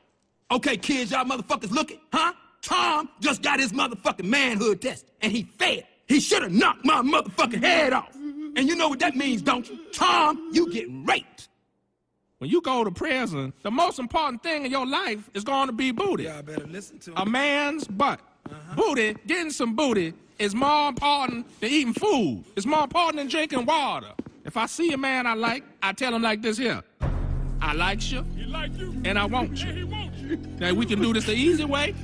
Okay, 0.51 0.77
kids, 0.77 1.13
y'all 1.13 1.25
motherfuckers 1.25 1.71
looking, 1.71 2.01
huh? 2.13 2.35
Tom 2.61 3.09
just 3.21 3.41
got 3.41 3.59
his 3.59 3.73
motherfucking 3.73 4.27
manhood 4.27 4.83
test, 4.83 5.07
and 5.23 5.33
he 5.33 5.45
failed. 5.45 5.85
He 6.07 6.21
should 6.21 6.43
have 6.43 6.53
knocked 6.53 6.85
my 6.85 7.01
motherfucking 7.01 7.63
head 7.63 7.95
off. 7.95 8.15
And 8.57 8.67
you 8.67 8.75
know 8.75 8.89
what 8.89 8.99
that 9.01 9.15
means, 9.15 9.43
don't 9.43 9.69
you? 9.69 9.79
Tom, 9.93 10.51
you 10.53 10.73
getting 10.73 11.05
raped. 11.05 11.49
When 12.39 12.51
you 12.51 12.61
go 12.63 12.85
to 12.85 12.91
prison, 12.91 13.53
the 13.63 13.71
most 13.71 13.99
important 13.99 14.43
thing 14.43 14.65
in 14.65 14.71
your 14.71 14.87
life 14.87 15.31
is 15.35 15.45
going 15.45 15.69
to 15.69 15.73
be 15.73 15.91
booty. 15.91 16.25
Y'all 16.25 16.43
better 16.43 16.67
listen 16.67 16.99
to 17.01 17.11
him. 17.13 17.17
A 17.19 17.27
man's 17.27 17.87
butt. 17.87 18.21
Uh-huh. 18.51 18.75
Booty, 18.77 19.17
getting 19.27 19.51
some 19.51 19.75
booty, 19.75 20.15
is 20.39 20.55
more 20.55 20.89
important 20.89 21.47
than 21.61 21.71
eating 21.71 21.95
food. 21.95 22.45
It's 22.57 22.67
more 22.67 22.85
important 22.85 23.17
than 23.17 23.29
drinking 23.29 23.67
water. 23.67 24.13
If 24.45 24.57
I 24.57 24.67
see 24.67 24.93
a 24.93 24.99
man 24.99 25.27
I 25.27 25.35
like, 25.35 25.65
I 25.83 25.93
tell 25.93 26.15
him 26.15 26.23
like 26.23 26.43
this 26.43 26.57
here. 26.59 26.83
I 27.61 27.73
like 27.73 28.11
you, 28.11 28.25
and 29.05 29.19
I 29.19 29.25
want 29.25 29.63
you. 29.65 29.87
Now 30.59 30.75
we 30.75 30.87
can 30.87 31.01
do 31.01 31.13
this 31.13 31.25
the 31.25 31.33
easy 31.33 31.65
way, 31.65 31.95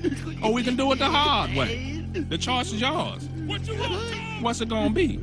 or 0.42 0.52
we 0.52 0.62
can 0.62 0.76
do 0.76 0.90
it 0.92 0.98
the 0.98 1.08
hard 1.08 1.54
way. 1.54 1.98
The 2.12 2.36
choice 2.36 2.70
is 2.74 2.80
yours. 2.82 3.26
What 3.46 3.66
you 3.66 3.74
want, 3.78 4.12
Tom? 4.12 4.42
What's 4.42 4.60
it 4.60 4.68
gonna 4.68 4.90
be? 4.90 5.18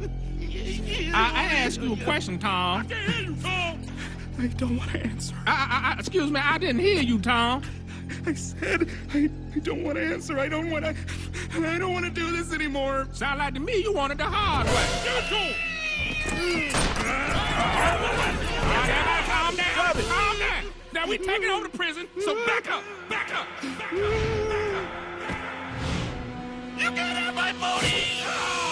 I, 1.13 1.31
I 1.33 1.43
asked 1.65 1.81
you 1.81 1.93
a 1.93 1.97
question, 1.97 2.37
Tom. 2.39 2.81
I 2.81 2.83
can't 2.85 3.11
hear 3.11 3.29
you, 3.29 3.35
Tom. 3.41 3.81
I 4.39 4.47
don't 4.47 4.77
want 4.77 4.91
to 4.91 5.01
answer. 5.01 5.35
I, 5.47 5.51
I, 5.51 5.93
I, 5.93 5.99
excuse 5.99 6.31
me, 6.31 6.39
I 6.39 6.57
didn't 6.57 6.79
hear 6.79 7.01
you, 7.01 7.19
Tom. 7.19 7.63
I 8.25 8.33
said 8.33 8.89
I, 9.13 9.29
I 9.55 9.59
don't 9.59 9.83
want 9.83 9.97
to 9.97 10.03
answer. 10.03 10.39
I 10.39 10.47
don't 10.47 10.69
want 10.69 10.85
to. 10.85 10.95
I 11.53 11.77
don't 11.77 11.93
want 11.93 12.05
to 12.05 12.11
do 12.11 12.31
this 12.31 12.53
anymore. 12.53 13.07
Sound 13.11 13.39
like 13.39 13.53
to 13.55 13.59
me 13.59 13.81
you 13.81 13.93
wanted 13.93 14.17
the 14.17 14.25
hard 14.25 14.67
way. 14.67 14.87
Give 15.03 15.29
to 15.29 15.53
Calm 19.25 19.55
down. 19.55 19.93
Calm 19.93 20.39
down. 20.39 20.63
Now 20.93 21.07
we 21.07 21.17
taking 21.17 21.49
over 21.49 21.67
the 21.67 21.77
prison, 21.77 22.07
so 22.23 22.35
back 22.45 22.71
up. 22.71 22.83
Back 23.09 23.33
up. 23.35 23.47
Back 23.61 23.93
up. 23.93 24.09
Back 24.49 24.73
up. 24.75 24.85
You 26.77 26.91
can't 26.91 27.17
have 27.17 27.35
my 27.35 27.51
booty. 27.53 28.68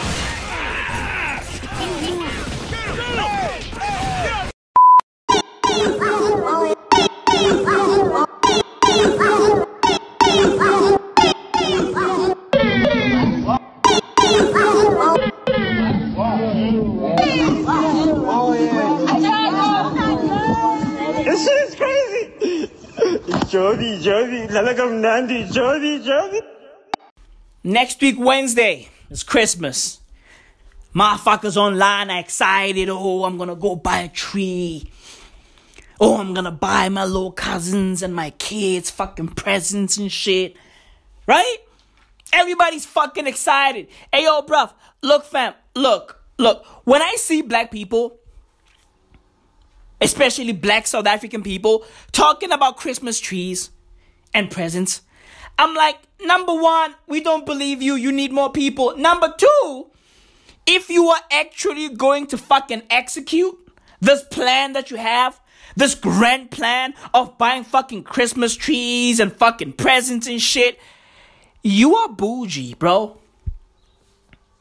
Jody, 23.50 24.00
Jody, 24.02 24.48
lalagam 24.48 25.00
nandi, 25.00 25.46
Jody, 25.52 26.04
Jody. 26.04 26.42
Next 27.64 28.02
week, 28.02 28.16
Wednesday, 28.20 28.90
is 29.10 29.24
Christmas. 29.24 30.00
Motherfuckers 30.98 31.58
online 31.58 32.10
are 32.10 32.20
excited. 32.20 32.90
Oh, 32.90 33.24
I'm 33.24 33.38
gonna 33.38 33.56
go 33.56 33.76
buy 33.76 34.00
a 34.00 34.08
tree. 34.08 34.90
Oh, 36.00 36.18
I'm 36.18 36.34
gonna 36.34 36.52
buy 36.52 36.90
my 36.90 37.06
little 37.06 37.32
cousins 37.32 38.02
and 38.02 38.16
my 38.16 38.32
kids 38.32 38.90
fucking 38.90 39.28
presents 39.30 39.98
and 39.98 40.12
shit. 40.12 40.56
Right? 41.28 41.58
Everybody's 42.34 42.88
fucking 42.88 43.28
excited. 43.28 43.90
Hey, 44.12 44.24
yo, 44.24 44.42
bruv, 44.42 44.74
look, 45.04 45.26
fam, 45.26 45.54
look, 45.76 46.20
look. 46.40 46.66
When 46.84 47.04
I 47.04 47.14
see 47.18 47.44
black 47.44 47.70
people, 47.70 48.18
especially 50.02 50.52
black 50.52 50.88
South 50.88 51.06
African 51.06 51.44
people, 51.44 51.86
talking 52.12 52.52
about 52.52 52.78
Christmas 52.78 53.20
trees 53.20 53.70
and 54.34 54.50
presents, 54.50 55.02
I'm 55.60 55.76
like, 55.76 55.98
number 56.26 56.56
one, 56.56 56.96
we 57.06 57.22
don't 57.22 57.46
believe 57.46 57.84
you. 57.84 57.94
You 57.94 58.12
need 58.12 58.32
more 58.32 58.52
people. 58.52 58.98
Number 58.98 59.32
two, 59.38 59.92
if 60.68 60.90
you 60.90 61.08
are 61.08 61.22
actually 61.32 61.90
going 61.90 62.28
to 62.28 62.38
fucking 62.38 62.84
execute 62.90 63.58
this 64.02 64.24
plan 64.24 64.74
that 64.74 64.92
you 64.92 64.98
have, 64.98 65.40
this 65.76 65.96
grand 65.96 66.52
plan 66.52 66.94
of 67.14 67.38
buying 67.38 67.64
fucking 67.64 68.04
Christmas 68.04 68.56
trees 68.56 69.20
and 69.20 69.32
fucking 69.32 69.74
presents 69.74 70.28
and 70.28 70.42
shit, 70.42 70.80
you 71.64 71.96
are 71.96 72.10
bougie, 72.10 72.74
bro. 72.76 73.18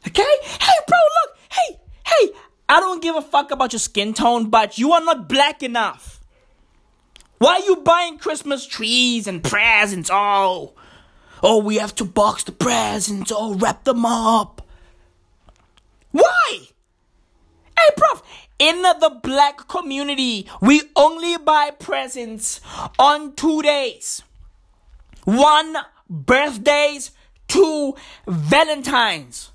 Okay? 0.07 0.23
Hey, 0.43 0.73
bro, 0.87 0.99
look. 0.99 1.39
Hey, 1.51 1.81
hey, 2.07 2.31
I 2.69 2.81
don't 2.81 3.03
give 3.03 3.17
a 3.17 3.23
fuck 3.23 3.51
about 3.51 3.73
your 3.73 3.81
skin 3.81 4.15
tone, 4.15 4.49
but 4.49 4.79
you 4.79 4.93
are 4.93 5.05
not 5.05 5.29
black 5.29 5.63
enough. 5.63 6.21
Why 7.39 7.55
are 7.57 7.67
you 7.67 7.77
buying 7.77 8.19
Christmas 8.19 8.67
trees 8.67 9.27
and 9.27 9.43
presents? 9.43 10.11
Oh, 10.13 10.73
oh, 11.43 11.59
we 11.59 11.77
have 11.77 11.95
to 11.97 12.05
box 12.05 12.45
the 12.45 12.53
presents. 12.53 13.33
Oh, 13.35 13.55
wrap 13.55 13.85
them 13.85 14.07
up. 14.07 14.56
Why? 16.17 16.69
Hey, 17.77 17.91
bruv, 17.99 18.23
in 18.59 18.81
the 18.81 19.21
black 19.23 19.69
community, 19.69 20.49
we 20.62 20.83
only 20.97 21.37
buy 21.37 21.73
presents 21.79 22.61
on 22.99 23.35
two 23.35 23.61
days. 23.61 24.23
One, 25.25 25.77
birthdays. 26.09 27.11
Two, 27.49 27.95
Valentine's. 28.27 29.53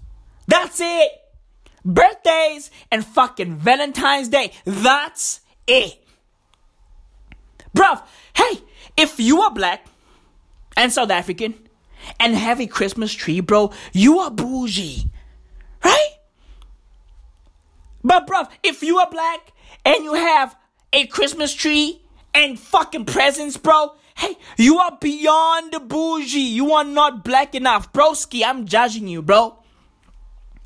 That's 0.47 0.80
it. 0.80 1.12
Birthdays 1.84 2.72
and 2.91 3.05
fucking 3.05 3.57
Valentine's 3.57 4.30
Day. 4.30 4.53
That's 4.64 5.41
it. 5.68 6.01
Bruv, 7.76 8.03
hey, 8.34 8.62
if 8.95 9.20
you 9.20 9.41
are 9.41 9.51
black 9.51 9.88
and 10.78 10.91
South 10.93 11.09
African 11.09 11.55
and 12.20 12.36
have 12.36 12.62
a 12.62 12.68
Christmas 12.68 13.12
tree, 13.14 13.39
bro, 13.39 13.74
you 13.91 14.20
are 14.20 14.32
bougie. 14.32 15.09
Right? 15.84 16.20
But 18.04 18.28
bruv, 18.28 18.49
if 18.64 18.84
you 18.84 18.97
are 18.97 19.10
black 19.10 19.54
and 19.86 20.04
you 20.04 20.14
have 20.14 20.56
a 20.93 21.08
Christmas 21.08 21.54
tree 21.54 22.02
and 22.34 22.60
fucking 22.60 23.06
presents, 23.06 23.58
bro, 23.58 23.95
hey, 24.18 24.38
you 24.58 24.80
are 24.80 24.97
beyond 24.99 25.74
the 25.74 25.80
bougie. 25.80 26.39
You 26.39 26.74
are 26.74 26.84
not 26.84 27.24
black 27.24 27.56
enough. 27.56 27.91
Broski, 27.93 28.43
I'm 28.45 28.66
judging 28.66 29.08
you, 29.08 29.22
bro. 29.22 29.58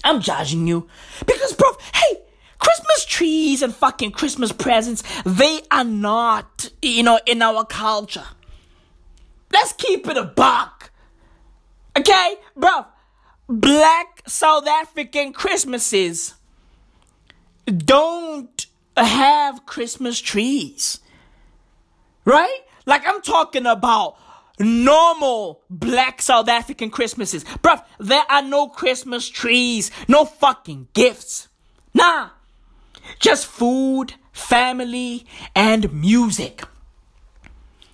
I'm 0.04 0.22
judging 0.22 0.68
you. 0.68 0.88
Because, 1.26 1.54
bro, 1.54 1.72
hey, 1.94 2.22
Christmas 2.60 3.06
trees 3.06 3.62
and 3.62 3.74
fucking 3.74 4.12
Christmas 4.12 4.52
presents, 4.52 5.04
they 5.26 5.62
are 5.72 5.84
not, 5.84 6.70
you 6.82 7.04
know, 7.04 7.20
in 7.26 7.42
our 7.42 7.66
culture. 7.66 8.26
Let's 9.52 9.74
keep 9.74 10.08
it 10.08 10.18
a 10.18 10.24
buck. 10.24 10.92
Okay, 11.98 12.36
bro? 12.56 12.86
Black 13.48 14.22
South 14.28 14.68
African 14.68 15.32
Christmases 15.34 16.36
don't 17.66 18.66
have 18.98 19.66
Christmas 19.66 20.20
trees. 20.20 21.00
Right? 22.24 22.62
Like 22.86 23.08
I'm 23.08 23.22
talking 23.22 23.66
about 23.66 24.18
normal 24.60 25.62
black 25.70 26.22
South 26.22 26.48
African 26.48 26.90
Christmases. 26.90 27.44
Bruv, 27.44 27.84
there 28.00 28.24
are 28.30 28.42
no 28.42 28.68
Christmas 28.68 29.30
trees, 29.30 29.92
no 30.08 30.26
fucking 30.26 30.88
gifts. 30.94 31.48
Nah. 31.94 32.30
Just 33.20 33.46
food, 33.46 34.16
family, 34.32 35.26
and 35.56 35.94
music. 35.94 36.64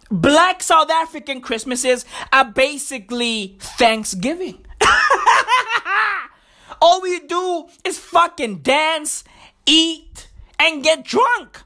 Black 0.09 0.61
South 0.61 0.89
African 0.89 1.41
Christmases 1.41 2.05
are 2.33 2.45
basically 2.45 3.57
Thanksgiving. 3.59 4.65
All 6.81 7.01
we 7.01 7.19
do 7.19 7.67
is 7.85 7.97
fucking 7.97 8.57
dance, 8.57 9.23
eat, 9.65 10.27
and 10.59 10.83
get 10.83 11.03
drunk. 11.03 11.63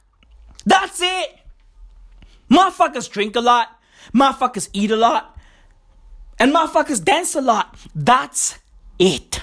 That's 0.65 1.01
it. 1.01 1.39
Motherfuckers 2.49 3.09
drink 3.09 3.35
a 3.35 3.41
lot. 3.41 3.69
Motherfuckers 4.13 4.69
eat 4.73 4.91
a 4.91 4.95
lot. 4.95 5.37
And 6.39 6.53
motherfuckers 6.53 7.03
dance 7.03 7.35
a 7.35 7.41
lot. 7.41 7.77
That's 7.93 8.59
it. 8.99 9.41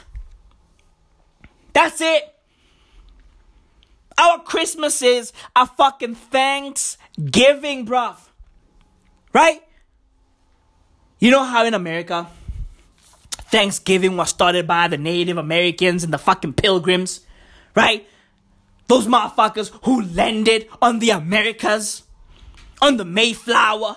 That's 1.73 2.01
it. 2.01 2.25
Our 4.19 4.41
Christmases 4.41 5.33
are 5.57 5.67
fucking 5.67 6.15
Thanksgiving, 6.15 7.87
bruv. 7.87 8.17
Right? 9.33 9.63
You 11.19 11.31
know 11.31 11.45
how 11.45 11.65
in 11.65 11.75
America, 11.75 12.29
Thanksgiving 13.31 14.17
was 14.17 14.29
started 14.29 14.67
by 14.67 14.89
the 14.89 14.99
Native 14.99 15.39
Americans 15.39 16.05
and 16.05 16.13
the 16.13 16.19
fucking 16.19 16.55
pilgrims, 16.55 17.21
right? 17.75 18.07
Those 18.89 19.07
motherfuckers 19.07 19.71
who 19.85 20.03
landed 20.03 20.69
on 20.81 20.99
the 20.99 21.11
Americas, 21.11 22.03
on 22.81 22.97
the 22.97 23.05
Mayflower, 23.05 23.97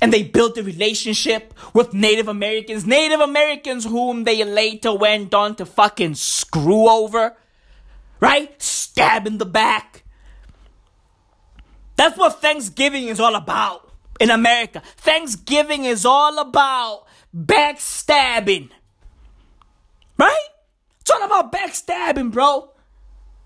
and 0.00 0.12
they 0.12 0.22
built 0.22 0.58
a 0.58 0.62
relationship 0.62 1.54
with 1.72 1.94
Native 1.94 2.28
Americans. 2.28 2.86
Native 2.86 3.20
Americans 3.20 3.84
whom 3.84 4.24
they 4.24 4.44
later 4.44 4.94
went 4.94 5.32
on 5.32 5.54
to 5.56 5.64
fucking 5.64 6.14
screw 6.14 6.88
over, 6.88 7.36
right? 8.20 8.60
Stab 8.60 9.26
in 9.26 9.38
the 9.38 9.46
back. 9.46 10.04
That's 11.96 12.18
what 12.18 12.42
Thanksgiving 12.42 13.08
is 13.08 13.18
all 13.18 13.34
about 13.34 13.90
in 14.20 14.30
America. 14.30 14.82
Thanksgiving 14.96 15.84
is 15.84 16.04
all 16.04 16.38
about 16.38 17.06
backstabbing. 17.34 18.70
Right? 20.18 20.48
It's 21.00 21.10
all 21.10 21.24
about 21.24 21.52
backstabbing, 21.52 22.32
bro. 22.32 22.70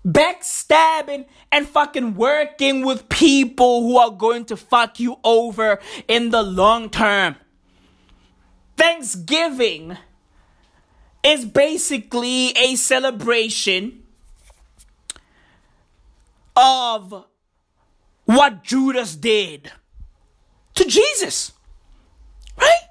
Backstabbing 0.05 1.25
and 1.51 1.67
fucking 1.67 2.15
working 2.15 2.83
with 2.85 3.07
people 3.09 3.83
who 3.83 3.97
are 3.97 4.11
going 4.11 4.45
to 4.45 4.57
fuck 4.57 4.99
you 4.99 5.17
over 5.23 5.79
in 6.07 6.31
the 6.31 6.41
long 6.41 6.89
term. 6.89 7.35
Thanksgiving 8.77 9.97
is 11.23 11.45
basically 11.45 12.49
a 12.57 12.75
celebration 12.75 14.01
of 16.55 17.25
what 18.25 18.63
Judas 18.63 19.15
did 19.15 19.71
to 20.75 20.85
Jesus. 20.85 21.51
Right? 22.57 22.81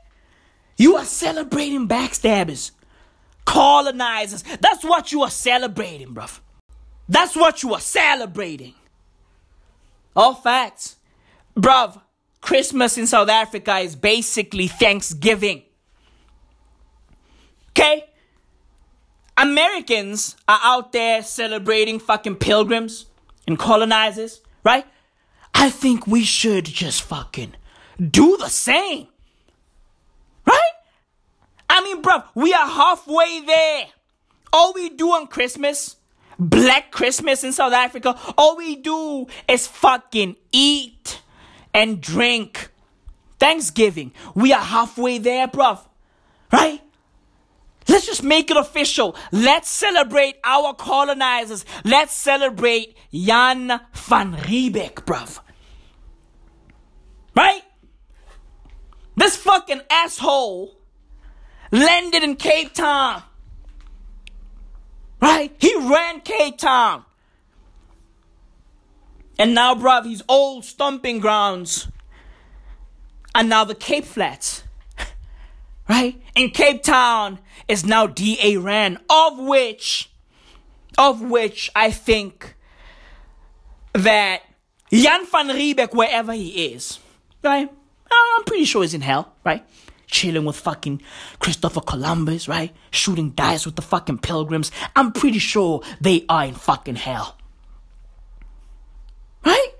You 0.76 0.96
are 0.96 1.04
celebrating 1.04 1.88
backstabbers, 1.88 2.70
colonizers. 3.44 4.44
That's 4.60 4.84
what 4.84 5.12
you 5.12 5.22
are 5.22 5.30
celebrating, 5.30 6.14
bruv. 6.14 6.40
That's 7.10 7.34
what 7.34 7.64
you 7.64 7.74
are 7.74 7.80
celebrating. 7.80 8.74
All 10.14 10.32
facts. 10.32 10.94
Bruv, 11.56 12.00
Christmas 12.40 12.96
in 12.96 13.08
South 13.08 13.28
Africa 13.28 13.78
is 13.78 13.96
basically 13.96 14.68
Thanksgiving. 14.68 15.64
Okay? 17.70 18.04
Americans 19.36 20.36
are 20.46 20.60
out 20.62 20.92
there 20.92 21.24
celebrating 21.24 21.98
fucking 21.98 22.36
pilgrims 22.36 23.06
and 23.48 23.58
colonizers, 23.58 24.40
right? 24.62 24.86
I 25.52 25.68
think 25.68 26.06
we 26.06 26.22
should 26.22 26.64
just 26.64 27.02
fucking 27.02 27.56
do 27.98 28.36
the 28.36 28.48
same. 28.48 29.08
Right? 30.46 30.72
I 31.68 31.82
mean, 31.82 32.02
bruv, 32.02 32.24
we 32.36 32.54
are 32.54 32.68
halfway 32.68 33.40
there. 33.44 33.86
All 34.52 34.72
we 34.74 34.90
do 34.90 35.08
on 35.10 35.26
Christmas, 35.26 35.96
Black 36.40 36.90
Christmas 36.90 37.44
in 37.44 37.52
South 37.52 37.74
Africa, 37.74 38.18
all 38.38 38.56
we 38.56 38.76
do 38.76 39.26
is 39.46 39.66
fucking 39.66 40.36
eat 40.52 41.20
and 41.74 42.00
drink. 42.00 42.70
Thanksgiving, 43.38 44.12
we 44.34 44.52
are 44.52 44.62
halfway 44.62 45.18
there, 45.18 45.48
bruv. 45.48 45.80
Right? 46.52 46.82
Let's 47.88 48.06
just 48.06 48.22
make 48.22 48.50
it 48.50 48.56
official. 48.56 49.16
Let's 49.32 49.68
celebrate 49.68 50.36
our 50.44 50.74
colonizers. 50.74 51.64
Let's 51.84 52.14
celebrate 52.14 52.96
Jan 53.12 53.80
van 53.92 54.34
Riebeeck, 54.36 54.94
bruv. 55.06 55.40
Right? 57.34 57.62
This 59.16 59.36
fucking 59.36 59.82
asshole 59.90 60.76
landed 61.70 62.22
in 62.22 62.36
Cape 62.36 62.72
Town. 62.74 63.22
Right? 65.20 65.54
He 65.58 65.74
ran 65.76 66.20
Cape 66.20 66.58
Town. 66.58 67.04
And 69.38 69.54
now, 69.54 69.74
bruv, 69.74 70.06
his 70.08 70.22
old 70.28 70.64
stomping 70.64 71.18
grounds 71.18 71.88
And 73.34 73.48
now 73.48 73.64
the 73.64 73.74
Cape 73.74 74.04
Flats. 74.04 74.64
Right? 75.88 76.22
In 76.36 76.50
Cape 76.50 76.84
Town 76.84 77.40
is 77.66 77.84
now 77.84 78.06
D.A. 78.06 78.58
ran, 78.58 78.98
of 79.10 79.40
which, 79.40 80.08
of 80.96 81.20
which 81.20 81.68
I 81.74 81.90
think 81.90 82.54
that 83.94 84.42
Jan 84.92 85.26
van 85.26 85.48
Riebeeck, 85.48 85.92
wherever 85.92 86.32
he 86.32 86.72
is, 86.72 87.00
right? 87.42 87.68
I'm 88.10 88.44
pretty 88.44 88.66
sure 88.66 88.82
he's 88.82 88.94
in 88.94 89.00
hell, 89.00 89.32
right? 89.44 89.64
Chilling 90.10 90.44
with 90.44 90.56
fucking 90.56 91.02
Christopher 91.38 91.80
Columbus, 91.80 92.48
right? 92.48 92.74
Shooting 92.90 93.30
dice 93.30 93.64
with 93.64 93.76
the 93.76 93.82
fucking 93.82 94.18
pilgrims. 94.18 94.72
I'm 94.96 95.12
pretty 95.12 95.38
sure 95.38 95.82
they 96.00 96.24
are 96.28 96.46
in 96.46 96.54
fucking 96.54 96.96
hell. 96.96 97.36
Right? 99.44 99.74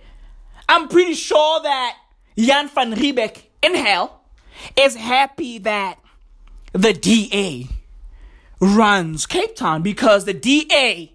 I'm 0.69 0.89
pretty 0.89 1.15
sure 1.15 1.63
that 1.63 1.97
Jan 2.39 2.69
van 2.69 2.95
Riebeeck 2.95 3.43
in 3.63 3.75
hell 3.75 4.23
is 4.77 4.95
happy 4.95 5.59
that 5.59 5.99
the 6.73 6.93
DA 6.93 7.67
runs 8.61 9.27
Cape 9.27 9.57
Town 9.57 9.83
because 9.83 10.25
the 10.25 10.35
DA 10.35 11.13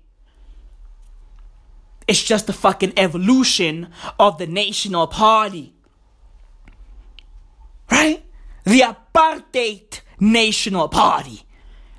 is 2.07 2.23
just 2.23 2.47
the 2.47 2.53
fucking 2.53 2.93
evolution 2.97 3.89
of 4.19 4.37
the 4.37 4.47
National 4.47 5.07
Party. 5.07 5.73
Right? 7.89 8.24
The 8.65 8.81
apartheid 8.81 10.01
National 10.19 10.89
Party. 10.89 11.43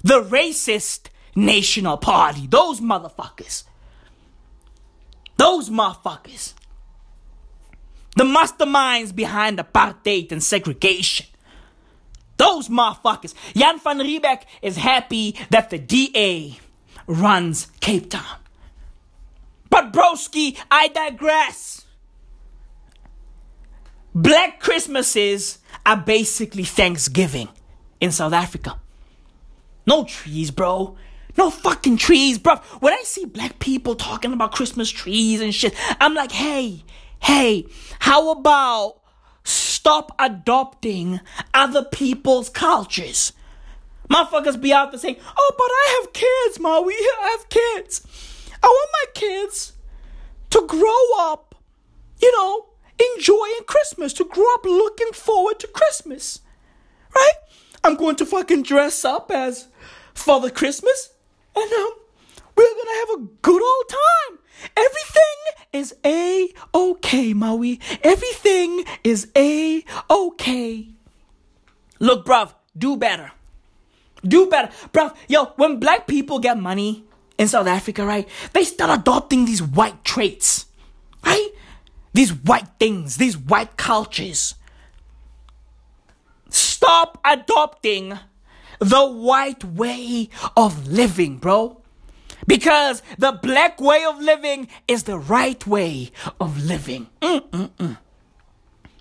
The 0.03 0.23
racist 0.23 1.09
National 1.35 1.97
Party. 1.97 2.47
Those 2.47 2.81
motherfuckers. 2.81 3.65
Those 5.37 5.71
motherfuckers. 5.71 6.55
The 8.17 8.25
masterminds 8.25 9.15
behind 9.15 9.59
apartheid 9.59 10.33
and 10.33 10.43
segregation. 10.43 11.27
Those 12.37 12.69
motherfuckers. 12.69 13.35
Jan 13.55 13.79
van 13.79 13.99
Riebeeck 13.99 14.43
is 14.61 14.77
happy 14.77 15.37
that 15.51 15.71
the 15.71 15.79
DA 15.79 16.59
runs 17.07 17.69
Cape 17.81 18.11
Town. 18.11 18.39
But 19.71 19.93
broski, 19.93 20.57
I 20.71 20.89
digress. 20.89 21.86
Black 24.17 24.61
Christmases 24.61 25.59
are 25.85 25.99
basically 25.99 26.65
Thanksgiving 26.65 27.51
in 28.01 28.11
South 28.11 28.33
Africa. 28.33 28.81
No 29.87 30.05
trees, 30.05 30.51
bro. 30.51 30.97
No 31.37 31.51
fucking 31.51 31.99
trees, 31.99 32.39
bro. 32.39 32.57
When 32.81 32.95
I 32.95 33.03
see 33.03 33.27
black 33.27 33.59
people 33.59 33.95
talking 33.95 34.33
about 34.33 34.53
Christmas 34.53 34.89
trees 34.89 35.43
and 35.43 35.55
shit, 35.55 35.75
I'm 36.01 36.15
like, 36.15 36.33
hey, 36.33 36.83
hey, 37.21 37.67
how 37.99 38.31
about 38.31 39.03
stop 39.45 40.13
adopting 40.19 41.21
other 41.53 41.85
people's 41.85 42.49
cultures? 42.49 43.35
Motherfuckers 44.09 44.59
be 44.59 44.73
out 44.73 44.93
there 44.93 44.99
saying, 44.99 45.19
oh, 45.37 45.55
but 45.59 45.65
I 45.71 46.01
have 46.01 46.15
kids, 46.15 46.59
ma. 46.59 46.81
We 46.81 46.97
have 47.21 47.51
kids. 47.51 48.01
I 48.63 48.67
want 48.67 48.91
my 48.95 49.21
kids 49.21 49.75
to 50.49 50.67
grow 50.67 51.19
up, 51.19 51.55
you 52.23 52.33
know, 52.33 52.69
enjoying 53.15 53.61
Christmas, 53.67 54.13
to 54.15 54.25
grow 54.25 54.53
up 54.55 54.65
looking 54.65 55.13
forward 55.13 55.59
to 55.61 55.69
Christmas. 55.69 56.41
Right? 57.15 57.33
I'm 57.85 57.97
going 57.97 58.17
to 58.17 58.27
fucking 58.27 58.65
dress 58.65 59.05
up 59.05 59.31
as 59.31 59.69
Father 60.15 60.51
Christmas 60.51 61.11
and 61.57 61.73
um, 61.73 61.91
we're 62.55 62.65
gonna 62.65 62.99
have 63.01 63.21
a 63.21 63.29
good 63.43 63.63
old 63.63 63.89
time. 63.89 64.39
Everything 64.77 65.67
is 65.73 65.95
a 66.05 66.49
okay, 66.75 67.33
Maui. 67.33 67.81
Everything 68.03 68.85
is 69.03 69.29
a 69.37 69.85
okay. 70.11 70.89
Look, 71.99 72.27
bruv, 72.27 72.55
do 72.77 72.97
better. 72.97 73.33
Do 74.25 74.47
better. 74.49 74.71
Bruv, 74.93 75.15
yo, 75.29 75.47
when 75.57 75.79
black 75.81 76.07
people 76.07 76.39
get 76.39 76.59
money 76.59 77.05
in 77.39 77.49
South 77.49 77.67
Africa, 77.67 78.05
right, 78.05 78.29
they 78.53 78.65
start 78.65 79.01
adopting 79.01 79.45
these 79.45 79.63
white 79.63 80.05
traits, 80.05 80.67
right? 81.25 81.49
These 82.17 82.33
white 82.33 82.69
things, 82.81 83.19
these 83.19 83.37
white 83.37 83.77
cultures. 83.77 84.55
Stop 86.49 87.21
adopting 87.23 88.19
the 88.79 89.07
white 89.07 89.63
way 89.63 90.31
of 90.57 90.89
living, 90.89 91.37
bro. 91.37 91.83
Because 92.47 93.03
the 93.19 93.33
black 93.33 93.83
way 93.83 94.03
of 94.07 94.19
living 94.19 94.69
is 94.89 95.03
the 95.03 95.19
right 95.19 95.67
way 95.67 96.11
of 96.41 96.65
living. 96.65 97.09
Mm-mm-mm. 97.21 97.99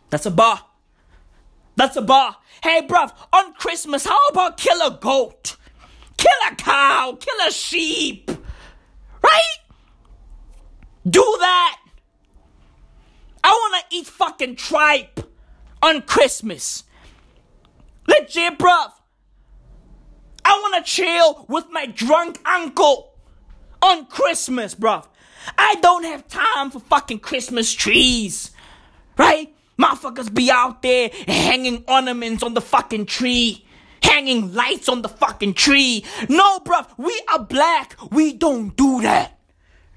That's 0.10 0.26
a 0.26 0.32
bar. 0.32 0.66
That's 1.78 1.96
a 1.96 2.02
bar. 2.02 2.36
Hey, 2.62 2.86
bruv, 2.86 3.14
on 3.32 3.54
Christmas, 3.54 4.04
how 4.04 4.28
about 4.28 4.58
kill 4.58 4.82
a 4.82 4.92
goat? 4.92 5.56
Kill 6.18 6.52
a 6.52 6.56
cow, 6.56 7.18
kill 7.18 7.48
a 7.48 7.52
sheep. 7.52 8.30
Right? 9.24 9.58
Do 11.10 11.24
that. 11.40 11.85
I 13.46 13.52
wanna 13.52 13.84
eat 13.92 14.08
fucking 14.08 14.56
tripe 14.56 15.20
on 15.84 16.02
Christmas. 16.02 16.84
Legit, 18.08 18.58
bruv. 18.58 18.92
I 20.44 20.60
wanna 20.64 20.84
chill 20.84 21.46
with 21.48 21.66
my 21.70 21.86
drunk 21.86 22.40
uncle 22.44 23.14
on 23.84 24.08
Christmas, 24.08 24.74
bruv. 24.74 25.06
I 25.60 25.76
don't 25.76 26.06
have 26.06 26.28
time 26.28 26.72
for 26.72 26.80
fucking 26.80 27.20
Christmas 27.20 27.72
trees. 27.72 28.50
Right? 29.16 29.54
Motherfuckers 29.80 30.34
be 30.34 30.50
out 30.50 30.82
there 30.82 31.12
hanging 31.28 31.84
ornaments 31.88 32.42
on 32.42 32.56
the 32.56 32.62
fucking 32.62 33.06
tree. 33.06 33.64
Hanging 34.02 34.56
lights 34.56 34.90
on 34.90 35.04
the 35.04 35.10
fucking 35.10 35.54
tree. 35.54 36.04
No, 36.30 36.62
bruv. 36.62 36.88
We 36.98 37.22
are 37.32 37.44
black. 37.44 37.96
We 38.12 38.34
don't 38.34 38.76
do 38.76 39.02
that. 39.02 39.38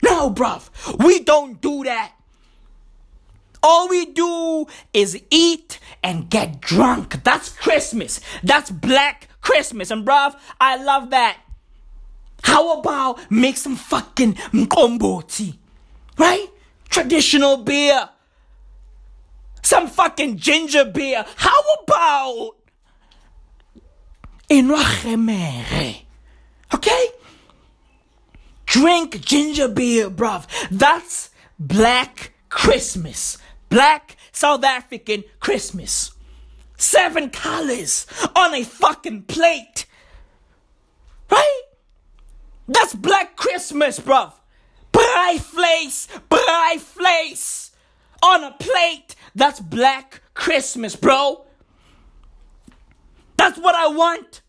No, 0.03 0.31
bruv. 0.31 0.69
We 1.03 1.21
don't 1.21 1.63
do 1.63 1.85
that. 1.85 2.13
All 3.63 3.89
we 3.89 4.07
do 4.07 4.67
is 4.93 5.21
eat 5.31 5.79
and 6.03 6.31
get 6.31 6.61
drunk. 6.61 7.25
That's 7.25 7.49
Christmas. 7.51 8.21
That's 8.43 8.71
black 8.71 9.29
Christmas. 9.41 9.91
And 9.91 10.07
bruv, 10.07 10.37
I 10.61 10.83
love 10.83 11.11
that. 11.11 11.39
How 12.43 12.79
about 12.79 13.31
make 13.31 13.57
some 13.57 13.77
fucking 13.77 14.35
umqombothi? 14.35 15.57
Right? 16.17 16.47
Traditional 16.89 17.59
beer. 17.59 18.09
Some 19.63 19.89
fucking 19.89 20.37
ginger 20.37 20.85
beer. 20.85 21.25
How 21.37 21.61
about 21.83 22.55
Inrachemere? 24.49 26.03
Okay? 26.73 27.07
Drink 28.67 29.21
ginger 29.21 29.69
beer, 29.69 30.11
bruv. 30.11 30.47
That's 30.71 31.31
black 31.59 32.33
Christmas. 32.49 33.39
Black 33.69 34.17
South 34.33 34.65
African 34.65 35.25
Christmas. 35.41 36.13
Seven 36.77 37.31
colors 37.31 38.07
on 38.37 38.55
a 38.55 38.65
fucking 38.65 39.23
plate. 39.23 39.87
Right? 41.31 41.63
That's 42.67 42.95
Black 42.95 43.37
Christmas, 43.37 43.99
bruv. 43.99 44.33
Braai 44.93 45.37
vlees, 45.39 46.09
braai 46.29 46.77
vlees 46.77 47.71
on 48.23 48.45
a 48.45 48.53
plate. 48.59 49.15
That's 49.35 49.61
Black 49.61 50.23
Christmas, 50.35 50.97
bro. 50.97 51.45
That's 53.37 53.59
what 53.59 53.75
I 53.75 53.89
want. 53.89 54.43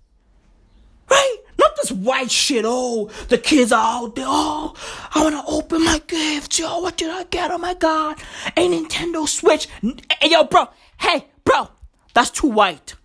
Right? 1.09 1.37
Not 1.57 1.75
this 1.75 1.91
white 1.91 2.31
shit. 2.31 2.63
Oh, 2.65 3.09
the 3.27 3.37
kids 3.37 3.71
are 3.71 4.03
out 4.03 4.15
there. 4.15 4.25
Oh, 4.27 4.73
I 5.13 5.23
want 5.23 5.35
to 5.35 5.51
open 5.51 5.83
my 5.83 6.01
gifts. 6.07 6.59
Yo, 6.59 6.79
what 6.79 6.97
did 6.97 7.09
I 7.09 7.23
get? 7.23 7.51
Oh 7.51 7.57
my 7.57 7.73
God. 7.73 8.17
A 8.55 8.67
Nintendo 8.67 9.27
Switch. 9.27 9.67
Hey, 9.81 9.95
eh, 10.21 10.27
yo, 10.29 10.45
bro. 10.45 10.67
Hey, 10.97 11.25
bro. 11.43 11.69
That's 12.13 12.31
too 12.31 12.47
white. 12.47 12.95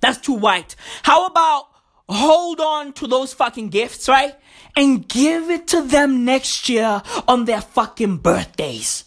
That's 0.00 0.18
too 0.18 0.34
white. 0.34 0.74
How 1.02 1.26
about 1.26 1.66
hold 2.08 2.60
on 2.60 2.92
to 2.94 3.06
those 3.06 3.32
fucking 3.32 3.68
gifts, 3.68 4.08
right? 4.08 4.34
And 4.76 5.06
give 5.06 5.50
it 5.50 5.68
to 5.68 5.82
them 5.82 6.24
next 6.24 6.68
year 6.68 7.02
on 7.28 7.44
their 7.44 7.60
fucking 7.60 8.18
birthdays. 8.18 9.04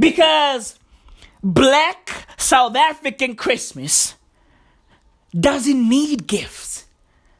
Because 0.00 0.78
black 1.42 2.26
South 2.36 2.76
African 2.76 3.36
Christmas 3.36 4.14
doesn't 5.38 5.88
need 5.88 6.26
gifts. 6.26 6.85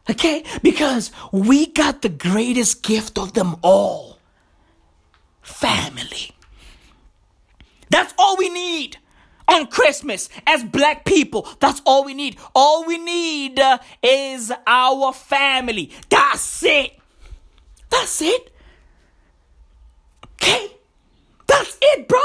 Okay? 0.09 0.45
Because 0.63 1.11
we 1.33 1.67
got 1.67 2.03
the 2.03 2.09
greatest 2.09 2.83
gift 2.83 3.19
of 3.19 3.33
them 3.33 3.57
all 3.63 4.19
family. 5.43 6.33
That's 7.91 8.13
all 8.19 8.37
we 8.37 8.49
need 8.49 8.99
on 9.49 9.67
Christmas 9.69 10.29
as 10.47 10.65
black 10.65 11.05
people. 11.05 11.49
That's 11.61 11.81
all 11.87 12.05
we 12.05 12.15
need. 12.15 12.37
All 12.55 12.85
we 12.85 12.99
need 12.99 13.59
uh, 13.59 13.79
is 14.03 14.53
our 14.67 15.13
family. 15.13 15.93
That's 16.09 16.63
it. 16.65 16.99
That's 17.91 18.21
it. 18.23 18.53
Okay? 20.35 20.73
That's 21.47 21.79
it, 21.81 22.09
bro. 22.09 22.21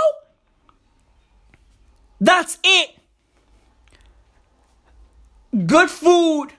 That's 2.19 2.57
it. 2.63 2.91
Good 5.65 5.89
food, 5.89 6.53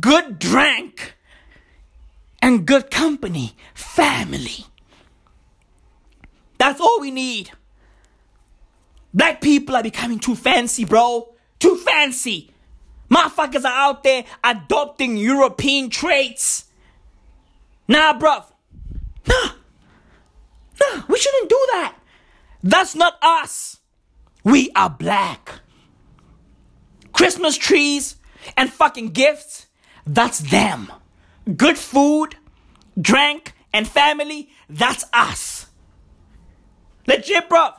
good 0.00 0.38
drink, 0.38 1.14
and 2.42 2.66
good 2.66 2.90
company. 2.90 3.56
Family. 3.74 4.66
That's 6.58 6.80
all 6.80 7.00
we 7.00 7.10
need. 7.10 7.50
Black 9.12 9.40
people 9.40 9.76
are 9.76 9.82
becoming 9.82 10.18
too 10.18 10.34
fancy, 10.34 10.84
bro. 10.84 11.34
Too 11.58 11.76
fancy. 11.76 12.50
Motherfuckers 13.10 13.64
are 13.64 13.88
out 13.88 14.02
there 14.02 14.24
adopting 14.42 15.16
European 15.16 15.90
traits. 15.90 16.66
Nah, 17.88 18.18
bruv. 18.18 18.44
Nah. 19.26 19.50
Nah, 20.80 21.02
we 21.08 21.18
shouldn't 21.18 21.48
do 21.48 21.66
that. 21.72 21.96
That's 22.62 22.94
not 22.94 23.16
us. 23.22 23.78
We 24.44 24.70
are 24.74 24.90
black. 24.90 25.60
Christmas 27.12 27.56
trees 27.56 28.16
and 28.56 28.70
fucking 28.72 29.10
gifts, 29.10 29.65
that's 30.06 30.38
them. 30.38 30.92
Good 31.56 31.78
food, 31.78 32.36
drink, 33.00 33.52
and 33.72 33.86
family, 33.86 34.50
that's 34.68 35.04
us. 35.12 35.66
Legit, 37.06 37.48
bro. 37.48 37.70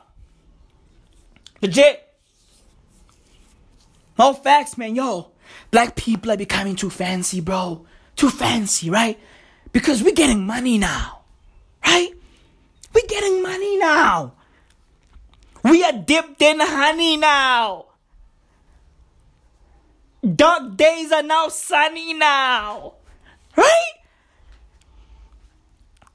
Legit. 1.61 2.03
No 4.17 4.33
facts, 4.33 4.77
man. 4.77 4.95
Yo, 4.95 5.31
black 5.71 5.95
people 5.95 6.31
are 6.31 6.37
becoming 6.37 6.75
too 6.75 6.89
fancy, 6.89 7.41
bro. 7.41 7.85
Too 8.15 8.29
fancy, 8.29 8.89
right? 8.89 9.19
Because 9.71 10.01
we're 10.01 10.15
getting 10.15 10.45
money 10.45 10.77
now, 10.77 11.21
right? 11.85 12.09
We're 12.93 13.07
getting 13.07 13.43
money 13.43 13.77
now. 13.77 14.33
We 15.63 15.83
are 15.83 15.93
dipped 15.93 16.41
in 16.41 16.59
honey 16.59 17.17
now. 17.17 17.86
Dark 20.35 20.75
days 20.75 21.11
are 21.11 21.23
now 21.23 21.47
sunny 21.47 22.13
now, 22.13 22.93
right? 23.55 23.93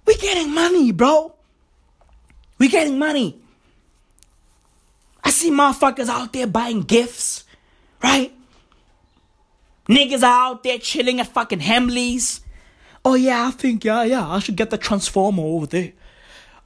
We're 0.06 0.18
getting 0.18 0.54
money, 0.54 0.92
bro. 0.92 1.34
We're 2.58 2.70
getting 2.70 2.98
money. 2.98 3.40
I 5.24 5.30
see 5.30 5.50
motherfuckers 5.50 6.08
out 6.08 6.32
there 6.32 6.46
buying 6.46 6.82
gifts, 6.82 7.44
right? 8.02 8.32
Niggas 9.88 10.22
are 10.22 10.50
out 10.50 10.62
there 10.62 10.78
chilling 10.78 11.20
at 11.20 11.28
fucking 11.28 11.60
Hamleys. 11.60 12.40
Oh 13.04 13.14
yeah, 13.14 13.48
I 13.48 13.50
think 13.50 13.84
yeah, 13.84 14.04
yeah, 14.04 14.28
I 14.28 14.38
should 14.38 14.56
get 14.56 14.70
the 14.70 14.78
transformer 14.78 15.42
over 15.42 15.66
there. 15.66 15.92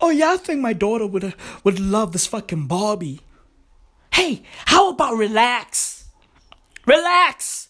Oh 0.01 0.11
yeah, 0.11 0.33
I 0.33 0.37
think 0.37 0.61
my 0.61 0.75
daughter 0.75 1.07
would 1.07 1.25
uh, 1.25 1.33
would 1.65 1.81
love 1.81 2.13
this 2.13 2.27
fucking 2.27 2.67
Barbie. 2.67 3.21
Hey, 4.13 4.43
how 4.67 4.91
about 4.91 5.17
relax? 5.17 5.96
Relax. 6.87 7.69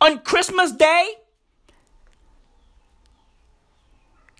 On 0.00 0.18
Christmas 0.18 0.72
Day, 0.72 1.14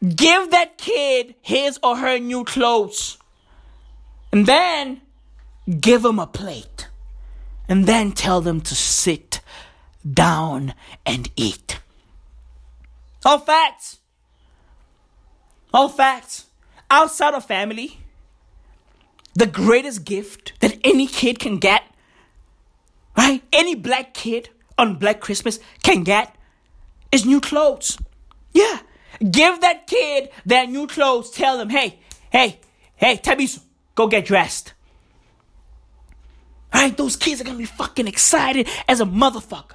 give 0.03 0.51
that 0.51 0.79
kid 0.79 1.35
his 1.43 1.79
or 1.83 1.99
her 1.99 2.19
new 2.19 2.45
clothes. 2.45 3.19
And 4.33 4.47
then 4.47 5.03
give 5.81 6.03
them 6.03 6.19
a 6.19 6.27
plate. 6.27 6.89
And 7.69 7.87
then 7.87 8.13
tell 8.13 8.41
them 8.41 8.61
to 8.63 8.75
sit 8.75 9.41
down 10.11 10.75
and 11.05 11.31
eat. 11.37 11.81
All 13.25 13.39
facts. 13.39 13.99
All 15.73 15.89
facts. 15.89 16.47
Outside 16.91 17.35
of 17.35 17.45
family, 17.45 18.01
the 19.35 19.47
greatest 19.47 20.05
gift 20.05 20.55
that 20.61 20.79
any 20.83 21.07
kid 21.07 21.39
can 21.39 21.59
get, 21.59 21.83
right? 23.17 23.43
Any 23.53 23.75
black 23.75 24.15
kid 24.15 24.51
on 24.79 24.97
Black 24.97 25.21
Christmas 25.21 25.61
can 25.83 26.05
get 26.05 26.35
is 27.13 27.27
new 27.27 27.41
clothes. 27.41 27.99
Yeah. 28.53 28.81
Give 29.19 29.61
that 29.61 29.87
kid 29.87 30.31
their 30.47 30.67
new 30.67 30.87
clothes. 30.87 31.31
Tell 31.31 31.59
them, 31.59 31.69
hey, 31.69 31.99
hey, 32.31 32.61
hey, 32.97 33.17
Tabiso, 33.17 33.61
go 33.95 34.07
get 34.07 34.25
dressed. 34.25 34.73
Right? 36.73 36.97
Those 36.97 37.17
kids 37.17 37.41
are 37.41 37.45
gonna 37.45 37.59
be 37.59 37.67
fucking 37.67 38.07
excited 38.07 38.69
as 38.89 39.01
a 39.01 39.05
motherfucker. 39.05 39.75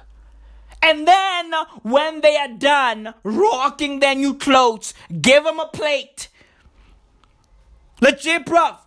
And 0.82 1.06
then 1.06 1.54
uh, 1.54 1.64
when 1.82 2.20
they 2.20 2.36
are 2.36 2.48
done 2.48 3.14
rocking 3.22 4.00
their 4.00 4.14
new 4.14 4.34
clothes, 4.34 4.94
give 5.20 5.44
them 5.44 5.60
a 5.60 5.66
plate. 5.66 6.28
Legit, 8.00 8.44
bruv. 8.44 8.78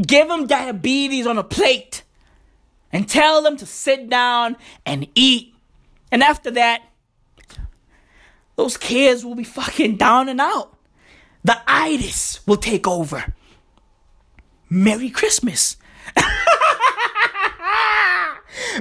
Give 0.00 0.28
them 0.28 0.46
diabetes 0.46 1.26
on 1.26 1.38
a 1.38 1.44
plate. 1.44 2.02
And 2.92 3.08
tell 3.08 3.42
them 3.42 3.56
to 3.58 3.66
sit 3.66 4.08
down 4.10 4.56
and 4.84 5.06
eat. 5.14 5.54
And 6.10 6.22
after 6.22 6.50
that, 6.52 6.82
those 8.56 8.76
kids 8.76 9.24
will 9.24 9.36
be 9.36 9.44
fucking 9.44 9.96
down 9.96 10.28
and 10.28 10.40
out. 10.40 10.76
the 11.42 11.58
itis 11.66 12.46
will 12.46 12.56
take 12.56 12.86
over. 12.86 13.32
Merry 14.68 15.10
Christmas. 15.10 15.76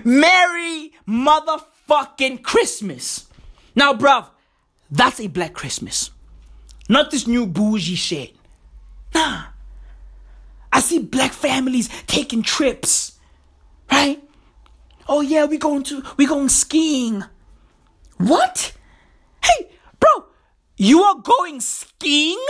Merry 0.03 0.91
motherfucking 1.07 2.43
Christmas. 2.43 3.27
Now, 3.75 3.93
bruv, 3.93 4.27
that's 4.91 5.19
a 5.19 5.27
black 5.27 5.53
Christmas. 5.53 6.11
Not 6.89 7.11
this 7.11 7.27
new 7.27 7.45
bougie 7.45 7.95
shit. 7.95 8.35
Nah. 9.13 9.43
I 10.71 10.81
see 10.81 10.99
black 10.99 11.33
families 11.33 11.89
taking 12.07 12.43
trips. 12.43 13.18
Right? 13.91 14.23
Oh 15.07 15.21
yeah, 15.21 15.45
we 15.45 15.57
going 15.57 15.83
to 15.83 16.03
we 16.17 16.25
going 16.25 16.49
skiing. 16.49 17.23
What? 18.17 18.73
Hey, 19.43 19.69
bro, 19.99 20.25
you 20.77 21.01
are 21.03 21.15
going 21.15 21.61
skiing? 21.61 22.45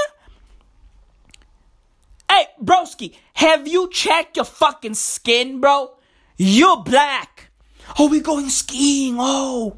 Hey, 2.29 2.45
broski, 2.61 3.15
have 3.33 3.67
you 3.67 3.89
checked 3.89 4.35
your 4.35 4.45
fucking 4.45 4.95
skin, 4.95 5.59
bro? 5.59 5.95
You're 6.37 6.83
black. 6.83 7.49
Oh, 7.97 8.07
we 8.07 8.19
going 8.19 8.49
skiing. 8.49 9.17
Oh. 9.19 9.77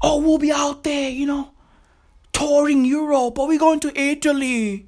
Oh, 0.00 0.20
we'll 0.20 0.38
be 0.38 0.52
out 0.52 0.82
there, 0.82 1.10
you 1.10 1.26
know, 1.26 1.52
touring 2.32 2.84
Europe. 2.84 3.38
Or 3.38 3.46
we 3.46 3.58
going 3.58 3.80
to 3.80 3.98
Italy. 3.98 4.86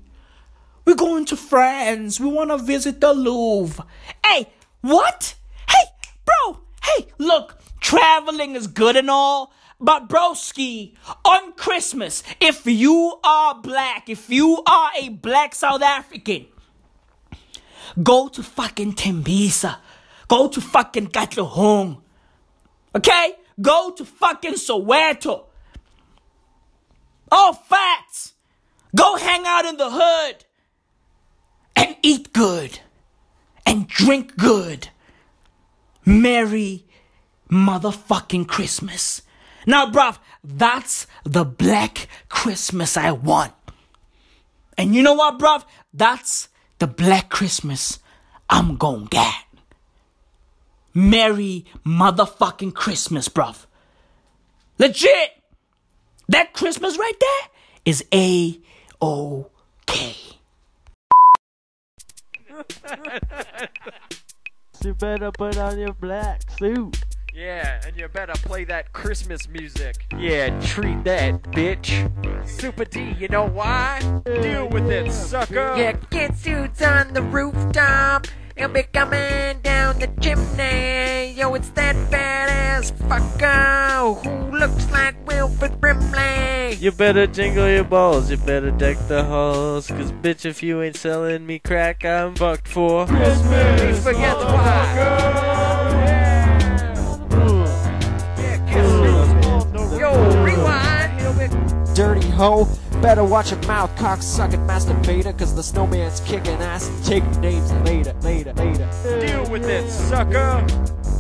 We're 0.85 0.97
going 0.97 1.25
to 1.27 1.37
France. 1.37 2.21
We 2.21 2.29
want 2.29 2.51
to 2.51 2.59
visit 2.59 3.01
the 3.01 3.13
Louvre. 3.13 3.85
Hey, 4.25 4.49
what? 4.85 5.35
Hey, 5.67 5.85
bro. 6.27 6.61
Hey, 6.83 7.07
look, 7.17 7.59
traveling 7.81 8.55
is 8.55 8.67
good 8.67 8.97
and 8.97 9.09
all. 9.11 9.51
But 9.81 10.11
broski, 10.11 10.95
on 11.25 11.55
Christmas, 11.55 12.23
if 12.39 12.67
you 12.67 13.19
are 13.25 13.55
black, 13.63 14.11
if 14.11 14.29
you 14.29 14.63
are 14.67 14.91
a 15.01 15.09
black 15.09 15.55
South 15.55 15.81
African, 15.81 16.47
go 18.03 18.29
to 18.29 18.43
fucking 18.43 18.93
Tembisa. 18.93 19.79
Go 20.29 20.49
to 20.49 20.61
fucking 20.61 21.09
Katlehong. 21.09 22.03
Okay? 22.95 23.37
Go 23.61 23.91
to 23.93 24.05
fucking 24.05 24.55
Soweto. 24.55 25.47
All 27.33 27.55
facts. 27.55 28.35
Go 28.95 29.17
hang 29.17 29.47
out 29.47 29.65
in 29.65 29.79
the 29.79 29.89
hood 29.91 30.45
and 31.75 31.97
eat 32.03 32.35
good 32.35 32.81
drink 33.95 34.37
good. 34.37 34.89
Merry 36.05 36.85
motherfucking 37.51 38.47
Christmas. 38.49 39.23
Now, 39.67 39.91
bruv, 39.91 40.19
that's 40.43 41.07
the 41.25 41.45
black 41.45 42.09
Christmas 42.29 42.97
I 42.97 43.13
want. 43.13 43.55
And 44.77 44.95
you 44.95 45.03
know 45.03 45.15
what, 45.15 45.39
bruv? 45.39 45.65
That's 45.95 46.49
the 46.81 46.89
black 46.89 47.31
Christmas 47.31 48.01
I'm 48.51 48.77
gonna 48.77 49.07
get. 49.07 49.45
Merry 50.93 51.65
motherfucking 51.87 52.75
Christmas, 52.75 53.29
bruv. 53.29 53.67
Legit. 54.79 55.31
That 56.29 56.53
Christmas 56.53 56.99
right 56.99 57.19
there 57.21 57.49
is 57.85 58.05
A 58.13 58.59
O 59.01 59.51
K. 59.87 60.34
You 64.85 64.95
better 64.95 65.33
put 65.33 65.57
on 65.57 65.79
your 65.79 65.95
black 65.95 66.43
suit. 66.59 67.03
Yeah, 67.33 67.81
and 67.87 67.97
you 67.97 68.07
better 68.09 68.35
play 68.35 68.65
that 68.65 68.93
Christmas 68.93 69.49
music. 69.49 69.97
Yeah, 70.17 70.61
treat 70.61 71.03
that, 71.05 71.43
bitch. 71.43 72.11
Super 72.47 72.85
D, 72.85 73.17
you 73.19 73.29
know 73.29 73.49
why? 73.49 74.01
Deal 74.25 74.69
with 74.69 74.91
it, 74.91 75.11
sucker. 75.11 75.75
Yeah, 75.77 75.97
get 76.11 76.37
suits 76.37 76.81
on 76.83 77.13
the 77.13 77.23
rooftop. 77.23 78.27
He'll 78.57 78.69
be 78.69 78.85
coming 78.85 79.61
down 79.63 79.99
the 79.99 80.07
chimney. 80.21 81.33
Yo, 81.33 81.55
it's 81.55 81.71
that 81.71 81.97
badass 82.09 82.93
fucker 83.09 84.23
who 84.23 84.57
looks 84.57 84.89
like 84.93 85.17
Wilford 85.27 85.81
Brimley. 85.81 86.75
You 86.75 86.93
better 86.93 87.27
jingle 87.27 87.69
your 87.69 87.83
balls, 87.83 88.31
you 88.31 88.37
better 88.37 88.71
deck 88.71 88.97
the 89.09 89.25
halls. 89.25 89.89
Cause 89.89 90.13
bitch, 90.13 90.47
if 90.47 90.63
you 90.63 90.83
ain't 90.83 90.95
selling 90.97 91.47
me 91.47 91.59
crack, 91.59 92.05
I'm 92.05 92.37
fucked 92.37 92.69
for 92.69 93.07
Christmas. 93.07 94.05
Forget 94.05 94.39
the 94.39 94.45
Yo, 99.99 100.45
rewind. 100.45 101.21
He'll 101.21 101.33
be 101.33 101.49
dirty 101.95 102.29
hoe. 102.31 102.69
Better 103.05 103.23
watch 103.23 103.51
your 103.51 103.61
mouth, 103.67 103.95
cock 103.97 104.23
sucking 104.23 104.61
masturbator, 104.61 105.39
cause 105.39 105.55
the 105.55 105.63
snowman's 105.63 106.21
kicking 106.21 106.55
ass. 106.63 106.91
Take 107.07 107.23
names 107.41 107.71
later, 107.87 108.15
later, 108.23 108.55
later. 108.55 108.89
Deal 109.21 109.51
with 109.51 109.69
it, 109.69 109.91
sucker. 109.91 110.67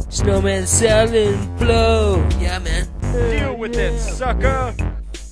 Snowman 0.09 0.67
selling 0.67 1.57
blow. 1.59 2.27
Yeah, 2.41 2.59
man. 2.61 2.89
Deal 3.29 3.59
with 3.59 3.77
it, 3.77 4.01
sucker. 4.01 4.75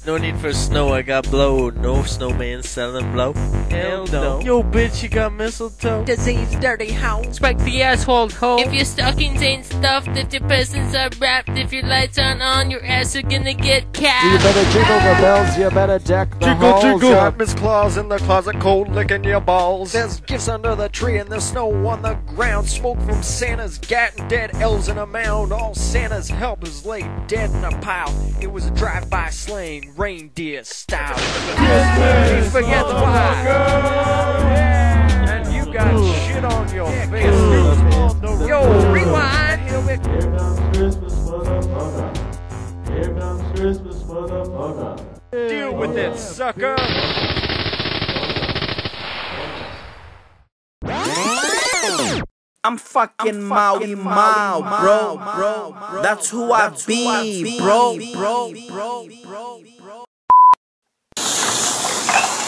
No 0.04 0.16
need 0.18 0.36
for 0.38 0.52
snow, 0.52 0.92
I 0.92 1.02
got 1.02 1.30
blow. 1.30 1.70
No 1.70 2.02
snowman 2.02 2.64
selling 2.64 3.12
blow. 3.12 3.34
Hell 3.70 4.04
no. 4.08 4.40
Yo, 4.40 4.60
bitch, 4.60 5.00
you 5.00 5.08
got 5.08 5.32
mistletoe. 5.32 6.04
Disease, 6.04 6.50
dirty 6.56 6.90
hoe. 6.90 7.22
Spike 7.30 7.58
the 7.58 7.82
asshole 7.82 8.28
hoe. 8.30 8.58
If 8.58 8.74
your 8.74 8.84
stockings 8.84 9.40
ain't 9.42 9.64
stuffed, 9.64 10.08
if 10.08 10.32
your 10.32 10.42
presents 10.42 10.96
are 10.96 11.08
wrapped, 11.20 11.50
if 11.50 11.72
your 11.72 11.84
lights 11.84 12.18
aren't 12.18 12.42
on, 12.42 12.68
your 12.68 12.84
ass 12.84 13.14
are 13.14 13.22
gonna 13.22 13.54
get 13.54 13.92
capped. 13.92 14.24
You 14.24 14.38
better 14.38 14.70
jingle 14.72 14.96
the 14.96 15.20
bells, 15.22 15.56
you 15.56 15.70
better 15.70 15.98
deck 16.00 16.30
the 16.40 16.46
Jingle, 16.46 16.70
halls. 16.72 16.82
jingle. 16.82 17.10
yeah. 17.10 17.32
Miss 17.38 17.54
Claus 17.54 17.96
in 17.96 18.08
the 18.08 18.18
closet, 18.18 18.58
cold 18.58 18.88
licking 18.92 19.22
your 19.22 19.40
balls. 19.40 19.92
There's 19.92 20.18
gifts 20.22 20.48
under 20.48 20.74
the 20.74 20.88
tree 20.88 21.18
and 21.18 21.30
there's 21.30 21.44
snow 21.44 21.70
on 21.86 22.02
the 22.02 22.14
ground. 22.26 22.68
Smoke 22.68 23.00
from 23.02 23.22
Santa's 23.22 23.78
gat 23.78 24.18
and 24.18 24.28
dead 24.28 24.50
elves 24.56 24.88
in 24.88 24.98
a 24.98 25.06
mound. 25.06 25.52
All 25.52 25.74
Santa's 25.76 26.28
help 26.28 26.64
is 26.64 26.84
laid 26.84 27.08
dead 27.28 27.50
in 27.50 27.64
a 27.64 27.70
pile. 27.80 28.12
It 28.40 28.50
was 28.50 28.66
a 28.66 28.70
drive-by 28.72 29.30
slaying 29.30 29.91
reindeer 29.96 30.64
style. 30.64 31.14
Christmas, 31.14 32.52
forget 32.52 32.86
the 32.86 32.94
why. 32.94 33.34
And 35.28 35.54
you 35.54 35.72
got 35.72 35.90
shit 36.26 36.44
on 36.44 36.74
your 36.74 36.90
face. 37.08 38.48
Yo, 38.48 38.92
rewind. 38.92 39.60
Here 39.62 40.30
comes 40.36 40.76
Christmas, 40.76 41.14
motherfucker. 41.14 42.10
Here 42.88 43.14
comes 43.14 43.60
Christmas, 43.60 44.02
motherfucker. 44.02 44.98
Deal 45.30 45.74
with 45.74 45.96
it, 45.96 46.16
sucker. 46.18 46.76
I'm 52.64 52.76
fucking 52.76 53.42
Maui 53.42 53.96
Mao, 53.96 54.60
bro, 54.60 55.16
bro. 55.16 56.00
That's 56.00 56.30
who 56.30 56.52
I 56.52 56.68
be, 56.86 57.58
bro, 57.58 57.98
bro, 58.12 58.52
bro, 58.68 59.08
bro, 59.24 59.60
bro. 59.80 59.81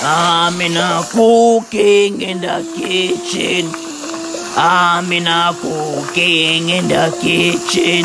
I'm 0.06 0.60
in 0.60 0.76
a 0.76 1.02
cooking 1.12 2.20
in 2.20 2.43
the 2.43 2.60
kitchen. 2.76 3.70
I'm 4.55 5.10
in 5.10 5.26
a 5.26 5.51
cooking 5.55 6.68
in 6.68 6.89
the 6.89 7.16
kitchen. 7.22 8.05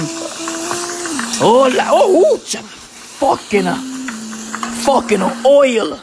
Oh, 1.41 1.69
la, 1.76 1.89
oh, 1.91 2.35
ooh, 2.35 2.38
fucking, 2.38 3.67
uh, 3.67 3.76
fucking 4.85 5.21
oil, 5.45 5.97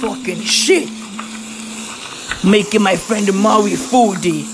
fucking 0.00 0.40
shit. 0.40 0.88
Making 2.42 2.82
my 2.82 2.96
friend 2.96 3.30
Maui 3.34 3.72
foodie. 3.72 4.48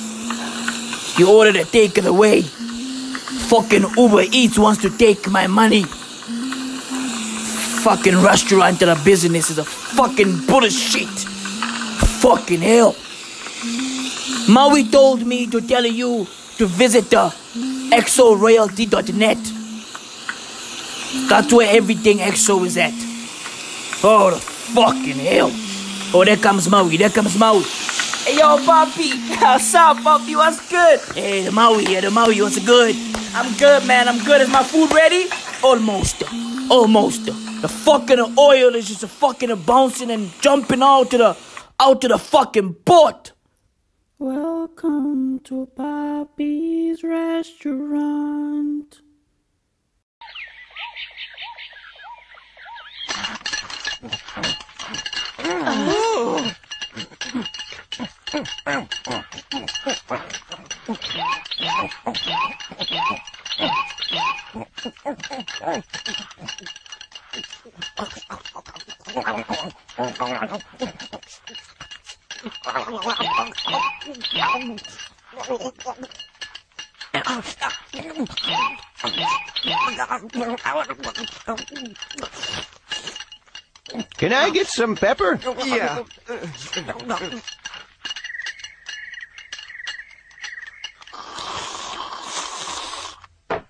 He 1.16 1.22
ordered 1.22 1.56
a 1.56 1.64
takeaway. 1.64 2.42
Fucking 3.48 3.86
Uber 3.96 4.22
Eats 4.32 4.58
wants 4.58 4.82
to 4.82 4.90
take 4.90 5.28
my 5.30 5.46
money. 5.46 5.84
Fucking 7.82 8.22
restaurant 8.22 8.82
and 8.82 8.90
a 8.90 9.04
business 9.04 9.48
is 9.48 9.56
a 9.56 9.64
fucking 9.64 10.44
bullshit. 10.46 11.08
Fucking 12.20 12.60
hell. 12.60 12.94
Maui 14.50 14.84
told 14.84 15.26
me 15.26 15.46
to 15.46 15.62
tell 15.62 15.86
you 15.86 16.26
to 16.58 16.66
visit 16.66 17.08
the 17.08 17.32
exoroyalty.net. 17.90 19.38
That's 21.28 21.52
where 21.52 21.74
everything 21.74 22.18
EXO 22.18 22.66
is 22.66 22.76
at. 22.76 22.92
Oh, 24.04 24.30
the 24.30 24.40
fucking 24.40 25.16
hell. 25.16 25.50
Oh, 26.12 26.22
there 26.24 26.36
comes 26.36 26.68
Maui. 26.68 26.98
There 26.98 27.08
comes 27.08 27.38
Maui. 27.38 27.62
Hey, 28.24 28.36
yo, 28.38 28.58
Poppy. 28.64 29.12
What's 29.40 29.74
up, 29.74 30.02
Poppy? 30.02 30.36
What's 30.36 30.68
good? 30.68 31.00
Hey, 31.14 31.44
the 31.44 31.50
Maui 31.50 31.86
here. 31.86 32.02
The 32.02 32.10
Maui. 32.10 32.42
What's 32.42 32.58
good? 32.58 32.94
I'm 33.34 33.56
good, 33.56 33.86
man. 33.86 34.06
I'm 34.06 34.22
good. 34.24 34.42
Is 34.42 34.50
my 34.50 34.62
food 34.62 34.92
ready? 34.92 35.28
Almost. 35.62 36.24
Almost. 36.70 37.49
The 37.60 37.68
fucking 37.68 38.38
oil 38.38 38.74
is 38.74 38.88
just 38.88 39.02
a 39.02 39.08
fucking 39.08 39.54
bouncing 39.66 40.10
and 40.10 40.30
jumping 40.40 40.82
out 40.82 41.10
to 41.10 41.18
the 41.18 41.36
out 41.78 42.00
to 42.00 42.08
the 42.08 42.16
fucking 42.16 42.76
boat. 42.86 43.32
Welcome 44.18 45.40
to 45.40 45.68
Bobby's 45.76 47.04
restaurant. 47.04 49.02
Can 84.16 84.32
I 84.32 84.50
get 84.50 84.66
some 84.66 84.96
pepper? 84.96 85.38
Yeah. 85.64 86.04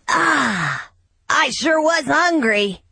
Ah, 0.09 0.91
I 1.29 1.51
sure 1.51 1.81
was 1.83 2.05
hungry. 2.05 2.83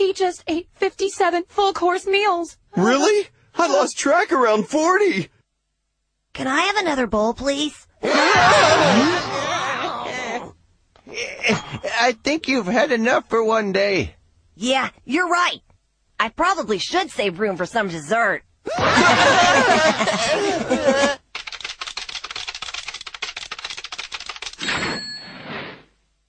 He 0.00 0.12
just 0.14 0.42
ate 0.46 0.66
57 0.76 1.44
full 1.48 1.74
course 1.74 2.06
meals. 2.06 2.56
Really? 2.74 3.28
I 3.54 3.68
lost 3.68 3.98
track 3.98 4.32
around 4.32 4.66
40. 4.66 5.28
Can 6.32 6.46
I 6.46 6.62
have 6.62 6.76
another 6.76 7.06
bowl, 7.06 7.34
please? 7.34 7.86
I 8.02 8.14
think 12.24 12.48
you've 12.48 12.64
had 12.64 12.92
enough 12.92 13.28
for 13.28 13.44
one 13.44 13.72
day. 13.72 14.14
Yeah, 14.54 14.88
you're 15.04 15.28
right. 15.28 15.60
I 16.18 16.30
probably 16.30 16.78
should 16.78 17.10
save 17.10 17.38
room 17.38 17.58
for 17.58 17.66
some 17.66 17.88
dessert. 17.88 18.42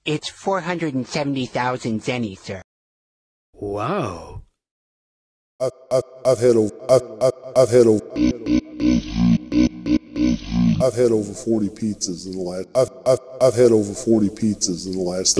It's 0.04 0.28
470,000 0.28 2.02
zeni, 2.02 2.36
sir. 2.36 2.60
Wow. 3.62 4.42
I've, 5.60 5.70
had 6.40 6.56
over, 6.56 6.74
I've, 6.90 7.02
I've, 7.22 7.32
I've 7.56 7.68
had 7.70 7.86
over, 7.86 8.04
I've 10.84 10.94
had 10.94 11.12
over 11.12 11.32
40 11.32 11.68
pizzas 11.68 12.26
in 12.26 12.32
the 12.32 12.42
last, 12.42 12.66
I've, 12.74 12.90
I've, 13.06 13.20
I've 13.40 13.54
had 13.54 13.70
over 13.70 13.94
40 13.94 14.30
pizzas 14.30 14.88
in 14.88 14.94
the 14.94 14.98
last, 14.98 15.38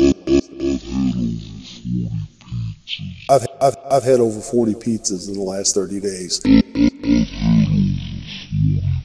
I've, 3.28 3.44
I've, 3.60 3.76
I've 3.90 4.04
had 4.04 4.20
over 4.20 4.40
40 4.40 4.74
pizzas 4.74 5.26
in 5.26 5.34
the 5.34 5.40
last 5.40 5.74
30 5.74 5.98
days. 5.98 6.40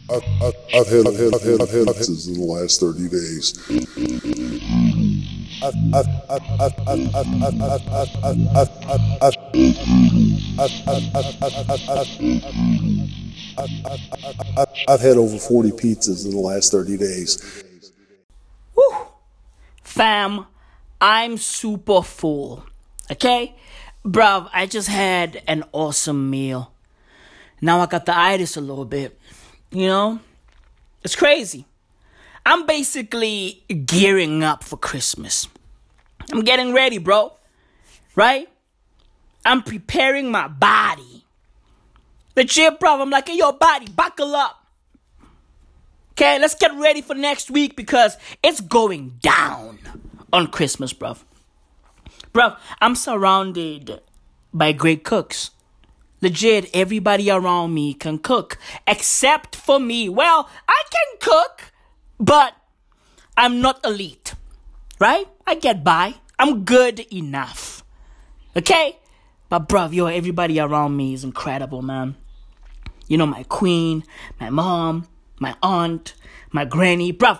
I've, 0.10 0.24
I've, 0.42 0.56
I've 0.74 0.88
had, 0.88 1.08
I've 1.08 1.18
had, 1.18 1.34
I've 1.34 1.42
had, 1.42 1.62
I've 1.62 1.70
had 1.70 1.88
pizzas 1.88 2.28
in 2.28 2.36
the 2.36 2.46
last 2.46 2.80
30 2.80 3.10
days. 3.10 3.60
I've, 5.62 5.76
I've, 5.94 6.08
I've, 6.30 6.48
I've, 6.62 6.80
I've, 6.88 7.12
I've, 7.14 7.92
I've, 7.92 7.92
I've, 7.92 8.70
I've, 9.26 9.28
I've, 9.28 9.38
I've, 14.58 14.70
I've 14.88 15.02
had 15.02 15.18
over 15.18 15.38
40 15.38 15.72
pizzas 15.72 16.26
in 16.26 16.32
the 16.32 16.38
last 16.38 16.72
30 16.72 16.96
days. 16.98 17.64
Fam, 19.84 20.46
I'm 21.02 21.38
super 21.38 22.02
full. 22.02 22.64
Okay? 23.12 23.56
Bruv, 24.06 24.50
I 24.54 24.68
just 24.68 24.88
had 24.88 25.42
an 25.48 25.66
awesome 25.74 26.30
meal. 26.30 26.72
Now 27.60 27.82
I 27.82 27.88
got 27.88 28.06
the 28.06 28.18
itis 28.18 28.56
a 28.56 28.62
little 28.62 28.86
bit. 28.86 29.20
You 29.72 29.88
know? 29.88 30.19
It's 31.03 31.15
crazy. 31.15 31.65
I'm 32.45 32.65
basically 32.65 33.64
gearing 33.85 34.44
up 34.44 34.64
for 34.64 34.77
Christmas. 34.77 35.48
I'm 36.31 36.41
getting 36.41 36.73
ready, 36.73 36.98
bro. 36.98 37.34
Right? 38.15 38.49
I'm 39.45 39.64
preparing 39.64 40.31
my 40.31 40.48
body. 40.48 41.26
Legit, 42.35 42.80
bro. 42.80 43.02
I'm 43.02 43.10
like, 43.10 43.27
hey, 43.27 43.38
yo, 43.38 43.52
body, 43.53 43.88
buckle 43.88 44.35
up. 44.35 44.65
Okay, 46.11 46.39
let's 46.39 46.56
get 46.56 46.73
ready 46.76 47.02
for 47.02 47.14
next 47.14 47.52
week 47.52 47.76
because 47.76 48.18
it's 48.41 48.60
going 48.60 49.19
down 49.22 49.80
on 50.34 50.48
Christmas, 50.48 50.91
bruv. 50.91 51.19
Bruv, 52.34 52.57
I'm 52.81 52.95
surrounded 52.95 54.02
by 54.53 54.72
great 54.72 55.03
cooks. 55.03 55.52
Legit, 56.22 56.69
everybody 56.73 57.30
around 57.30 57.73
me 57.73 57.94
can 57.94 58.18
cook 58.18 58.57
except 58.88 59.56
for 59.56 59.80
me. 59.80 60.10
Well, 60.10 60.49
I 60.68 60.84
can 60.89 61.19
cook, 61.19 61.72
but 62.19 62.53
I'm 63.35 63.61
not 63.61 63.85
elite. 63.85 64.34
Right? 64.99 65.27
I 65.45 65.56
get 65.56 65.84
by. 65.84 66.15
I'm 66.39 66.64
good 66.64 66.99
enough. 67.14 67.84
Okay? 68.56 68.98
But 69.49 69.69
bruv, 69.69 69.94
yo, 69.94 70.07
everybody 70.07 70.60
around 70.60 70.98
me 70.98 71.14
is 71.14 71.23
incredible, 71.23 71.81
man. 71.81 72.15
You 73.07 73.18
know, 73.18 73.27
my 73.27 73.44
queen, 73.44 74.03
my 74.39 74.49
mom, 74.49 75.07
my 75.39 75.56
aunt, 75.61 76.15
my 76.52 76.65
granny. 76.65 77.14
Bruv, 77.14 77.39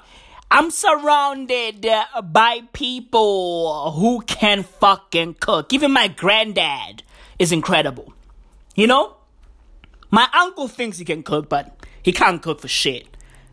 I'm 0.50 0.72
surrounded 0.72 1.86
uh, 1.86 2.22
by 2.22 2.62
people 2.72 3.92
who 3.92 4.22
can 4.22 4.64
fucking 4.64 5.38
cook. 5.40 5.74
Even 5.74 5.92
my 5.92 6.08
granddad 6.08 7.04
is 7.38 7.52
incredible. 7.52 8.14
You 8.78 8.88
know? 8.88 9.18
My 10.10 10.30
uncle 10.34 10.70
thinks 10.70 11.00
he 11.00 11.04
can 11.04 11.24
cook, 11.24 11.50
but 11.50 11.76
he 12.02 12.14
can't 12.14 12.42
cook 12.42 12.62
for 12.62 12.70
shit. 12.70 13.08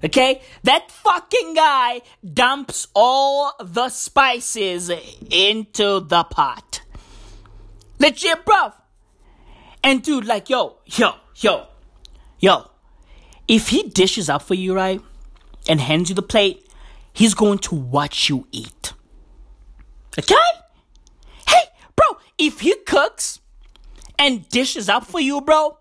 Okay? 0.05 0.43
That 0.63 0.93
fucking 0.93 1.55
guy 1.55 2.03
dumps 2.23 2.87
all 2.95 3.53
the 3.59 3.89
spices 3.89 4.91
into 5.31 6.01
the 6.01 6.23
pot. 6.25 6.83
Legit, 7.99 8.45
bruv. 8.45 8.75
And 9.83 10.03
dude, 10.03 10.27
like, 10.27 10.51
yo, 10.51 10.77
yo, 10.87 11.15
yo, 11.37 11.67
yo. 12.39 12.71
If 13.49 13.69
he 13.69 13.85
dishes 13.85 14.29
up 14.29 14.43
for 14.43 14.55
you, 14.55 14.75
right, 14.75 15.01
and 15.69 15.81
hands 15.81 16.11
you 16.11 16.15
the 16.15 16.23
plate, 16.23 16.69
he's 17.13 17.35
going 17.35 17.59
to 17.61 17.75
watch 17.75 18.29
you 18.29 18.47
eat. 18.53 18.93
Okay? 20.19 20.35
Hey, 21.49 21.65
bro, 21.97 22.19
if 22.39 22.61
he 22.61 22.75
cooks 22.87 23.41
and 24.19 24.49
dishes 24.49 24.89
up 24.89 25.05
for 25.05 25.21
you, 25.21 25.41
bro, 25.41 25.79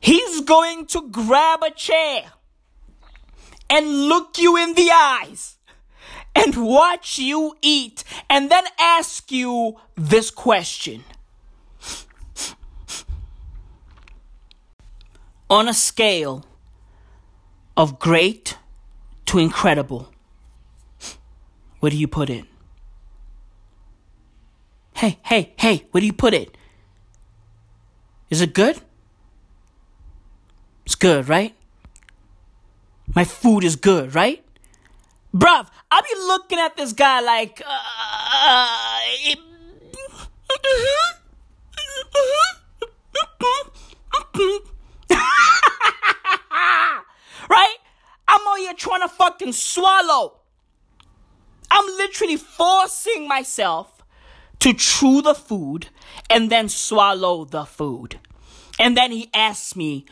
he's 0.00 0.40
going 0.42 0.86
to 0.86 1.08
grab 1.10 1.62
a 1.62 1.70
chair 1.70 2.24
and 3.68 4.08
look 4.08 4.38
you 4.38 4.56
in 4.56 4.74
the 4.74 4.90
eyes 4.92 5.56
and 6.34 6.54
watch 6.56 7.18
you 7.18 7.56
eat 7.62 8.04
and 8.28 8.50
then 8.50 8.64
ask 8.78 9.32
you 9.32 9.76
this 9.96 10.30
question. 10.30 11.04
On 15.48 15.68
a 15.68 15.74
scale 15.74 16.44
of 17.76 17.98
great 17.98 18.58
to 19.26 19.38
incredible, 19.38 20.12
where 21.80 21.90
do 21.90 21.96
you 21.96 22.08
put 22.08 22.30
it? 22.30 22.44
Hey, 24.94 25.18
hey, 25.22 25.52
hey, 25.56 25.86
where 25.90 26.00
do 26.00 26.06
you 26.06 26.12
put 26.12 26.34
it? 26.34 26.56
Is 28.30 28.40
it 28.40 28.54
good? 28.54 28.80
It's 30.84 30.94
good, 30.94 31.28
right? 31.28 31.54
My 33.14 33.24
food 33.24 33.64
is 33.64 33.76
good, 33.76 34.14
right? 34.14 34.42
Bruv, 35.34 35.68
I 35.90 36.00
be 36.02 36.14
looking 36.26 36.58
at 36.58 36.76
this 36.76 36.92
guy 36.92 37.20
like, 37.20 37.62
uh, 37.64 38.68
it- 39.24 39.38
right? 47.48 47.76
I'm 48.28 48.40
out 48.48 48.58
here 48.58 48.74
trying 48.74 49.02
to 49.02 49.08
fucking 49.08 49.52
swallow. 49.52 50.38
I'm 51.70 51.86
literally 51.96 52.36
forcing 52.36 53.28
myself 53.28 53.95
to 54.60 54.72
chew 54.74 55.22
the 55.22 55.34
food 55.34 55.88
and 56.30 56.50
then 56.50 56.68
swallow 56.68 57.44
the 57.44 57.64
food. 57.64 58.18
And 58.78 58.96
then 58.96 59.10
he 59.12 59.30
asks 59.32 59.76
me, 59.76 60.06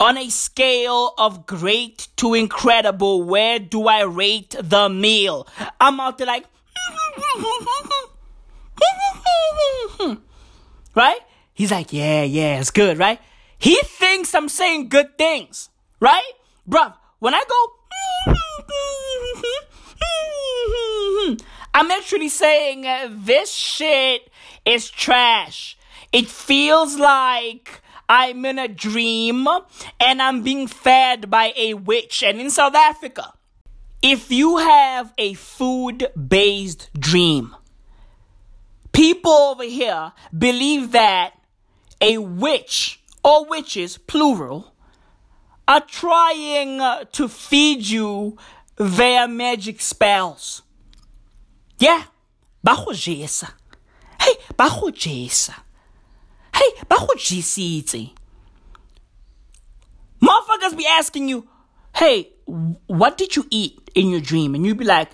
on 0.00 0.16
a 0.16 0.30
scale 0.30 1.12
of 1.18 1.46
great 1.46 2.08
to 2.16 2.34
incredible, 2.34 3.22
where 3.22 3.58
do 3.58 3.88
I 3.88 4.02
rate 4.02 4.54
the 4.60 4.88
meal? 4.88 5.46
I'm 5.80 5.98
out 5.98 6.18
there 6.18 6.26
like, 6.26 6.44
right? 10.94 11.18
He's 11.52 11.72
like, 11.72 11.92
yeah, 11.92 12.22
yeah, 12.22 12.60
it's 12.60 12.70
good, 12.70 12.98
right? 12.98 13.20
He 13.58 13.76
thinks 13.82 14.34
I'm 14.34 14.48
saying 14.48 14.88
good 14.88 15.18
things, 15.18 15.68
right? 15.98 16.22
Bruv, 16.68 16.94
when 17.18 17.34
I 17.34 17.42
go, 17.48 17.72
I'm 21.74 21.90
actually 21.90 22.28
saying 22.28 22.86
uh, 22.86 23.08
this 23.10 23.52
shit 23.52 24.30
is 24.64 24.90
trash. 24.90 25.78
It 26.12 26.26
feels 26.26 26.96
like 26.96 27.82
I'm 28.08 28.44
in 28.46 28.58
a 28.58 28.68
dream 28.68 29.46
and 30.00 30.22
I'm 30.22 30.42
being 30.42 30.66
fed 30.66 31.30
by 31.30 31.52
a 31.56 31.74
witch. 31.74 32.22
And 32.22 32.40
in 32.40 32.50
South 32.50 32.74
Africa, 32.74 33.34
if 34.02 34.30
you 34.30 34.58
have 34.58 35.12
a 35.18 35.34
food 35.34 36.08
based 36.16 36.90
dream, 36.98 37.54
people 38.92 39.32
over 39.32 39.64
here 39.64 40.12
believe 40.36 40.92
that 40.92 41.34
a 42.00 42.18
witch 42.18 43.00
or 43.22 43.44
witches, 43.44 43.98
plural, 43.98 44.72
are 45.66 45.80
trying 45.80 46.80
uh, 46.80 47.04
to 47.12 47.28
feed 47.28 47.86
you 47.86 48.38
their 48.76 49.28
magic 49.28 49.80
spells. 49.80 50.62
Yeah, 51.78 52.02
bago 52.64 52.92
jesa. 52.92 53.52
Hey, 54.20 54.34
bago 54.56 54.90
jesa. 54.90 55.54
Hey, 56.54 56.72
bago 56.90 57.14
jesitse. 57.16 58.12
Motherfuckers 60.20 60.76
be 60.76 60.86
asking 60.86 61.28
you, 61.28 61.46
hey, 61.94 62.32
what 62.46 63.16
did 63.16 63.36
you 63.36 63.46
eat 63.50 63.90
in 63.94 64.10
your 64.10 64.20
dream? 64.20 64.54
And 64.54 64.66
you 64.66 64.74
be 64.74 64.84
like, 64.84 65.10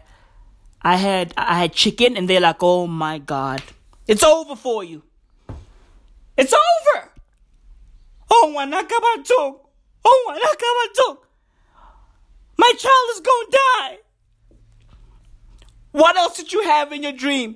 I 0.81 0.97
had 0.97 1.35
I 1.37 1.59
had 1.59 1.73
chicken, 1.73 2.17
and 2.17 2.29
they're 2.29 2.41
like, 2.41 2.63
oh 2.63 2.87
my 2.87 3.19
god, 3.19 3.63
it's 4.07 4.23
over 4.23 4.57
for 4.57 4.85
you. 4.85 5.03
It's 6.37 6.53
over. 6.53 7.11
Oh, 8.31 8.55
wanakabatok. 8.57 9.61
Oh, 10.05 10.25
wanakabatok. 10.29 11.19
My 12.57 12.73
child 12.79 13.11
is 13.15 13.21
gonna 13.21 13.51
die. 13.51 13.99
What 15.95 16.17
else 16.17 16.37
did 16.37 16.53
you 16.53 16.61
have 16.65 16.91
in 16.91 17.05
your 17.05 17.13
dream? 17.13 17.55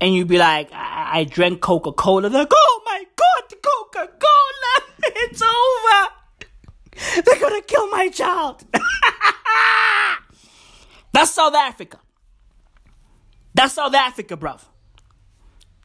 And 0.00 0.14
you'd 0.14 0.28
be 0.28 0.38
like, 0.38 0.72
I, 0.72 1.18
I 1.18 1.24
drank 1.24 1.60
Coca 1.60 1.92
Cola. 1.92 2.30
They're 2.30 2.40
like, 2.40 2.52
oh 2.54 2.82
my 2.86 3.04
god, 3.14 3.54
Coca 3.62 4.08
Cola. 4.18 4.86
it's 5.02 5.42
over. 5.42 7.22
They're 7.22 7.38
gonna 7.38 7.60
kill 7.60 7.86
my 7.90 8.08
child. 8.08 8.64
That's 11.12 11.32
South 11.32 11.54
Africa. 11.54 11.98
That's 13.52 13.74
South 13.74 13.92
Africa, 13.92 14.38
bruv. 14.38 14.62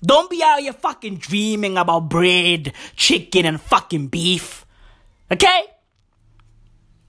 Don't 0.01 0.29
be 0.29 0.41
out 0.41 0.61
here 0.61 0.71
fucking 0.71 1.17
dreaming 1.17 1.77
about 1.77 2.07
bread, 2.07 2.71
chicken, 2.95 3.45
and 3.45 3.59
fucking 3.59 4.07
beef. 4.07 4.65
Okay? 5.29 5.63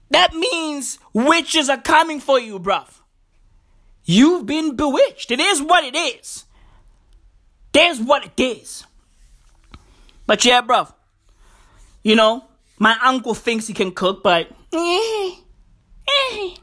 That 0.09 0.33
means 0.33 0.99
witches 1.13 1.69
are 1.69 1.79
coming 1.79 2.19
for 2.19 2.37
you, 2.37 2.59
bruv. 2.59 2.89
You've 4.09 4.45
been 4.45 4.77
bewitched. 4.77 5.31
It 5.31 5.41
is 5.41 5.61
what 5.61 5.83
it 5.83 5.93
is. 5.93 6.45
There's 7.73 7.99
what 7.99 8.23
it 8.25 8.39
is. 8.41 8.85
But 10.25 10.45
yeah, 10.45 10.61
bro. 10.61 10.87
You 12.03 12.15
know, 12.15 12.45
my 12.79 12.97
uncle 13.03 13.33
thinks 13.33 13.67
he 13.67 13.73
can 13.73 13.91
cook, 13.91 14.23
but. 14.23 14.47
eh, 14.73 15.31
eh, 16.07 16.55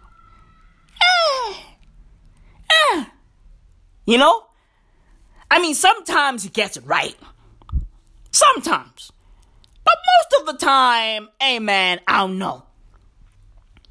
eh. 2.70 3.04
You 4.06 4.16
know? 4.16 4.46
I 5.50 5.60
mean, 5.60 5.74
sometimes 5.74 6.44
he 6.44 6.48
gets 6.48 6.78
it 6.78 6.84
right. 6.86 7.16
Sometimes. 8.30 9.12
But 9.84 9.96
most 10.16 10.40
of 10.40 10.46
the 10.46 10.64
time, 10.64 11.28
hey 11.38 11.58
man, 11.58 12.00
I 12.08 12.20
don't 12.20 12.38
know. 12.38 12.64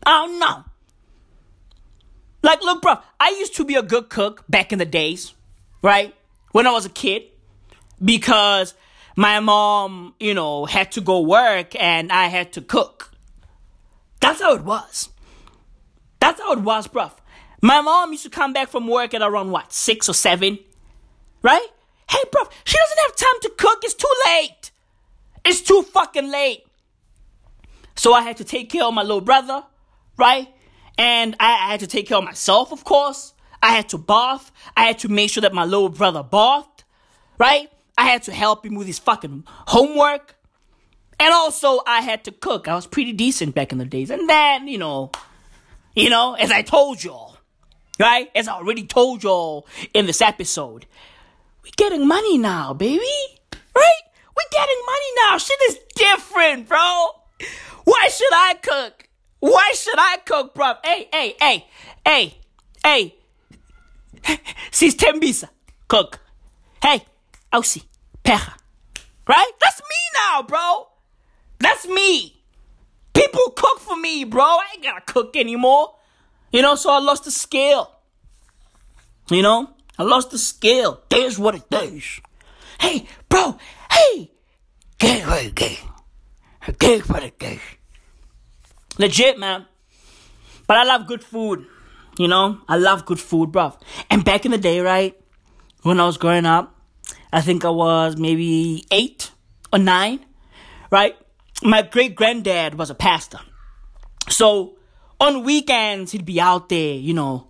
I 0.03 0.25
don't 0.25 0.39
know. 0.39 0.63
Like, 2.43 2.61
look, 2.61 2.81
bro, 2.81 2.95
I 3.19 3.29
used 3.39 3.55
to 3.55 3.65
be 3.65 3.75
a 3.75 3.81
good 3.81 4.09
cook 4.09 4.43
back 4.49 4.71
in 4.73 4.77
the 4.77 4.85
days, 4.85 5.33
right? 5.81 6.13
When 6.51 6.67
I 6.67 6.71
was 6.71 6.85
a 6.85 6.89
kid. 6.89 7.23
Because 8.03 8.73
my 9.15 9.39
mom, 9.39 10.13
you 10.19 10.33
know, 10.33 10.65
had 10.65 10.91
to 10.93 11.01
go 11.01 11.21
work 11.21 11.73
and 11.81 12.11
I 12.11 12.25
had 12.25 12.53
to 12.53 12.61
cook. 12.61 13.11
That's 14.19 14.41
how 14.41 14.55
it 14.55 14.63
was. 14.63 15.09
That's 16.19 16.41
how 16.41 16.51
it 16.53 16.59
was, 16.59 16.87
bro. 16.87 17.11
My 17.61 17.79
mom 17.79 18.11
used 18.11 18.23
to 18.23 18.29
come 18.29 18.51
back 18.51 18.69
from 18.69 18.87
work 18.87 19.13
at 19.13 19.21
around 19.21 19.51
what, 19.51 19.71
six 19.71 20.09
or 20.09 20.13
seven? 20.13 20.59
Right? 21.41 21.67
Hey, 22.09 22.19
bro, 22.29 22.43
she 22.65 22.77
doesn't 22.77 22.99
have 22.99 23.15
time 23.15 23.41
to 23.43 23.49
cook. 23.57 23.79
It's 23.83 23.93
too 23.93 24.13
late. 24.27 24.71
It's 25.45 25.61
too 25.61 25.81
fucking 25.81 26.29
late. 26.29 26.65
So 27.95 28.13
I 28.13 28.21
had 28.21 28.37
to 28.37 28.43
take 28.43 28.69
care 28.69 28.83
of 28.83 28.93
my 28.93 29.01
little 29.01 29.21
brother, 29.21 29.63
right? 30.17 30.52
And 30.97 31.35
I, 31.39 31.53
I 31.53 31.71
had 31.71 31.79
to 31.81 31.87
take 31.87 32.07
care 32.07 32.17
of 32.17 32.23
myself, 32.23 32.71
of 32.71 32.83
course. 32.83 33.33
I 33.61 33.71
had 33.71 33.89
to 33.89 33.97
bath. 33.97 34.51
I 34.75 34.85
had 34.85 34.99
to 34.99 35.07
make 35.07 35.29
sure 35.29 35.41
that 35.41 35.53
my 35.53 35.65
little 35.65 35.89
brother 35.89 36.23
bathed, 36.23 36.83
right? 37.37 37.71
I 37.97 38.05
had 38.09 38.23
to 38.23 38.33
help 38.33 38.65
him 38.65 38.75
with 38.75 38.87
his 38.87 38.99
fucking 38.99 39.45
homework. 39.47 40.35
And 41.19 41.33
also, 41.33 41.79
I 41.87 42.01
had 42.01 42.25
to 42.25 42.31
cook. 42.31 42.67
I 42.67 42.75
was 42.75 42.87
pretty 42.87 43.13
decent 43.13 43.55
back 43.55 43.71
in 43.71 43.77
the 43.77 43.85
days. 43.85 44.09
And 44.09 44.27
then, 44.27 44.67
you 44.67 44.77
know, 44.77 45.11
you 45.95 46.09
know, 46.09 46.33
as 46.33 46.51
I 46.51 46.61
told 46.63 47.03
y'all, 47.03 47.37
right? 47.99 48.29
As 48.35 48.47
I 48.47 48.53
already 48.53 48.85
told 48.85 49.23
y'all 49.23 49.67
in 49.93 50.05
this 50.05 50.21
episode, 50.21 50.85
we're 51.63 51.71
getting 51.77 52.07
money 52.07 52.37
now, 52.37 52.73
baby. 52.73 53.07
Right? 53.75 54.01
We're 54.35 54.51
getting 54.51 54.81
money 54.85 55.29
now. 55.29 55.37
Shit 55.37 55.59
is 55.69 55.79
different, 55.95 56.67
bro. 56.67 57.09
Why 57.85 58.09
should 58.09 58.33
I 58.33 58.55
cook? 58.61 59.07
Why 59.43 59.73
should 59.75 59.99
I 59.99 60.19
cook, 60.25 60.55
bro? 60.55 60.75
Hey, 60.85 61.09
hey, 61.11 61.35
hey, 61.37 61.65
hey, 62.05 62.37
hey. 62.81 63.15
Sis 64.71 64.95
Tembisa, 64.95 65.49
cook. 65.89 66.21
Hey, 66.81 67.03
Aussie, 67.51 67.83
Pecha. 68.23 68.53
Right? 69.27 69.51
That's 69.59 69.81
me 69.81 69.97
now, 70.15 70.43
bro. 70.43 70.87
That's 71.59 71.85
me. 71.89 72.41
People 73.13 73.49
cook 73.53 73.81
for 73.81 73.97
me, 73.97 74.23
bro. 74.23 74.45
I 74.45 74.65
ain't 74.75 74.83
gotta 74.83 75.01
cook 75.01 75.35
anymore. 75.35 75.93
You 76.53 76.61
know, 76.61 76.75
so 76.75 76.91
I 76.91 76.99
lost 76.99 77.25
the 77.25 77.31
scale. 77.31 77.91
You 79.29 79.41
know, 79.41 79.71
I 79.99 80.03
lost 80.03 80.31
the 80.31 80.37
scale. 80.37 81.01
There's 81.09 81.37
what 81.37 81.55
it 81.55 81.65
is. 81.69 82.21
Hey, 82.79 83.07
bro, 83.27 83.57
hey, 83.91 84.31
get 84.99 85.27
what 85.27 85.43
it 85.43 85.61
is. 85.61 85.79
Get 86.79 87.09
what 87.09 87.23
it 87.23 87.43
is. 87.43 87.59
Legit, 88.97 89.39
man. 89.39 89.65
But 90.67 90.77
I 90.77 90.83
love 90.83 91.07
good 91.07 91.23
food. 91.23 91.65
You 92.17 92.27
know, 92.27 92.59
I 92.67 92.77
love 92.77 93.05
good 93.05 93.19
food, 93.19 93.51
bro. 93.51 93.73
And 94.09 94.23
back 94.23 94.45
in 94.45 94.51
the 94.51 94.57
day, 94.57 94.79
right, 94.81 95.19
when 95.81 95.99
I 95.99 96.05
was 96.05 96.17
growing 96.17 96.45
up, 96.45 96.79
I 97.31 97.41
think 97.41 97.65
I 97.65 97.69
was 97.69 98.17
maybe 98.17 98.85
eight 98.91 99.31
or 99.71 99.79
nine, 99.79 100.19
right? 100.91 101.17
My 101.63 101.81
great 101.81 102.15
granddad 102.15 102.75
was 102.75 102.91
a 102.91 102.95
pastor. 102.95 103.39
So 104.29 104.77
on 105.19 105.43
weekends, 105.43 106.11
he'd 106.11 106.25
be 106.25 106.39
out 106.39 106.69
there, 106.69 106.93
you 106.93 107.15
know, 107.15 107.47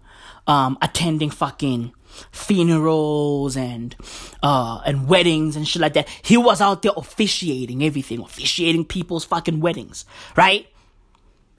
um, 0.48 0.78
attending 0.82 1.30
fucking 1.30 1.92
funerals 2.32 3.58
and 3.58 3.96
uh 4.44 4.80
and 4.86 5.08
weddings 5.08 5.56
and 5.56 5.68
shit 5.68 5.82
like 5.82 5.94
that. 5.94 6.08
He 6.22 6.38
was 6.38 6.62
out 6.62 6.84
there 6.84 6.92
officiating 6.96 7.84
everything, 7.84 8.22
officiating 8.22 8.86
people's 8.86 9.26
fucking 9.26 9.60
weddings, 9.62 10.06
right? 10.38 10.68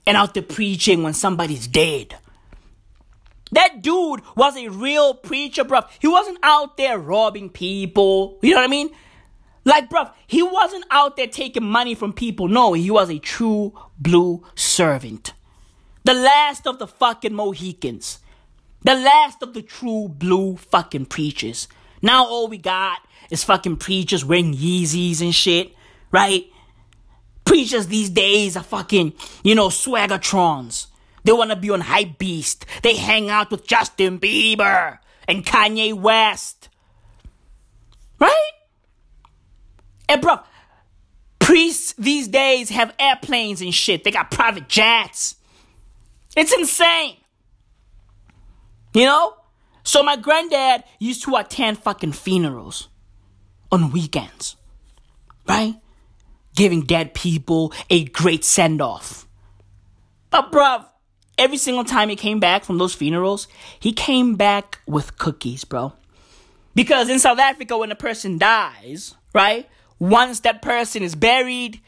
And 0.07 0.15
out 0.17 0.33
there 0.33 0.43
preaching 0.43 1.03
when 1.03 1.13
somebody's 1.13 1.67
dead. 1.67 2.15
That 3.51 3.81
dude 3.81 4.21
was 4.35 4.57
a 4.57 4.69
real 4.69 5.13
preacher, 5.13 5.63
bruv. 5.63 5.87
He 5.99 6.07
wasn't 6.07 6.39
out 6.43 6.77
there 6.77 6.97
robbing 6.99 7.49
people. 7.49 8.37
You 8.41 8.51
know 8.51 8.57
what 8.57 8.65
I 8.65 8.69
mean? 8.69 8.89
Like, 9.63 9.89
bruv, 9.89 10.13
he 10.27 10.43
wasn't 10.43 10.85
out 10.91 11.17
there 11.17 11.27
taking 11.27 11.63
money 11.63 11.95
from 11.95 12.13
people. 12.13 12.47
No, 12.47 12.73
he 12.73 12.91
was 12.91 13.09
a 13.09 13.17
true 13.17 13.73
blue 13.97 14.43
servant. 14.55 15.33
The 16.03 16.13
last 16.13 16.67
of 16.67 16.77
the 16.77 16.85
fucking 16.85 17.33
Mohicans. 17.33 18.19
The 18.83 18.93
last 18.93 19.41
of 19.41 19.55
the 19.55 19.63
true 19.63 20.07
blue 20.07 20.57
fucking 20.57 21.07
preachers. 21.07 21.67
Now 22.03 22.25
all 22.27 22.47
we 22.47 22.59
got 22.59 22.99
is 23.31 23.43
fucking 23.43 23.77
preachers 23.77 24.23
wearing 24.23 24.53
Yeezys 24.53 25.21
and 25.21 25.33
shit, 25.33 25.73
right? 26.11 26.45
Preachers 27.45 27.87
these 27.87 28.09
days 28.09 28.57
are 28.57 28.63
fucking, 28.63 29.13
you 29.43 29.55
know, 29.55 29.69
swaggertrons. 29.69 30.87
They 31.23 31.31
wanna 31.31 31.55
be 31.55 31.69
on 31.69 31.81
Hype 31.81 32.17
Beast. 32.17 32.65
They 32.83 32.95
hang 32.95 33.29
out 33.29 33.51
with 33.51 33.65
Justin 33.67 34.19
Bieber 34.19 34.99
and 35.27 35.45
Kanye 35.45 35.93
West. 35.93 36.69
Right? 38.19 38.31
Eh, 38.31 40.13
and 40.13 40.21
bro, 40.21 40.39
priests 41.39 41.93
these 41.97 42.27
days 42.27 42.69
have 42.69 42.93
airplanes 42.99 43.61
and 43.61 43.73
shit. 43.73 44.03
They 44.03 44.11
got 44.11 44.31
private 44.31 44.67
jets. 44.67 45.35
It's 46.35 46.53
insane. 46.53 47.17
You 48.93 49.05
know? 49.05 49.35
So 49.83 50.01
my 50.01 50.15
granddad 50.15 50.83
used 50.99 51.23
to 51.23 51.35
attend 51.35 51.77
fucking 51.79 52.13
funerals 52.13 52.89
on 53.71 53.91
weekends. 53.91 54.55
Right? 55.47 55.75
Giving 56.55 56.81
dead 56.81 57.13
people 57.13 57.73
a 57.89 58.05
great 58.05 58.43
send 58.43 58.81
off. 58.81 59.27
But 60.29 60.51
bruv, 60.51 60.85
every 61.37 61.57
single 61.57 61.83
time 61.83 62.09
he 62.09 62.15
came 62.15 62.39
back 62.39 62.63
from 62.63 62.77
those 62.77 62.93
funerals, 62.93 63.47
he 63.79 63.91
came 63.91 64.35
back 64.35 64.79
with 64.87 65.17
cookies, 65.17 65.63
bro. 65.63 65.93
Because 66.73 67.09
in 67.09 67.19
South 67.19 67.39
Africa, 67.39 67.77
when 67.77 67.91
a 67.91 67.95
person 67.95 68.37
dies, 68.37 69.15
right? 69.33 69.67
once 69.99 70.41
that 70.41 70.61
person 70.61 71.03
is 71.03 71.15
buried, 71.15 71.79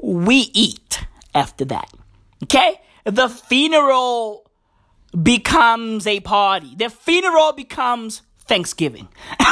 we 0.00 0.50
eat 0.52 1.04
after 1.34 1.64
that. 1.66 1.90
Okay? 2.44 2.80
The 3.04 3.28
funeral 3.28 4.50
becomes 5.20 6.06
a 6.06 6.20
party. 6.20 6.74
The 6.76 6.90
funeral 6.90 7.52
becomes 7.52 8.22
Thanksgiving. 8.40 9.08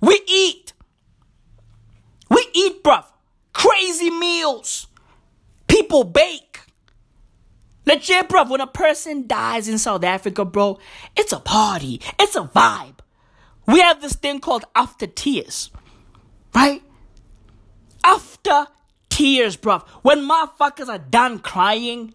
we 0.00 0.20
eat. 0.26 0.65
Eat, 2.56 2.82
bruv. 2.82 3.04
Crazy 3.52 4.10
meals. 4.10 4.86
People 5.68 6.04
bake. 6.04 6.60
Legit, 7.84 8.28
bruv. 8.30 8.48
When 8.48 8.62
a 8.62 8.66
person 8.66 9.26
dies 9.26 9.68
in 9.68 9.78
South 9.78 10.04
Africa, 10.04 10.44
bro, 10.44 10.78
it's 11.14 11.32
a 11.32 11.40
party. 11.40 12.00
It's 12.18 12.34
a 12.34 12.44
vibe. 12.44 13.00
We 13.66 13.80
have 13.80 14.00
this 14.00 14.14
thing 14.14 14.40
called 14.40 14.64
after 14.74 15.06
tears. 15.06 15.70
Right? 16.54 16.82
After 18.02 18.68
tears, 19.10 19.56
bruv. 19.58 19.86
When 20.00 20.26
motherfuckers 20.26 20.88
are 20.88 20.98
done 20.98 21.40
crying, 21.40 22.14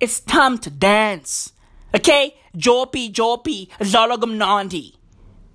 it's 0.00 0.18
time 0.18 0.58
to 0.58 0.70
dance. 0.70 1.52
Okay? 1.94 2.36
Jopi, 2.56 3.12
Jopi, 3.12 3.68
Zologum 3.78 4.36
Nandi. 4.36 4.97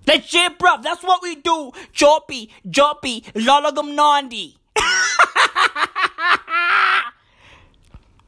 Legit, 0.07 0.59
bruv. 0.59 0.83
That's 0.83 1.03
what 1.03 1.21
we 1.21 1.35
do. 1.35 1.71
Jopi, 1.93 2.49
Jopi, 2.67 3.23
Zologum 3.33 3.95
Nandi. 3.95 4.57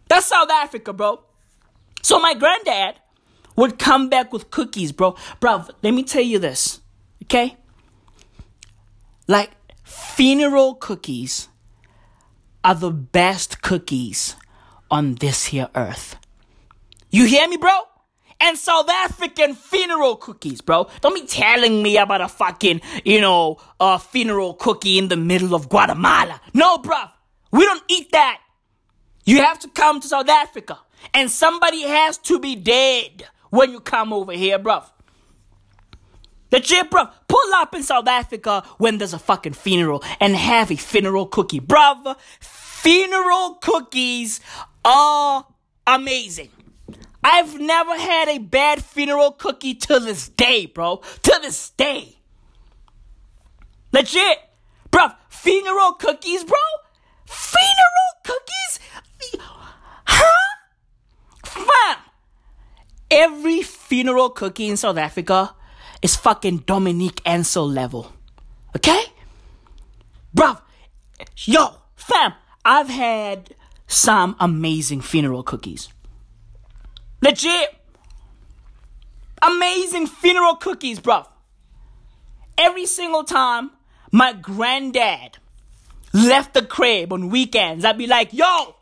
That's 0.07 0.27
South 0.27 0.49
Africa, 0.49 0.93
bro. 0.93 1.21
So 2.01 2.19
my 2.19 2.33
granddad 2.35 2.95
would 3.55 3.79
come 3.79 4.09
back 4.09 4.31
with 4.31 4.51
cookies, 4.51 4.91
bro. 4.91 5.15
Bro, 5.39 5.65
let 5.81 5.93
me 5.93 6.03
tell 6.03 6.21
you 6.21 6.39
this, 6.39 6.81
okay? 7.23 7.57
Like, 9.27 9.51
funeral 9.83 10.75
cookies 10.75 11.49
are 12.63 12.75
the 12.75 12.91
best 12.91 13.61
cookies 13.61 14.35
on 14.91 15.15
this 15.15 15.45
here 15.45 15.69
earth. 15.75 16.17
You 17.09 17.25
hear 17.25 17.47
me, 17.47 17.57
bro? 17.57 17.71
And 18.39 18.57
South 18.57 18.89
African 18.89 19.55
funeral 19.55 20.17
cookies, 20.17 20.61
bro. 20.61 20.87
Don't 21.01 21.15
be 21.15 21.25
telling 21.25 21.81
me 21.81 21.97
about 21.97 22.21
a 22.21 22.27
fucking, 22.27 22.81
you 23.03 23.21
know, 23.21 23.57
a 23.79 23.97
funeral 23.97 24.53
cookie 24.55 24.97
in 24.97 25.07
the 25.07 25.15
middle 25.15 25.55
of 25.55 25.69
Guatemala. 25.69 26.41
No, 26.53 26.77
bro. 26.77 27.01
We 27.51 27.63
don't 27.63 27.83
eat 27.87 28.11
that. 28.11 28.41
You 29.25 29.37
have 29.37 29.59
to 29.59 29.69
come 29.69 30.01
to 30.01 30.07
South 30.07 30.29
Africa. 30.29 30.79
And 31.13 31.31
somebody 31.31 31.83
has 31.83 32.17
to 32.19 32.39
be 32.39 32.55
dead 32.55 33.25
when 33.49 33.71
you 33.71 33.79
come 33.79 34.11
over 34.11 34.33
here, 34.33 34.59
bro. 34.59 34.79
bruv. 34.79 34.89
Legit, 36.51 36.89
bruv. 36.89 37.11
Pull 37.27 37.53
up 37.55 37.73
in 37.75 37.83
South 37.83 38.07
Africa 38.07 38.63
when 38.77 38.97
there's 38.97 39.13
a 39.13 39.19
fucking 39.19 39.53
funeral 39.53 40.03
and 40.19 40.35
have 40.35 40.71
a 40.71 40.75
funeral 40.75 41.25
cookie, 41.25 41.59
bruv. 41.59 42.15
Funeral 42.39 43.55
cookies 43.61 44.39
are 44.83 45.45
amazing. 45.87 46.49
I've 47.27 47.59
never 47.59 47.97
had 47.97 48.27
a 48.27 48.37
bad 48.37 48.83
funeral 48.83 49.31
cookie 49.31 49.73
to 49.73 49.99
this 49.99 50.29
day, 50.29 50.67
bro. 50.67 50.97
To 51.23 51.39
this 51.41 51.71
day. 51.71 52.19
Legit. 53.91 54.37
Bro, 54.91 55.07
funeral 55.29 55.93
cookies, 55.93 56.43
bro? 56.43 56.59
Funeral 57.25 58.11
cookies? 58.23 58.79
Huh? 60.05 60.57
Fam! 61.43 61.97
Every 63.09 63.63
funeral 63.63 64.29
cookie 64.29 64.67
in 64.67 64.77
South 64.77 64.97
Africa 64.97 65.55
is 66.03 66.15
fucking 66.15 66.59
Dominique 66.59 67.21
Ansel 67.25 67.67
level. 67.67 68.13
Okay? 68.75 69.01
Bro, 70.31 70.57
yo, 71.37 71.77
fam, 71.95 72.33
I've 72.63 72.89
had 72.89 73.55
some 73.87 74.35
amazing 74.39 75.01
funeral 75.01 75.41
cookies. 75.41 75.89
Legit. 77.25 77.75
Amazing 79.41 80.05
funeral 80.05 80.57
cookies, 80.57 80.99
bruv. 80.99 81.25
Every 82.55 82.85
single 82.85 83.23
time 83.23 83.71
my 84.11 84.31
granddad 84.31 85.39
left 86.13 86.53
the 86.53 86.63
crib 86.63 87.11
on 87.11 87.31
weekends, 87.31 87.83
I'd 87.83 87.97
be 87.97 88.05
like, 88.05 88.31
yo, 88.31 88.75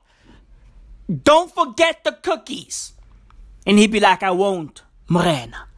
don't 1.24 1.56
forget 1.56 2.04
the 2.04 2.12
cookies. 2.12 2.92
And 3.66 3.80
he'd 3.80 3.94
be 3.94 4.02
like, 4.02 4.24
I 4.24 4.32
won't. 4.32 4.84
Morena. 5.08 5.70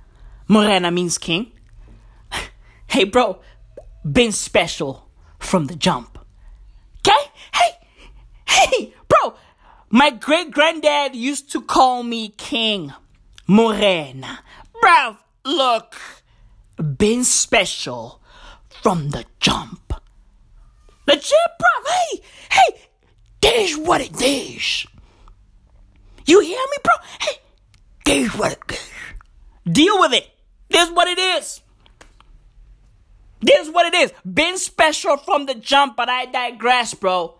Morena 0.47 0.89
means 0.89 1.19
king. 1.19 1.51
hey, 2.87 3.03
bro, 3.03 3.41
been 4.03 4.31
special 4.31 5.07
from 5.37 5.67
the 5.67 5.75
jump. 5.75 6.17
Okay? 7.07 7.31
Hey, 7.53 7.71
hey, 8.47 8.93
bro, 8.93 8.94
my 9.89 10.09
great 10.09 10.51
granddad 10.51 11.15
used 11.15 11.51
to 11.51 11.61
call 11.61 12.03
me 12.03 12.29
King 12.29 12.93
Morena. 13.47 14.39
Bro, 14.81 15.17
look, 15.43 15.95
been 16.97 17.23
special 17.23 18.21
from 18.81 19.09
the 19.09 19.25
jump. 19.39 19.93
Legit, 21.07 21.31
bro. 21.59 21.91
Hey, 21.91 22.21
hey, 22.51 22.81
this 23.41 23.77
what 23.77 24.01
it 24.01 24.21
is. 24.21 24.87
You 26.25 26.39
hear 26.39 26.57
me, 26.57 26.77
bro? 26.83 26.93
Hey, 27.21 27.37
this 28.05 28.35
what 28.35 28.51
it 28.53 28.59
is. 28.71 28.89
Deal 29.71 29.99
with 29.99 30.13
it. 30.13 30.27
This 30.69 30.89
what 30.89 31.07
it 31.07 31.19
is. 31.19 31.61
This 33.41 33.69
what 33.69 33.85
it 33.85 33.93
is. 33.93 34.11
Been 34.31 34.57
special 34.57 35.17
from 35.17 35.45
the 35.45 35.53
jump, 35.53 35.95
but 35.95 36.09
I 36.09 36.25
digress, 36.25 36.95
bro. 36.95 37.35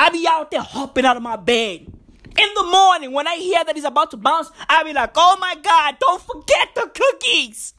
I 0.00 0.08
be 0.08 0.26
out 0.26 0.50
there 0.50 0.62
hopping 0.62 1.04
out 1.04 1.18
of 1.18 1.22
my 1.22 1.36
bed. 1.36 1.80
In 1.82 2.48
the 2.54 2.64
morning, 2.64 3.12
when 3.12 3.28
I 3.28 3.34
hear 3.34 3.62
that 3.62 3.76
he's 3.76 3.84
about 3.84 4.10
to 4.12 4.16
bounce, 4.16 4.50
I 4.66 4.82
be 4.82 4.94
like, 4.94 5.10
oh 5.14 5.36
my 5.38 5.54
God, 5.62 5.96
don't 6.00 6.22
forget 6.22 6.68
the 6.74 6.90
cookies. 6.94 7.74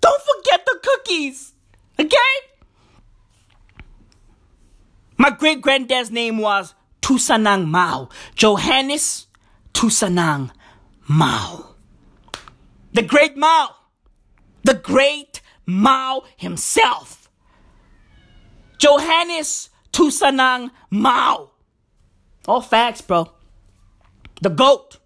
Don't 0.00 0.20
forget 0.20 0.66
the 0.66 0.80
cookies. 0.82 1.54
Okay? 2.00 2.16
My 5.16 5.30
great 5.30 5.62
granddad's 5.62 6.10
name 6.10 6.38
was 6.38 6.74
Tusanang 7.02 7.68
Mao. 7.68 8.08
Johannes 8.34 9.28
Tusanang 9.74 10.50
Mao. 11.06 11.76
The 12.94 13.02
great 13.02 13.36
Mao. 13.36 13.76
The 14.64 14.74
great 14.74 15.40
Mao 15.66 16.24
himself. 16.36 17.30
Johannes 18.78 19.70
Tusanang 19.92 20.70
Mao. 20.90 21.50
All 22.46 22.60
facts, 22.60 23.00
bro. 23.00 23.30
The 24.40 24.50
GOAT. 24.50 24.98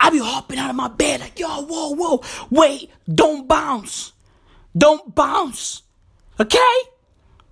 I 0.00 0.10
be 0.10 0.18
hopping 0.18 0.58
out 0.58 0.70
of 0.70 0.76
my 0.76 0.88
bed 0.88 1.20
like, 1.20 1.38
yo, 1.38 1.62
whoa, 1.62 1.94
whoa, 1.94 2.22
wait, 2.50 2.90
don't 3.08 3.46
bounce. 3.46 4.12
Don't 4.76 5.14
bounce. 5.14 5.82
Okay? 6.40 6.74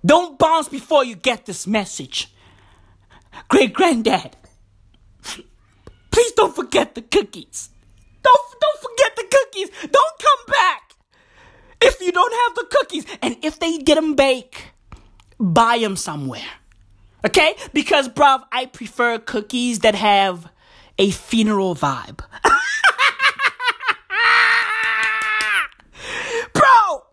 Don't 0.05 0.37
bounce 0.37 0.67
before 0.67 1.05
you 1.05 1.15
get 1.15 1.45
this 1.45 1.65
message. 1.65 2.33
Great 3.47 3.71
granddad, 3.73 4.35
please 6.11 6.31
don't 6.33 6.53
forget 6.53 6.95
the 6.95 7.01
cookies. 7.01 7.69
Don't, 8.21 8.59
don't 8.59 8.81
forget 8.81 9.15
the 9.15 9.27
cookies. 9.31 9.69
Don't 9.89 10.19
come 10.19 10.45
back 10.47 10.95
if 11.81 12.01
you 12.01 12.11
don't 12.11 12.33
have 12.33 12.55
the 12.55 12.67
cookies. 12.69 13.05
And 13.21 13.37
if 13.43 13.59
they 13.59 13.77
didn't 13.77 14.15
bake, 14.15 14.70
buy 15.41 15.79
them 15.79 15.95
somewhere. 15.95 16.43
Okay? 17.25 17.55
Because, 17.73 18.07
bruv, 18.07 18.43
I 18.51 18.67
prefer 18.67 19.17
cookies 19.19 19.79
that 19.79 19.95
have 19.95 20.47
a 20.97 21.11
funeral 21.11 21.75
vibe. 21.75 22.21
Bro! 26.53 27.03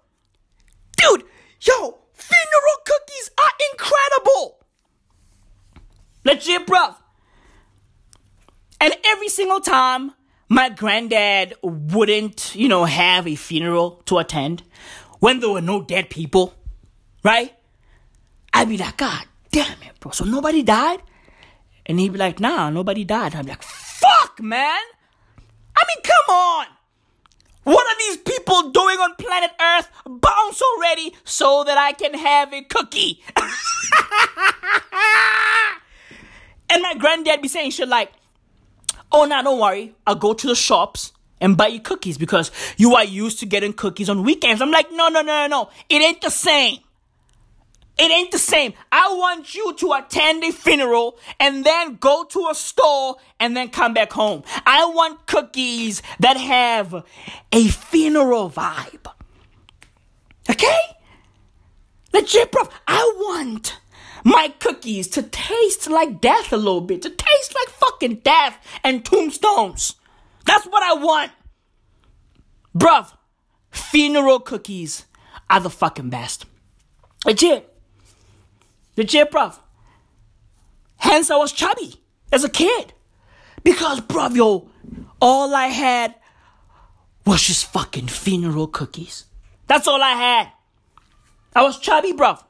Dude, 0.97 1.25
yo, 1.61 1.99
funeral 2.13 2.79
cookies 2.85 3.31
are 3.39 3.51
incredible! 3.73 4.67
Legit, 6.25 6.67
bruv. 6.67 6.97
And 8.81 8.95
every 9.05 9.29
single 9.29 9.61
time 9.61 10.13
my 10.49 10.69
granddad 10.69 11.55
wouldn't, 11.63 12.55
you 12.55 12.69
know, 12.69 12.85
have 12.85 13.27
a 13.27 13.35
funeral 13.35 14.03
to 14.07 14.19
attend 14.19 14.63
when 15.21 15.41
there 15.41 15.51
were 15.51 15.61
no 15.61 15.83
dead 15.83 16.11
people, 16.11 16.55
right? 17.25 17.58
I'd 18.53 18.69
be 18.69 18.77
like, 18.79 18.97
God 18.97 19.25
damn 19.51 19.83
it, 19.83 19.99
bro. 20.01 20.13
So 20.13 20.25
nobody 20.25 20.63
died? 20.63 21.03
And 21.87 21.99
he'd 21.99 22.13
be 22.13 22.19
like, 22.19 22.41
nah, 22.41 22.71
nobody 22.71 23.05
died. 23.05 23.33
Be 23.33 23.43
like, 23.43 23.63
fuck, 23.63 24.41
man. 24.43 24.81
I 25.77 25.85
mean, 25.87 26.03
come 26.03 26.35
on. 26.35 26.67
What 27.65 27.87
are 27.87 27.99
these 27.99 28.17
people 28.19 28.71
doing 28.71 28.99
on 28.99 29.15
planet 29.17 29.51
Earth? 29.61 29.89
Bounce 30.07 30.63
already 30.63 31.15
so 31.25 31.65
that 31.65 31.77
I 31.79 31.93
can 31.93 32.15
have 32.15 32.53
a 32.53 32.63
cookie. 32.63 33.23
and 36.71 36.83
my 36.83 36.95
granddad 36.99 37.43
be 37.43 37.49
saying 37.49 37.73
shit 37.73 37.89
like, 37.89 38.13
oh, 39.13 39.25
nah, 39.27 39.43
don't 39.43 39.61
worry. 39.61 39.95
I'll 40.07 40.15
go 40.15 40.33
to 40.35 40.47
the 40.47 40.55
shops. 40.55 41.13
and 41.41 41.57
buy 41.57 41.69
you 41.69 41.81
cookies 41.81 42.19
because 42.19 42.51
you 42.77 42.97
are 42.97 43.05
used 43.05 43.39
to 43.41 43.47
getting 43.47 43.73
cookies 43.73 44.09
on 44.09 44.25
weekends. 44.25 44.61
I'm 44.61 44.71
like, 44.71 44.91
no, 44.91 45.09
no, 45.09 45.23
no, 45.23 45.47
no, 45.47 45.47
no. 45.47 45.71
It 45.89 46.03
ain't 46.03 46.21
the 46.21 46.31
same. 46.31 46.79
It 47.99 48.13
ain't 48.13 48.31
the 48.31 48.39
same. 48.39 48.75
I 48.93 49.13
want 49.15 49.55
you 49.55 49.75
to 49.75 49.93
attend 49.93 50.45
a 50.45 50.53
funeral 50.53 51.19
and 51.41 51.65
then 51.65 51.97
go 51.97 52.25
to 52.25 52.49
a 52.49 52.55
store 52.55 53.17
and 53.41 53.57
then 53.57 53.71
come 53.71 53.93
back 53.93 54.13
home. 54.13 54.45
I 54.65 54.85
want 54.85 55.27
cookies 55.27 56.01
that 56.21 56.37
have 56.37 57.05
a 57.51 57.69
funeral 57.69 58.51
vibe. 58.51 59.13
Okay? 60.49 60.79
Legit, 62.13 62.53
bro. 62.53 62.69
I 62.87 63.13
want 63.17 63.81
my 64.25 64.55
cookies 64.61 65.09
to 65.09 65.23
taste 65.23 65.91
like 65.91 66.21
death 66.21 66.53
a 66.53 66.57
little 66.57 66.81
bit, 66.81 67.03
to 67.03 67.11
taste 67.11 67.55
like 67.55 67.69
fucking 67.75 68.17
death 68.17 68.59
and 68.85 69.05
tombstones. 69.05 69.97
That's 70.47 70.67
what 70.67 70.83
I 70.83 70.95
want. 70.95 71.33
Bruv, 72.77 73.13
funeral 73.73 74.39
cookies 74.39 75.07
are 75.51 75.61
the 75.61 75.71
fucking 75.71 76.11
best. 76.11 76.47
Legit. 77.25 77.75
Legit, 78.99 79.31
bruv. 79.31 79.57
Hence, 80.97 81.31
I 81.31 81.37
was 81.37 81.53
chubby 81.53 81.95
as 82.33 82.43
a 82.43 82.49
kid. 82.49 82.93
Because, 83.63 84.01
bruv, 84.01 84.35
yo, 84.35 84.69
all 85.21 85.55
I 85.55 85.69
had 85.69 86.17
was 87.25 87.41
just 87.43 87.67
fucking 87.73 88.09
funeral 88.09 88.67
cookies. 88.67 89.27
That's 89.69 89.87
all 89.87 90.03
I 90.03 90.11
had. 90.11 90.49
I 91.55 91.63
was 91.63 91.79
chubby, 91.79 92.13
bruv. 92.13 92.43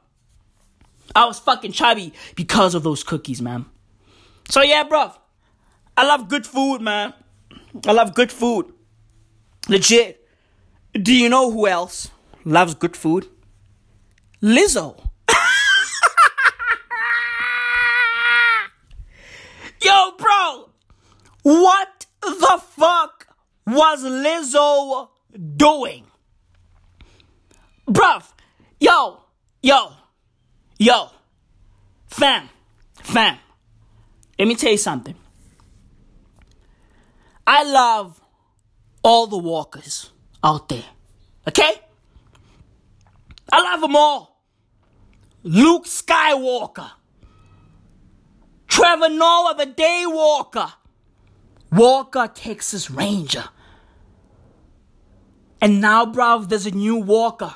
I 1.15 1.25
was 1.25 1.37
fucking 1.37 1.73
chubby 1.73 2.13
because 2.35 2.73
of 2.73 2.81
those 2.81 3.03
cookies, 3.03 3.43
man. 3.43 3.67
So, 4.49 4.63
yeah, 4.63 4.83
bruv. 4.85 5.15
I 5.95 6.07
love 6.07 6.29
good 6.29 6.47
food, 6.47 6.81
man. 6.81 7.13
I 7.85 7.91
love 7.91 8.15
good 8.15 8.31
food. 8.31 8.73
Legit. 9.67 10.27
Do 10.93 11.13
you 11.13 11.29
know 11.29 11.51
who 11.51 11.67
else 11.67 12.09
loves 12.43 12.73
good 12.73 12.97
food? 12.97 13.27
Lizzo. 14.41 15.08
Yo, 19.81 20.11
bro, 20.17 20.69
what 21.43 22.05
the 22.21 22.61
fuck 22.75 23.27
was 23.65 24.03
Lizzo 24.03 25.09
doing? 25.55 26.05
Bruv, 27.87 28.23
yo, 28.79 29.21
yo, 29.63 29.91
yo, 30.77 31.09
fam, 32.07 32.49
fam, 33.01 33.37
let 34.37 34.47
me 34.47 34.55
tell 34.55 34.71
you 34.71 34.77
something. 34.77 35.15
I 37.47 37.63
love 37.63 38.21
all 39.01 39.27
the 39.27 39.37
walkers 39.37 40.11
out 40.43 40.69
there, 40.69 40.85
okay? 41.47 41.73
I 43.51 43.61
love 43.63 43.81
them 43.81 43.95
all. 43.95 44.43
Luke 45.43 45.85
Skywalker. 45.85 46.91
Trevor 48.69 49.09
Noah, 49.09 49.55
the 49.57 49.65
Day 49.65 50.03
Walker. 50.05 50.73
Walker, 51.71 52.29
Texas 52.33 52.89
Ranger. 52.89 53.45
And 55.59 55.81
now, 55.81 56.05
bruv, 56.05 56.49
there's 56.49 56.65
a 56.65 56.71
new 56.71 56.95
Walker. 56.95 57.55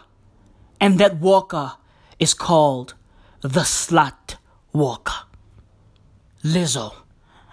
And 0.82 1.00
that 1.00 1.18
Walker 1.18 1.74
is 2.20 2.34
called 2.34 2.96
the 3.42 3.62
Slut 3.62 4.36
Walker. 4.74 5.28
Lizzo. 6.44 6.94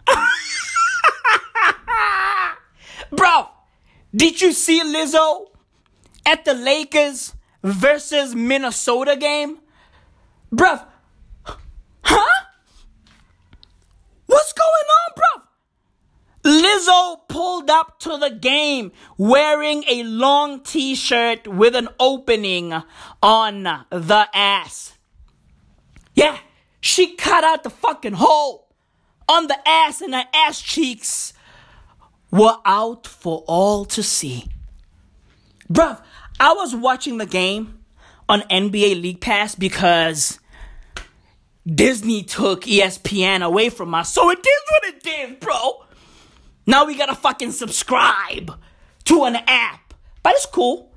Bro, 3.12 3.48
did 4.14 4.40
you 4.40 4.52
see 4.52 4.82
Lizzo 4.82 5.46
at 6.26 6.44
the 6.44 6.54
Lakers 6.54 7.34
versus 7.62 8.34
Minnesota 8.34 9.16
game? 9.16 9.58
Bruv, 10.52 10.84
huh? 12.02 12.39
What's 14.30 14.52
going 14.52 14.88
on, 15.00 15.12
bruv? 15.18 15.42
Lizzo 16.62 17.28
pulled 17.28 17.68
up 17.68 17.98
to 17.98 18.16
the 18.16 18.30
game 18.30 18.92
wearing 19.18 19.82
a 19.88 20.04
long 20.04 20.60
t 20.60 20.94
shirt 20.94 21.48
with 21.48 21.74
an 21.74 21.88
opening 21.98 22.72
on 23.20 23.62
the 23.64 24.28
ass. 24.32 24.96
Yeah, 26.14 26.38
she 26.80 27.16
cut 27.16 27.42
out 27.42 27.64
the 27.64 27.70
fucking 27.70 28.12
hole 28.12 28.68
on 29.28 29.48
the 29.48 29.68
ass, 29.68 30.00
and 30.00 30.14
her 30.14 30.26
ass 30.32 30.60
cheeks 30.60 31.32
were 32.30 32.58
out 32.64 33.08
for 33.08 33.42
all 33.48 33.84
to 33.86 34.02
see. 34.02 34.46
Bruv, 35.68 36.00
I 36.38 36.52
was 36.52 36.76
watching 36.76 37.18
the 37.18 37.26
game 37.26 37.80
on 38.28 38.42
NBA 38.42 39.02
League 39.02 39.20
Pass 39.20 39.56
because 39.56 40.39
Disney 41.66 42.22
took 42.22 42.62
ESPN 42.62 43.42
away 43.42 43.68
from 43.68 43.94
us. 43.94 44.12
So 44.12 44.30
it 44.30 44.38
is 44.38 44.62
what 44.70 44.84
it 44.84 45.06
is, 45.06 45.36
bro. 45.38 45.84
Now 46.66 46.86
we 46.86 46.96
gotta 46.96 47.14
fucking 47.14 47.52
subscribe 47.52 48.58
to 49.04 49.24
an 49.24 49.36
app. 49.46 49.94
But 50.22 50.34
it's 50.34 50.46
cool. 50.46 50.92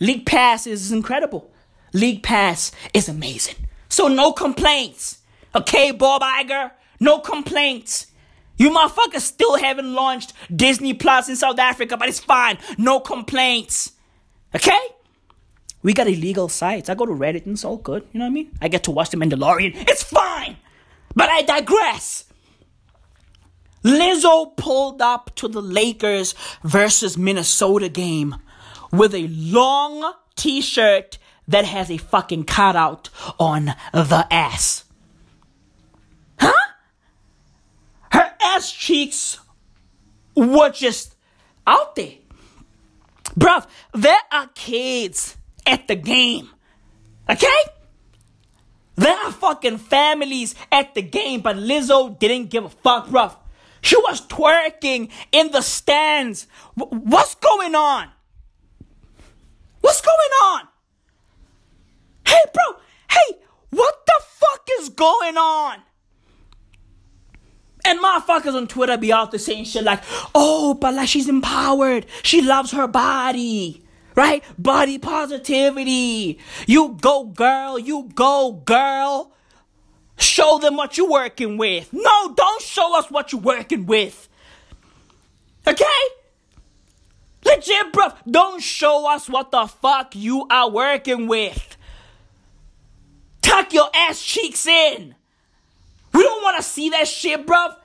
League 0.00 0.26
Pass 0.26 0.66
is 0.66 0.92
incredible. 0.92 1.52
League 1.92 2.22
Pass 2.22 2.72
is 2.92 3.08
amazing. 3.08 3.56
So 3.88 4.08
no 4.08 4.32
complaints. 4.32 5.18
Okay, 5.54 5.92
Bob 5.92 6.22
Iger? 6.22 6.72
No 7.00 7.20
complaints. 7.20 8.08
You 8.56 8.70
motherfuckers 8.70 9.20
still 9.20 9.56
haven't 9.56 9.92
launched 9.94 10.32
Disney 10.54 10.94
Plus 10.94 11.28
in 11.28 11.36
South 11.36 11.58
Africa, 11.58 11.96
but 11.96 12.08
it's 12.08 12.20
fine. 12.20 12.58
No 12.78 13.00
complaints. 13.00 13.92
Okay? 14.54 14.78
We 15.84 15.92
got 15.92 16.08
illegal 16.08 16.48
sites. 16.48 16.88
I 16.88 16.94
go 16.94 17.04
to 17.04 17.12
Reddit 17.12 17.44
and 17.44 17.52
it's 17.52 17.64
all 17.64 17.76
good. 17.76 18.08
You 18.12 18.18
know 18.18 18.24
what 18.24 18.30
I 18.30 18.32
mean? 18.32 18.58
I 18.62 18.68
get 18.68 18.84
to 18.84 18.90
watch 18.90 19.10
The 19.10 19.18
Mandalorian. 19.18 19.74
It's 19.86 20.02
fine. 20.02 20.56
But 21.14 21.28
I 21.28 21.42
digress. 21.42 22.24
Lizzo 23.84 24.56
pulled 24.56 25.02
up 25.02 25.34
to 25.36 25.46
the 25.46 25.60
Lakers 25.60 26.34
versus 26.62 27.18
Minnesota 27.18 27.90
game 27.90 28.36
with 28.90 29.14
a 29.14 29.28
long 29.28 30.14
t 30.36 30.62
shirt 30.62 31.18
that 31.46 31.66
has 31.66 31.90
a 31.90 31.98
fucking 31.98 32.44
cutout 32.44 33.10
on 33.38 33.74
the 33.92 34.26
ass. 34.30 34.84
Huh? 36.40 36.72
Her 38.10 38.32
ass 38.40 38.72
cheeks 38.72 39.38
were 40.34 40.70
just 40.70 41.14
out 41.66 41.94
there. 41.94 42.14
Bruv, 43.38 43.66
there 43.92 44.20
are 44.32 44.48
kids 44.54 45.36
at 45.66 45.88
the 45.88 45.96
game. 45.96 46.48
Okay? 47.28 47.62
There 48.96 49.16
are 49.16 49.32
fucking 49.32 49.78
families 49.78 50.54
at 50.70 50.94
the 50.94 51.02
game, 51.02 51.40
but 51.40 51.56
Lizzo 51.56 52.16
didn't 52.18 52.50
give 52.50 52.64
a 52.64 52.68
fuck, 52.68 53.08
bruv. 53.08 53.36
She 53.80 53.96
was 53.96 54.26
twerking 54.26 55.10
in 55.32 55.50
the 55.50 55.60
stands. 55.60 56.46
W- 56.78 57.02
what's 57.02 57.34
going 57.34 57.74
on? 57.74 58.08
What's 59.80 60.00
going 60.00 60.16
on? 60.44 60.68
Hey, 62.26 62.40
bro. 62.52 62.80
Hey, 63.10 63.38
what 63.70 64.06
the 64.06 64.22
fuck 64.26 64.68
is 64.80 64.88
going 64.88 65.36
on? 65.36 65.80
And 67.84 68.00
motherfuckers 68.00 68.54
on 68.54 68.66
Twitter 68.66 68.96
be 68.96 69.12
out 69.12 69.30
there 69.30 69.38
saying 69.38 69.64
shit 69.64 69.84
like, 69.84 70.02
oh, 70.34 70.72
but 70.74 70.94
like 70.94 71.08
she's 71.08 71.28
empowered. 71.28 72.06
She 72.22 72.40
loves 72.40 72.70
her 72.72 72.88
body. 72.88 73.83
Right? 74.14 74.44
Body 74.58 74.98
positivity. 74.98 76.38
You 76.66 76.96
go, 77.00 77.24
girl. 77.24 77.78
You 77.78 78.10
go, 78.14 78.52
girl. 78.64 79.32
Show 80.16 80.58
them 80.58 80.76
what 80.76 80.96
you're 80.96 81.10
working 81.10 81.58
with. 81.58 81.92
No, 81.92 82.34
don't 82.34 82.62
show 82.62 82.96
us 82.96 83.10
what 83.10 83.32
you're 83.32 83.40
working 83.40 83.86
with. 83.86 84.28
Okay? 85.66 85.84
Legit, 87.44 87.92
bro. 87.92 88.08
Don't 88.30 88.62
show 88.62 89.10
us 89.10 89.28
what 89.28 89.50
the 89.50 89.66
fuck 89.66 90.14
you 90.14 90.46
are 90.48 90.70
working 90.70 91.26
with. 91.26 91.76
Tuck 93.42 93.72
your 93.72 93.88
ass 93.94 94.22
cheeks 94.22 94.66
in. 94.66 95.14
We 96.12 96.22
don't 96.22 96.42
want 96.42 96.56
to 96.56 96.62
see 96.62 96.90
that 96.90 97.08
shit, 97.08 97.44
bruv. 97.46 97.76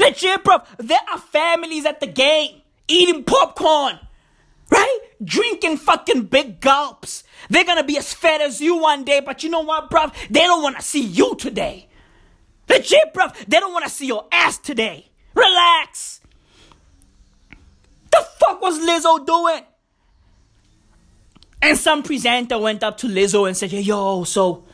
Legit, 0.00 0.42
bruv. 0.42 0.64
There 0.78 0.98
are 1.12 1.18
families 1.18 1.84
at 1.84 2.00
the 2.00 2.06
game 2.06 2.62
eating 2.88 3.22
popcorn, 3.24 3.98
right? 4.70 4.98
Drinking 5.22 5.78
fucking 5.78 6.24
big 6.24 6.60
gulps. 6.60 7.24
They're 7.50 7.64
gonna 7.64 7.84
be 7.84 7.98
as 7.98 8.12
fat 8.12 8.40
as 8.40 8.60
you 8.60 8.78
one 8.78 9.04
day, 9.04 9.20
but 9.20 9.42
you 9.42 9.50
know 9.50 9.60
what, 9.60 9.90
bruv? 9.90 10.12
They 10.28 10.40
don't 10.40 10.62
want 10.62 10.76
to 10.76 10.82
see 10.82 11.02
you 11.02 11.34
today. 11.36 11.88
Legit, 12.68 13.14
bruv. 13.14 13.34
They 13.46 13.60
don't 13.60 13.72
want 13.72 13.84
to 13.84 13.90
see 13.90 14.06
your 14.06 14.26
ass 14.30 14.58
today. 14.58 15.08
Relax. 15.34 16.20
The 18.10 18.26
fuck 18.38 18.60
was 18.60 18.78
Lizzo 18.78 19.24
doing? 19.24 19.62
And 21.60 21.76
some 21.76 22.02
presenter 22.02 22.58
went 22.58 22.82
up 22.82 22.98
to 22.98 23.06
Lizzo 23.06 23.46
and 23.46 23.56
said, 23.56 23.72
Yo, 23.72 24.24
so 24.24 24.64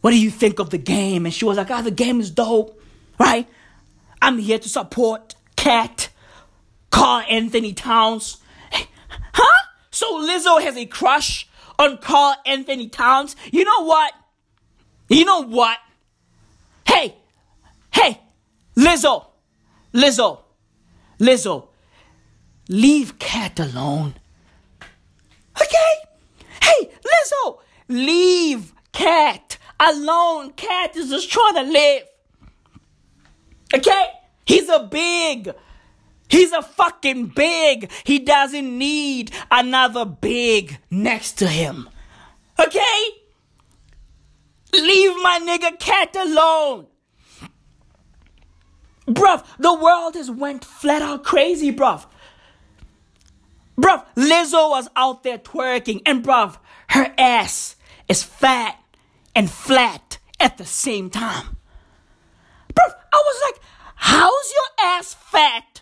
what 0.00 0.10
do 0.10 0.18
you 0.18 0.30
think 0.30 0.58
of 0.58 0.70
the 0.70 0.78
game? 0.78 1.26
And 1.26 1.34
she 1.34 1.44
was 1.44 1.56
like, 1.56 1.70
Ah, 1.70 1.82
the 1.82 1.90
game 1.90 2.20
is 2.20 2.30
dope, 2.30 2.80
right? 3.18 3.48
I'm 4.22 4.38
here 4.38 4.58
to 4.58 4.68
support 4.68 5.34
Cat 5.56 6.10
Karl-Anthony 6.90 7.72
Towns. 7.72 8.38
Huh? 9.36 9.66
So 9.90 10.18
Lizzo 10.20 10.62
has 10.62 10.76
a 10.76 10.86
crush 10.86 11.46
on 11.78 11.98
Carl 11.98 12.36
Anthony 12.46 12.88
Towns. 12.88 13.36
You 13.52 13.64
know 13.64 13.84
what? 13.84 14.14
You 15.08 15.26
know 15.26 15.42
what? 15.42 15.78
Hey, 16.86 17.14
hey, 17.92 18.20
Lizzo, 18.76 19.26
Lizzo, 19.92 20.40
Lizzo, 21.20 21.68
leave 22.70 23.18
Cat 23.18 23.60
alone. 23.60 24.14
Okay? 25.60 25.92
Hey, 26.62 26.90
Lizzo, 27.04 27.58
leave 27.88 28.72
Cat 28.92 29.58
alone. 29.78 30.52
Cat 30.52 30.96
is 30.96 31.10
just 31.10 31.30
trying 31.30 31.54
to 31.56 31.62
live. 31.62 32.02
Okay? 33.74 34.06
He's 34.46 34.68
a 34.68 34.88
big. 34.90 35.52
He's 36.28 36.52
a 36.52 36.62
fucking 36.62 37.28
big. 37.28 37.90
He 38.04 38.18
doesn't 38.18 38.78
need 38.78 39.30
another 39.50 40.04
big 40.04 40.78
next 40.90 41.32
to 41.38 41.48
him. 41.48 41.88
Okay? 42.58 43.08
Leave 44.72 45.12
my 45.22 45.38
nigga 45.42 45.78
cat 45.78 46.16
alone. 46.16 46.86
Bruv, 49.06 49.44
the 49.58 49.72
world 49.72 50.14
has 50.14 50.30
went 50.30 50.64
flat 50.64 51.00
out 51.00 51.22
crazy, 51.22 51.72
bruv. 51.72 52.06
Bruv, 53.78 54.04
Lizzo 54.16 54.70
was 54.70 54.88
out 54.96 55.22
there 55.22 55.38
twerking, 55.38 56.02
and 56.04 56.24
bruv, 56.24 56.58
her 56.88 57.14
ass 57.16 57.76
is 58.08 58.22
fat 58.22 58.78
and 59.34 59.48
flat 59.48 60.18
at 60.40 60.58
the 60.58 60.64
same 60.64 61.08
time. 61.08 61.56
Bruv, 62.74 62.92
I 63.12 63.16
was 63.16 63.42
like, 63.44 63.62
how's 63.94 64.52
your 64.52 64.86
ass 64.88 65.14
fat 65.14 65.75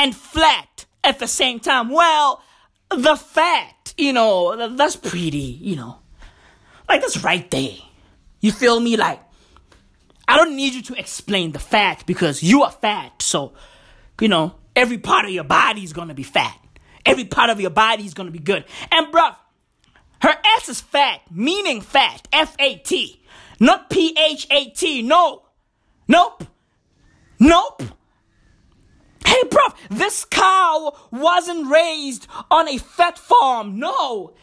and 0.00 0.16
flat 0.16 0.86
at 1.04 1.18
the 1.18 1.28
same 1.28 1.60
time? 1.60 1.90
Well, 1.90 2.42
the 2.88 3.16
fat, 3.16 3.92
you 3.98 4.12
know, 4.12 4.74
that's 4.74 4.96
pretty, 4.96 5.58
you 5.60 5.76
know. 5.76 5.98
Like, 6.88 7.02
that's 7.02 7.22
right 7.22 7.48
there. 7.50 7.76
You 8.40 8.50
feel 8.50 8.80
me? 8.80 8.96
Like, 8.96 9.20
I 10.26 10.36
don't 10.38 10.56
need 10.56 10.72
you 10.72 10.82
to 10.82 10.94
explain 10.98 11.52
the 11.52 11.58
fat 11.58 12.04
because 12.06 12.42
you 12.42 12.62
are 12.62 12.70
fat. 12.70 13.20
So, 13.20 13.52
you 14.20 14.28
know, 14.28 14.54
every 14.74 14.98
part 14.98 15.26
of 15.26 15.32
your 15.32 15.44
body 15.44 15.84
is 15.84 15.92
gonna 15.92 16.14
be 16.14 16.22
fat. 16.22 16.58
Every 17.04 17.26
part 17.26 17.50
of 17.50 17.60
your 17.60 17.70
body 17.70 18.06
is 18.06 18.14
gonna 18.14 18.30
be 18.30 18.38
good. 18.38 18.64
And 18.90 19.12
bruv, 19.12 19.36
her 20.22 20.34
ass 20.56 20.68
is 20.68 20.80
fat, 20.80 21.20
meaning 21.30 21.82
fat. 21.82 22.26
F 22.32 22.56
A 22.58 22.76
T. 22.76 23.22
Not 23.58 23.90
P 23.90 24.16
H 24.18 24.46
A 24.50 24.70
T. 24.70 25.02
No. 25.02 25.42
Nope. 26.08 26.44
Nope. 27.38 27.82
Hey, 29.40 29.48
bruv, 29.48 29.74
this 29.88 30.24
cow 30.26 30.94
wasn't 31.10 31.70
raised 31.70 32.26
on 32.50 32.68
a 32.68 32.76
fat 32.76 33.18
farm. 33.18 33.78
No. 33.78 34.34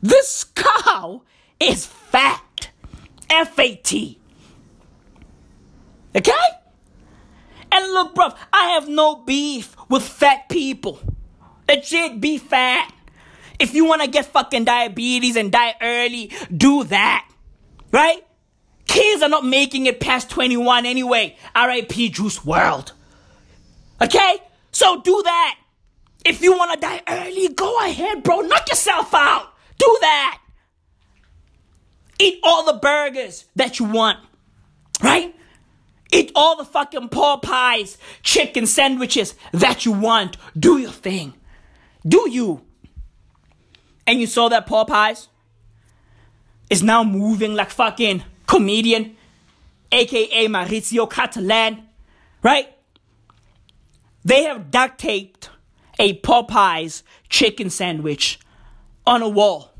This 0.00 0.44
cow 0.44 1.22
is 1.60 1.86
fat. 1.86 2.70
F 3.28 3.58
A 3.58 3.74
T. 3.74 4.18
Okay? 6.16 6.32
And 7.70 7.92
look, 7.92 8.14
bruv, 8.14 8.34
I 8.50 8.68
have 8.70 8.88
no 8.88 9.16
beef 9.16 9.76
with 9.90 10.02
fat 10.02 10.48
people. 10.48 11.00
Legit, 11.68 12.18
be 12.20 12.38
fat. 12.38 12.90
If 13.58 13.74
you 13.74 13.84
wanna 13.84 14.06
get 14.08 14.26
fucking 14.26 14.64
diabetes 14.64 15.36
and 15.36 15.52
die 15.52 15.74
early, 15.82 16.32
do 16.56 16.84
that. 16.84 17.28
Right? 17.92 18.24
Kids 18.86 19.22
are 19.22 19.28
not 19.28 19.44
making 19.44 19.84
it 19.84 20.00
past 20.00 20.30
21 20.30 20.86
anyway. 20.86 21.36
RIP 21.54 21.92
Juice 22.12 22.38
WRLD. 22.38 22.92
Okay? 24.00 24.36
So 24.72 25.00
do 25.00 25.22
that. 25.24 25.58
If 26.24 26.42
you 26.42 26.56
wanna 26.56 26.76
die 26.76 27.02
early, 27.08 27.48
go 27.48 27.84
ahead, 27.84 28.22
bro. 28.22 28.40
Knock 28.40 28.68
yourself 28.68 29.14
out. 29.14 29.52
Do 29.78 29.98
that. 30.00 30.40
Eat 32.18 32.40
all 32.42 32.64
the 32.66 32.78
burgers 32.78 33.44
that 33.56 33.78
you 33.78 33.86
want. 33.86 34.18
Right? 35.02 35.34
Eat 36.10 36.32
all 36.34 36.56
the 36.56 36.64
fucking 36.64 37.10
pork 37.10 37.42
pies, 37.42 37.98
chicken 38.22 38.66
sandwiches 38.66 39.34
that 39.52 39.84
you 39.84 39.92
want. 39.92 40.36
Do 40.58 40.78
your 40.78 40.90
thing. 40.90 41.34
Do 42.06 42.28
you. 42.30 42.64
And 44.06 44.20
you 44.20 44.26
saw 44.26 44.48
that 44.48 44.66
Popeyes 44.66 45.28
is 46.70 46.82
now 46.82 47.04
moving 47.04 47.54
like 47.54 47.70
fucking 47.70 48.22
comedian, 48.46 49.16
aka 49.92 50.46
Maurizio 50.48 51.08
Cattelan, 51.08 51.82
right? 52.42 52.68
They 54.28 54.42
have 54.42 54.70
duct 54.70 55.00
taped 55.00 55.48
a 55.98 56.20
Popeyes 56.20 57.02
chicken 57.30 57.70
sandwich 57.70 58.38
on 59.06 59.22
a 59.22 59.28
wall. 59.28 59.72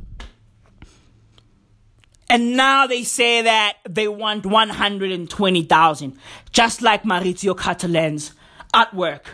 And 2.31 2.57
now 2.57 2.87
they 2.87 3.03
say 3.03 3.43
that 3.43 3.77
they 3.87 4.09
want 4.09 4.47
120,000, 4.47 6.19
just 6.51 6.81
like 6.81 7.03
Maurizio 7.03 7.59
Cattelan's 7.59 8.33
artwork. 8.73 9.27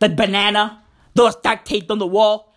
That 0.00 0.16
banana, 0.16 0.82
those 1.14 1.36
duct 1.36 1.64
taped 1.64 1.92
on 1.92 2.00
the 2.00 2.06
wall. 2.08 2.52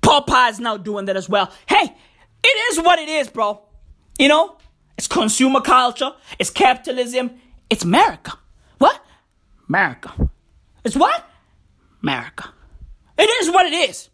Popeye's 0.00 0.58
now 0.58 0.78
doing 0.78 1.04
that 1.04 1.18
as 1.18 1.28
well. 1.28 1.52
Hey, 1.68 1.94
it 2.42 2.72
is 2.72 2.80
what 2.82 2.98
it 2.98 3.10
is, 3.10 3.28
bro. 3.28 3.60
You 4.18 4.28
know, 4.28 4.56
it's 4.96 5.06
consumer 5.06 5.60
culture, 5.60 6.12
it's 6.38 6.48
capitalism, 6.48 7.32
it's 7.68 7.84
America. 7.84 8.38
What? 8.78 8.98
America. 9.68 10.30
It's 10.82 10.96
what? 10.96 11.28
America. 12.02 12.52
It 13.18 13.30
is 13.42 13.50
what 13.50 13.66
it 13.66 13.72
is. 13.72 14.08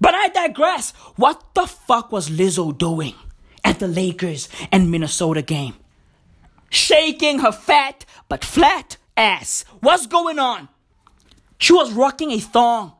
But 0.00 0.14
I 0.14 0.28
digress. 0.28 0.92
What 1.16 1.54
the 1.54 1.66
fuck 1.66 2.10
was 2.10 2.30
Lizzo 2.30 2.76
doing 2.76 3.14
at 3.62 3.78
the 3.78 3.88
Lakers 3.88 4.48
and 4.72 4.90
Minnesota 4.90 5.42
game? 5.42 5.74
Shaking 6.70 7.40
her 7.40 7.52
fat 7.52 8.06
but 8.28 8.44
flat 8.44 8.96
ass. 9.16 9.64
What's 9.80 10.06
going 10.06 10.38
on? 10.38 10.68
She 11.58 11.74
was 11.74 11.92
rocking 11.92 12.30
a 12.30 12.38
thong. 12.40 12.94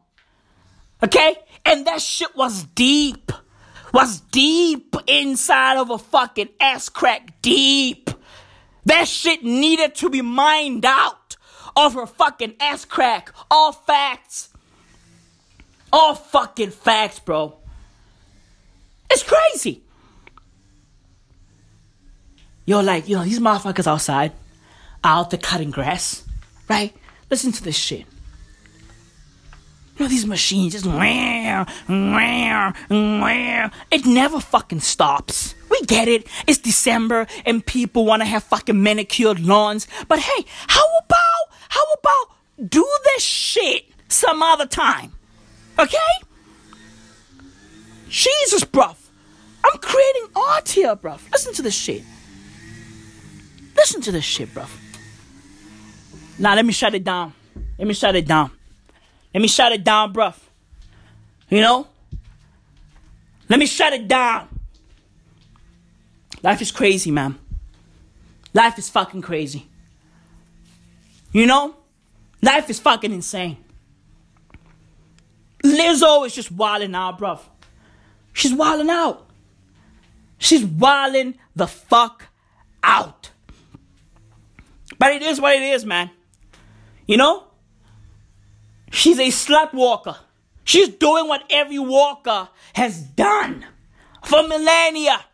Okay? 1.03 1.37
And 1.65 1.87
that 1.87 2.03
shit 2.03 2.37
was 2.37 2.65
deep. 2.65 3.33
Was 3.95 4.21
deep 4.21 4.95
inside 5.07 5.79
of 5.79 5.91
a 5.91 5.99
fucking 5.99 6.51
ass 6.61 6.89
crack. 6.89 7.41
Deep. 7.41 8.11
That 8.85 9.09
shit 9.09 9.43
needed 9.43 9.95
to 9.97 10.11
be 10.11 10.23
mined 10.23 10.85
out 10.85 11.20
of 11.77 11.95
her 11.95 12.07
fucking 12.07 12.55
ass 12.61 12.85
crack. 12.85 13.33
All 13.51 13.73
facts. 13.73 14.49
All 15.93 16.15
fucking 16.15 16.71
facts, 16.71 17.19
bro. 17.19 17.57
It's 19.11 19.25
crazy. 19.25 19.83
You're 22.65 22.83
like, 22.83 23.09
you 23.09 23.17
know, 23.17 23.25
these 23.25 23.41
motherfuckers 23.41 23.87
outside, 23.89 24.33
out 25.03 25.31
there 25.31 25.41
cutting 25.41 25.73
grass, 25.73 26.25
right? 26.69 26.95
Listen 27.29 27.51
to 27.53 27.63
this 27.65 27.77
shit. 27.77 28.07
You 29.97 30.05
know, 30.05 30.09
these 30.09 30.25
machines 30.25 30.73
just 30.73 30.87
wah, 30.87 31.67
wah, 31.89 32.73
wah. 32.89 33.71
It 33.91 34.07
never 34.07 34.41
fucking 34.41 34.81
stops. 34.81 35.55
We 35.69 35.81
get 35.83 36.09
it. 36.09 36.27
It's 36.47 36.59
December 36.59 37.27
and 37.45 37.65
people 37.65 38.05
want 38.07 38.23
to 38.23 38.27
have 38.27 38.45
fucking 38.45 38.83
manicured 38.83 39.41
lawns. 39.41 39.87
But 40.09 40.21
hey, 40.21 40.45
how 40.69 40.87
about, 41.05 41.20
how 41.71 41.85
about 41.99 42.37
do 42.69 42.87
this 43.05 43.23
shit 43.23 43.85
some 44.09 44.43
other 44.43 44.67
time? 44.67 45.13
Okay? 45.79 45.97
Jesus, 48.09 48.65
bruv. 48.65 48.97
I'm 49.65 49.79
creating 49.79 50.27
art 50.35 50.69
here, 50.69 50.97
bruv. 50.97 51.21
Listen 51.31 51.55
to 51.55 51.63
this 51.63 51.77
shit. 51.77 52.03
Listen 53.77 54.01
to 54.03 54.11
this 54.11 54.25
shit, 54.25 54.49
bruv. 54.53 54.69
Now, 56.41 56.57
let 56.57 56.67
me 56.67 56.73
shut 56.73 56.93
it 56.95 57.05
down. 57.05 57.33
Let 57.79 57.87
me 57.87 57.95
shut 57.95 58.17
it 58.17 58.27
down. 58.27 58.51
Let 59.33 59.41
me 59.41 59.49
shut 59.49 59.71
it 59.71 59.85
down, 59.85 60.13
bruv. 60.13 60.37
You 61.51 61.61
know? 61.61 61.87
Let 63.49 63.61
me 63.61 63.67
shut 63.67 63.93
it 63.93 64.09
down. 64.09 64.49
Life 66.43 66.63
is 66.63 66.73
crazy, 66.73 67.13
man. 67.13 67.39
Life 68.53 68.77
is 68.77 68.89
fucking 68.89 69.23
crazy. 69.23 69.70
You 71.33 71.47
know? 71.47 71.77
Life 72.43 72.71
is 72.71 72.79
fucking 72.81 73.13
insane. 73.13 73.59
Lizzo 75.63 76.27
is 76.27 76.35
just 76.35 76.51
wilding 76.51 76.95
out, 76.95 77.19
bruv. 77.19 77.41
She's 78.33 78.55
wilding 78.55 78.91
out. 78.91 79.27
She's 80.39 80.65
wilding 80.65 81.35
the 81.55 81.67
fuck 81.67 82.29
out. 82.83 83.31
But 84.99 85.13
it 85.13 85.23
is 85.23 85.41
what 85.41 85.55
it 85.55 85.63
is, 85.63 85.85
man. 85.85 86.11
You 87.07 87.19
know? 87.19 87.45
She's 88.91 89.19
a 89.19 89.29
slut 89.29 89.73
walker. 89.73 90.17
She's 90.65 90.89
doing 90.89 91.29
what 91.29 91.45
every 91.51 91.79
walker 91.79 92.49
has 92.75 93.01
done 93.01 93.67
for 94.25 94.43
millennia. 94.43 95.25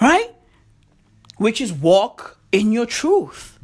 Right? 0.00 0.30
Which 1.36 1.60
is 1.60 1.72
walk 1.72 2.38
in 2.52 2.72
your 2.72 2.86
truth. 2.86 3.57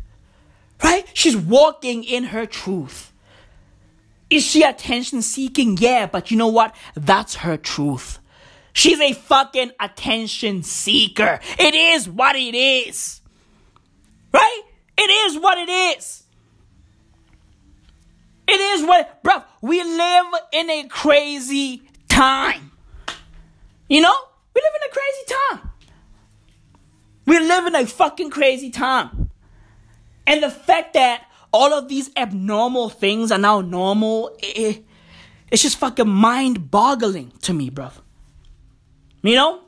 Right? 0.84 1.06
She's 1.14 1.34
walking 1.34 2.04
in 2.04 2.24
her 2.24 2.44
truth. 2.44 3.10
Is 4.28 4.44
she 4.44 4.62
attention 4.62 5.22
seeking? 5.22 5.78
Yeah, 5.78 6.04
but 6.06 6.30
you 6.30 6.36
know 6.36 6.48
what? 6.48 6.76
That's 6.94 7.36
her 7.36 7.56
truth. 7.56 8.18
She's 8.74 9.00
a 9.00 9.14
fucking 9.14 9.70
attention 9.80 10.62
seeker. 10.62 11.40
It 11.58 11.74
is 11.74 12.06
what 12.06 12.36
it 12.36 12.54
is. 12.54 13.22
Right? 14.30 14.62
It 14.98 15.10
is 15.10 15.38
what 15.38 15.56
it 15.56 15.70
is. 15.70 16.24
It 18.46 18.60
is 18.60 18.84
what, 18.84 19.22
bro, 19.22 19.42
we 19.62 19.82
live 19.82 20.26
in 20.52 20.68
a 20.68 20.86
crazy 20.88 21.82
time. 22.08 22.72
You 23.88 24.02
know? 24.02 24.14
We 24.54 24.60
live 24.60 24.72
in 24.82 24.90
a 24.90 24.92
crazy 24.92 25.62
time. 25.62 25.70
We 27.24 27.38
live 27.38 27.66
in 27.68 27.74
a 27.74 27.86
fucking 27.86 28.28
crazy 28.28 28.70
time. 28.70 29.23
And 30.26 30.42
the 30.42 30.50
fact 30.50 30.94
that 30.94 31.26
all 31.52 31.72
of 31.72 31.88
these 31.88 32.10
abnormal 32.16 32.88
things 32.88 33.30
are 33.30 33.38
now 33.38 33.60
normal, 33.60 34.36
it, 34.42 34.84
it's 35.50 35.62
just 35.62 35.78
fucking 35.78 36.08
mind 36.08 36.70
boggling 36.70 37.32
to 37.42 37.52
me, 37.52 37.70
bruv. 37.70 37.92
You 39.22 39.36
know? 39.36 39.60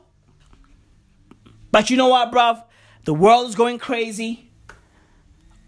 But 1.71 1.89
you 1.89 1.97
know 1.97 2.07
what, 2.07 2.31
bruv? 2.31 2.63
The 3.05 3.13
world 3.13 3.47
is 3.49 3.55
going 3.55 3.79
crazy. 3.79 4.51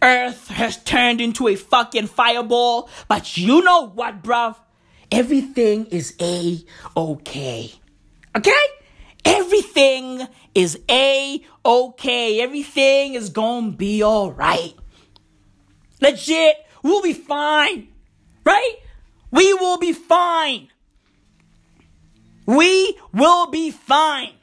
Earth 0.01 0.47
has 0.47 0.77
turned 0.83 1.21
into 1.21 1.47
a 1.47 1.55
fucking 1.55 2.07
fireball. 2.07 2.89
But 3.07 3.37
you 3.37 3.61
know 3.63 3.87
what, 3.87 4.21
bruv? 4.21 4.55
Everything 5.11 5.85
is 5.87 6.15
a 6.21 6.63
okay. 6.95 7.71
Okay? 8.35 8.63
Everything 9.25 10.27
is 10.55 10.79
a 10.89 11.43
okay. 11.65 12.41
Everything 12.41 13.13
is 13.13 13.29
gonna 13.29 13.71
be 13.71 14.03
alright. 14.03 14.75
Legit, 16.01 16.55
we'll 16.83 17.01
be 17.01 17.13
fine. 17.13 17.89
Right? 18.45 18.75
We 19.31 19.53
will 19.53 19.77
be 19.77 19.93
fine. 19.93 20.69
We 22.45 22.97
will 23.13 23.47
be 23.51 23.69
fine. 23.69 24.33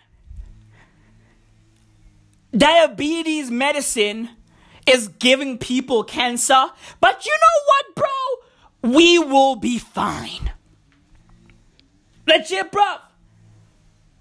Diabetes 2.56 3.50
medicine 3.50 4.30
is 4.86 5.08
giving 5.08 5.58
people 5.58 6.04
cancer, 6.04 6.66
but 7.00 7.26
you 7.26 7.32
know 7.32 7.62
what, 7.66 7.94
bro? 8.82 8.92
We 8.92 9.18
will 9.18 9.56
be 9.56 9.78
fine. 9.78 10.52
Legit, 12.26 12.70
bro. 12.70 12.94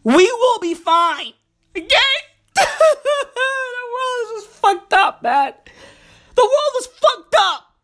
We 0.06 0.32
will 0.32 0.60
be 0.60 0.76
fine. 0.76 1.34
Okay? 1.76 2.16
the 2.56 2.62
world 2.62 4.38
is 4.38 4.44
just 4.44 4.48
fucked 4.50 4.94
up, 4.94 5.24
man. 5.24 5.54
The 6.36 6.44
world 6.44 6.74
is 6.80 6.86
fucked 6.86 7.36
up. 7.40 7.76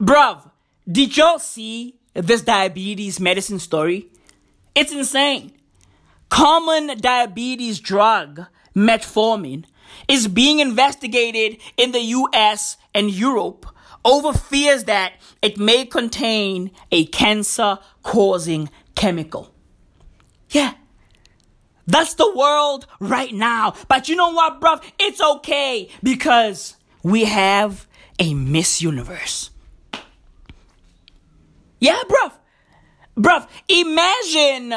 Bruv, 0.00 0.50
did 0.90 1.16
y'all 1.16 1.38
see 1.38 2.00
this 2.12 2.42
diabetes 2.42 3.20
medicine 3.20 3.60
story? 3.60 4.08
It's 4.74 4.92
insane. 4.92 5.52
Common 6.28 6.98
diabetes 6.98 7.78
drug, 7.78 8.46
metformin, 8.74 9.66
is 10.08 10.26
being 10.26 10.58
investigated 10.58 11.60
in 11.76 11.92
the 11.92 12.00
US 12.00 12.78
and 12.92 13.12
Europe 13.12 13.64
over 14.04 14.32
fears 14.32 14.84
that 14.84 15.12
it 15.40 15.56
may 15.56 15.86
contain 15.86 16.72
a 16.90 17.06
cancer 17.06 17.78
causing 18.02 18.68
chemical. 18.96 19.53
Yeah. 20.54 20.74
That's 21.86 22.14
the 22.14 22.32
world 22.34 22.86
right 23.00 23.34
now. 23.34 23.74
But 23.88 24.08
you 24.08 24.16
know 24.16 24.32
what, 24.32 24.60
bruv? 24.60 24.82
It's 24.98 25.20
okay 25.20 25.90
because 26.02 26.76
we 27.02 27.24
have 27.24 27.86
a 28.18 28.32
Miss 28.32 28.80
Universe. 28.80 29.50
Yeah, 31.80 32.00
bruv. 32.08 32.32
Bruv, 33.16 33.48
imagine 33.68 34.74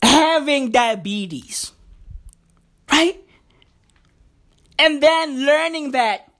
having 0.00 0.70
diabetes, 0.70 1.72
right? 2.90 3.22
And 4.78 5.02
then 5.02 5.44
learning 5.44 5.90
that 5.90 6.32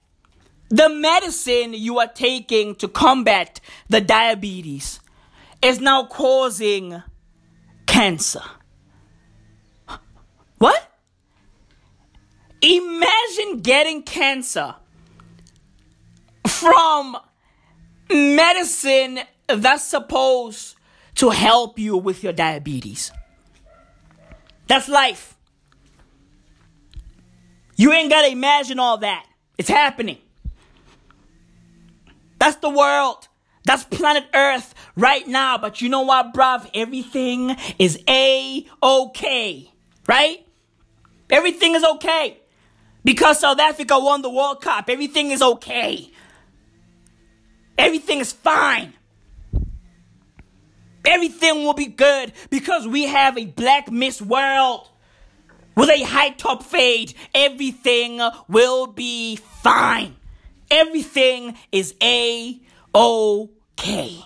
the 0.68 0.88
medicine 0.88 1.74
you 1.74 1.98
are 1.98 2.06
taking 2.06 2.76
to 2.76 2.86
combat 2.86 3.60
the 3.88 4.00
diabetes 4.00 5.00
is 5.60 5.80
now 5.80 6.06
causing 6.06 7.02
cancer. 7.90 8.42
What? 10.58 10.90
Imagine 12.62 13.60
getting 13.62 14.02
cancer 14.04 14.76
from 16.46 17.16
medicine 18.08 19.20
that's 19.48 19.84
supposed 19.84 20.76
to 21.16 21.30
help 21.30 21.78
you 21.78 21.96
with 21.96 22.22
your 22.22 22.32
diabetes. 22.32 23.10
That's 24.68 24.88
life. 24.88 25.36
You 27.76 27.92
ain't 27.92 28.10
gotta 28.10 28.28
imagine 28.28 28.78
all 28.78 28.98
that. 28.98 29.26
It's 29.58 29.68
happening. 29.68 30.18
That's 32.38 32.56
the 32.56 32.70
world. 32.70 33.26
That's 33.64 33.84
planet 33.84 34.24
Earth 34.34 34.74
right 34.96 35.26
now. 35.26 35.58
But 35.58 35.80
you 35.80 35.88
know 35.88 36.02
what, 36.02 36.32
bruv? 36.32 36.68
Everything 36.74 37.56
is 37.78 38.02
a 38.08 38.66
okay. 38.82 39.70
Right? 40.06 40.46
Everything 41.28 41.74
is 41.74 41.84
okay. 41.84 42.38
Because 43.04 43.40
South 43.40 43.60
Africa 43.60 43.98
won 43.98 44.22
the 44.22 44.30
World 44.30 44.60
Cup. 44.60 44.88
Everything 44.88 45.30
is 45.30 45.42
okay. 45.42 46.10
Everything 47.78 48.18
is 48.18 48.32
fine. 48.32 48.92
Everything 51.06 51.64
will 51.64 51.74
be 51.74 51.86
good 51.86 52.32
because 52.50 52.86
we 52.86 53.04
have 53.04 53.38
a 53.38 53.46
black 53.46 53.90
Miss 53.90 54.20
World 54.20 54.88
with 55.74 55.88
a 55.88 56.02
high 56.02 56.30
top 56.30 56.62
fade. 56.62 57.14
Everything 57.34 58.20
will 58.48 58.86
be 58.86 59.36
fine. 59.36 60.16
Everything 60.70 61.56
is 61.72 61.94
a 62.02 62.60
okay. 62.94 64.18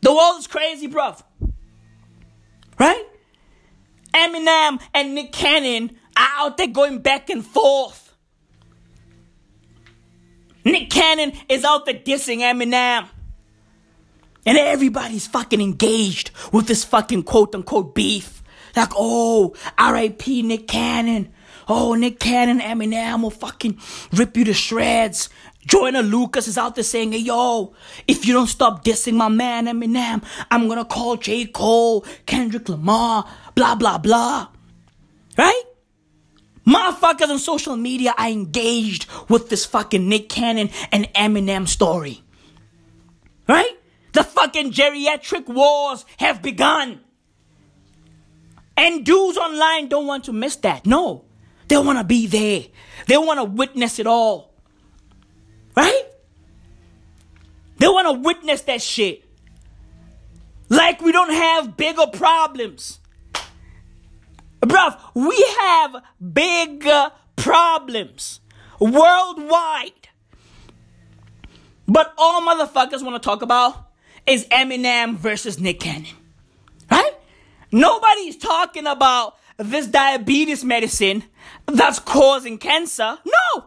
The 0.00 0.12
world 0.12 0.38
is 0.38 0.46
crazy, 0.46 0.88
bruv. 0.88 1.22
Right? 2.78 3.04
Eminem 4.12 4.80
and 4.92 5.14
Nick 5.14 5.32
Cannon 5.32 5.96
are 6.16 6.28
out 6.36 6.56
there 6.56 6.66
going 6.66 7.00
back 7.00 7.30
and 7.30 7.44
forth. 7.44 8.14
Nick 10.64 10.90
Cannon 10.90 11.32
is 11.48 11.64
out 11.64 11.86
there 11.86 11.94
dissing 11.94 12.38
Eminem. 12.38 13.08
And 14.46 14.58
everybody's 14.58 15.26
fucking 15.26 15.60
engaged 15.60 16.30
with 16.52 16.66
this 16.66 16.84
fucking 16.84 17.22
quote 17.24 17.54
unquote 17.54 17.94
beef. 17.94 18.42
Like, 18.76 18.92
oh, 18.96 19.54
RIP 19.78 20.26
Nick 20.26 20.68
Cannon. 20.68 21.32
Oh, 21.66 21.94
Nick 21.94 22.20
Cannon, 22.20 22.60
Eminem 22.60 23.22
will 23.22 23.30
fucking 23.30 23.78
rip 24.12 24.36
you 24.36 24.44
to 24.44 24.52
shreds. 24.52 25.30
Joyner 25.66 26.02
Lucas 26.02 26.48
is 26.48 26.58
out 26.58 26.74
there 26.74 26.84
saying, 26.84 27.12
hey, 27.12 27.18
yo, 27.18 27.74
if 28.06 28.26
you 28.26 28.34
don't 28.34 28.46
stop 28.46 28.84
dissing 28.84 29.14
my 29.14 29.28
man 29.28 29.66
Eminem, 29.66 30.22
I'm 30.50 30.68
gonna 30.68 30.84
call 30.84 31.16
J. 31.16 31.46
Cole, 31.46 32.04
Kendrick 32.26 32.68
Lamar, 32.68 33.26
blah, 33.54 33.74
blah, 33.74 33.98
blah. 33.98 34.48
Right? 35.36 35.62
Motherfuckers 36.66 37.28
on 37.28 37.38
social 37.38 37.76
media 37.76 38.14
are 38.16 38.28
engaged 38.28 39.06
with 39.28 39.50
this 39.50 39.66
fucking 39.66 40.08
Nick 40.08 40.28
Cannon 40.28 40.70
and 40.90 41.12
Eminem 41.14 41.68
story. 41.68 42.22
Right? 43.46 43.78
The 44.12 44.24
fucking 44.24 44.72
geriatric 44.72 45.46
wars 45.46 46.04
have 46.18 46.40
begun. 46.40 47.00
And 48.76 49.04
dudes 49.04 49.38
online 49.38 49.88
don't 49.88 50.06
want 50.06 50.24
to 50.24 50.32
miss 50.32 50.56
that. 50.56 50.86
No. 50.86 51.24
They 51.68 51.76
want 51.76 51.98
to 51.98 52.04
be 52.04 52.26
there. 52.26 52.64
They 53.06 53.16
want 53.16 53.40
to 53.40 53.44
witness 53.44 53.98
it 53.98 54.06
all. 54.06 54.53
Right? 55.76 56.02
They 57.78 57.88
want 57.88 58.06
to 58.06 58.12
witness 58.20 58.62
that 58.62 58.80
shit. 58.82 59.24
Like 60.68 61.00
we 61.00 61.12
don't 61.12 61.32
have 61.32 61.76
bigger 61.76 62.06
problems. 62.06 63.00
Bruv, 64.60 64.98
we 65.14 65.36
have 65.60 65.96
bigger 66.32 67.12
problems 67.36 68.40
worldwide. 68.80 70.08
But 71.86 72.14
all 72.16 72.40
motherfuckers 72.42 73.02
want 73.04 73.22
to 73.22 73.26
talk 73.26 73.42
about 73.42 73.90
is 74.26 74.46
Eminem 74.46 75.16
versus 75.16 75.60
Nick 75.60 75.80
Cannon. 75.80 76.14
Right? 76.90 77.12
Nobody's 77.70 78.36
talking 78.36 78.86
about 78.86 79.36
this 79.58 79.86
diabetes 79.86 80.64
medicine 80.64 81.24
that's 81.66 81.98
causing 81.98 82.58
cancer. 82.58 83.18
No! 83.24 83.64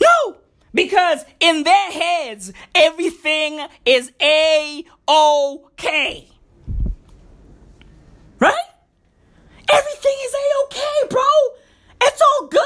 No! 0.00 0.36
Because 0.74 1.24
in 1.38 1.62
their 1.62 1.90
heads, 1.92 2.52
everything 2.74 3.64
is 3.86 4.10
a 4.20 4.84
okay. 5.08 6.28
Right? 8.40 8.66
Everything 9.70 10.16
is 10.24 10.34
a 10.34 10.64
okay, 10.64 11.08
bro. 11.08 11.22
It's 12.02 12.20
all 12.20 12.48
good. 12.48 12.62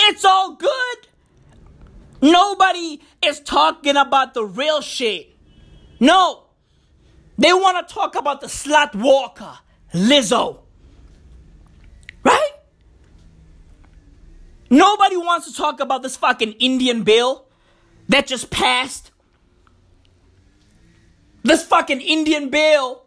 It's 0.00 0.24
all 0.24 0.56
good. 0.56 1.08
Nobody 2.20 3.00
is 3.24 3.40
talking 3.40 3.96
about 3.96 4.34
the 4.34 4.44
real 4.44 4.80
shit. 4.80 5.30
No. 6.00 6.46
They 7.38 7.52
want 7.52 7.86
to 7.86 7.94
talk 7.94 8.16
about 8.16 8.40
the 8.40 8.48
slut 8.48 8.94
walker, 8.94 9.58
Lizzo. 9.94 10.60
Right? 12.24 12.50
Nobody 14.70 15.16
wants 15.16 15.46
to 15.50 15.54
talk 15.54 15.80
about 15.80 16.02
this 16.02 16.16
fucking 16.16 16.52
Indian 16.52 17.02
bill 17.02 17.46
that 18.08 18.26
just 18.26 18.50
passed. 18.50 19.10
This 21.42 21.64
fucking 21.64 22.00
Indian 22.00 22.48
bill 22.48 23.04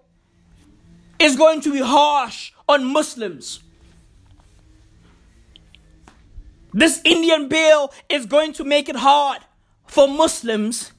is 1.19 1.35
going 1.35 1.61
to 1.61 1.73
be 1.73 1.79
harsh 1.79 2.53
on 2.67 2.85
Muslims. 2.85 3.59
This 6.73 7.01
Indian 7.03 7.49
bill 7.49 7.91
is 8.07 8.25
going 8.25 8.53
to 8.53 8.63
make 8.63 8.87
it 8.87 8.95
hard 8.95 9.39
for 9.87 10.07
Muslims 10.07 10.91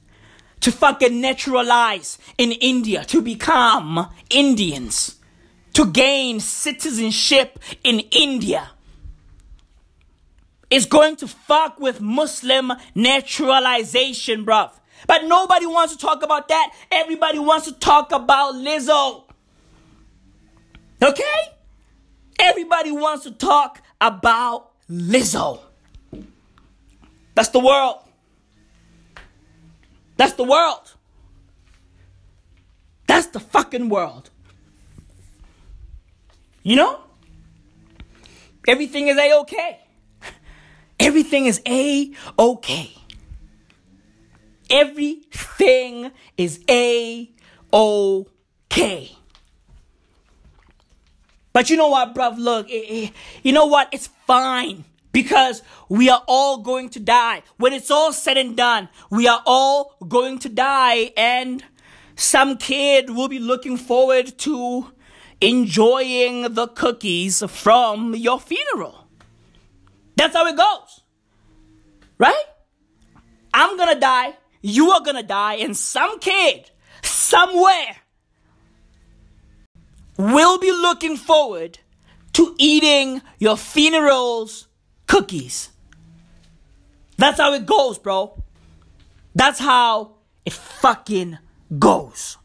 to 0.61 0.71
fucking 0.71 1.21
naturalize 1.21 2.19
in 2.37 2.53
India, 2.53 3.05
to 3.05 3.23
become 3.23 4.11
Indians, 4.29 5.17
to 5.73 5.87
gain 5.87 6.41
citizenship 6.41 7.59
in 7.83 8.01
India. 8.11 8.71
It's 10.71 10.87
going 10.87 11.17
to 11.17 11.27
fuck 11.27 11.81
with 11.81 12.01
Muslim 12.01 12.73
naturalization, 12.95 14.47
bruv. 14.47 14.71
But 15.07 15.25
nobody 15.25 15.67
wants 15.67 15.97
to 15.97 15.99
talk 15.99 16.23
about 16.23 16.49
that. 16.49 16.73
Everybody 16.91 17.39
wants 17.39 17.67
to 17.67 17.73
talk 17.73 18.13
about 18.13 18.55
Lizzo. 18.55 19.25
Okay? 21.03 21.43
Everybody 22.39 22.93
wants 22.93 23.25
to 23.25 23.33
talk 23.33 23.83
about 24.01 24.71
Lizzo. 24.89 25.61
That's 27.35 27.49
the 27.49 27.61
world. 27.61 27.99
That's 30.17 30.35
the 30.35 30.45
world. 30.45 30.95
That's 33.07 33.27
the 33.29 33.41
fucking 33.41 33.89
world. 33.89 34.31
You 36.63 36.77
know? 36.77 37.01
Everything 38.69 39.09
is 39.09 39.17
a 39.17 39.39
okay. 39.41 39.81
Everything 41.01 41.47
is 41.47 41.63
a 41.67 42.13
okay. 42.39 42.93
Everything 44.69 46.13
is 46.37 46.63
a 46.69 47.31
okay. 47.73 49.11
But 51.55 51.71
you 51.71 51.77
know 51.79 51.89
what, 51.89 52.15
bruv? 52.15 52.37
Look, 52.37 52.71
eh, 52.71 52.85
eh, 52.87 53.09
you 53.43 53.53
know 53.53 53.65
what? 53.65 53.89
It's 53.93 54.09
fine 54.27 54.85
because 55.11 55.63
we 55.89 56.11
are 56.11 56.23
all 56.29 56.59
going 56.59 56.91
to 56.91 57.01
die. 57.01 57.43
When 57.57 57.73
it's 57.73 57.91
all 57.91 58.13
said 58.13 58.37
and 58.37 58.55
done, 58.55 58.91
we 59.11 59.27
are 59.27 59.43
all 59.47 59.97
going 60.07 60.39
to 60.41 60.51
die, 60.51 61.13
and 61.17 61.65
some 62.15 62.59
kid 62.59 63.09
will 63.09 63.29
be 63.29 63.39
looking 63.39 63.79
forward 63.79 64.39
to 64.41 64.93
enjoying 65.41 66.53
the 66.55 66.69
cookies 66.69 67.43
from 67.49 68.15
your 68.15 68.39
funeral. 68.39 69.00
That's 70.21 70.37
how 70.37 70.47
it 70.49 70.55
goes. 70.55 71.01
Right? 72.19 72.45
I'm 73.55 73.79
gonna 73.79 73.99
die, 73.99 74.37
you 74.61 74.91
are 74.91 75.01
gonna 75.01 75.23
die, 75.23 75.55
and 75.55 75.75
some 75.75 76.19
kid 76.19 76.71
somewhere 77.03 77.97
will 80.19 80.59
be 80.59 80.73
looking 80.73 81.17
forward 81.17 81.79
to 82.35 82.55
eating 82.59 83.23
your 83.39 83.57
funeral's 83.57 84.69
cookies. 85.07 85.71
That's 87.17 87.41
how 87.41 87.55
it 87.55 87.65
goes, 87.65 87.99
bro. 87.99 88.43
That's 89.35 89.59
how 89.59 90.17
it 90.45 90.53
fucking 90.53 91.39
goes. 91.79 92.37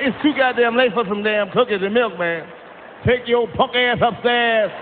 It's 0.00 0.16
too 0.22 0.32
goddamn 0.32 0.76
late 0.76 0.92
for 0.94 1.04
some 1.06 1.22
damn 1.22 1.50
cookies 1.50 1.80
and 1.82 1.92
milk, 1.92 2.18
man. 2.18 2.48
Take 3.04 3.28
your 3.28 3.48
punk 3.52 3.76
ass 3.76 4.00
upstairs 4.00 4.72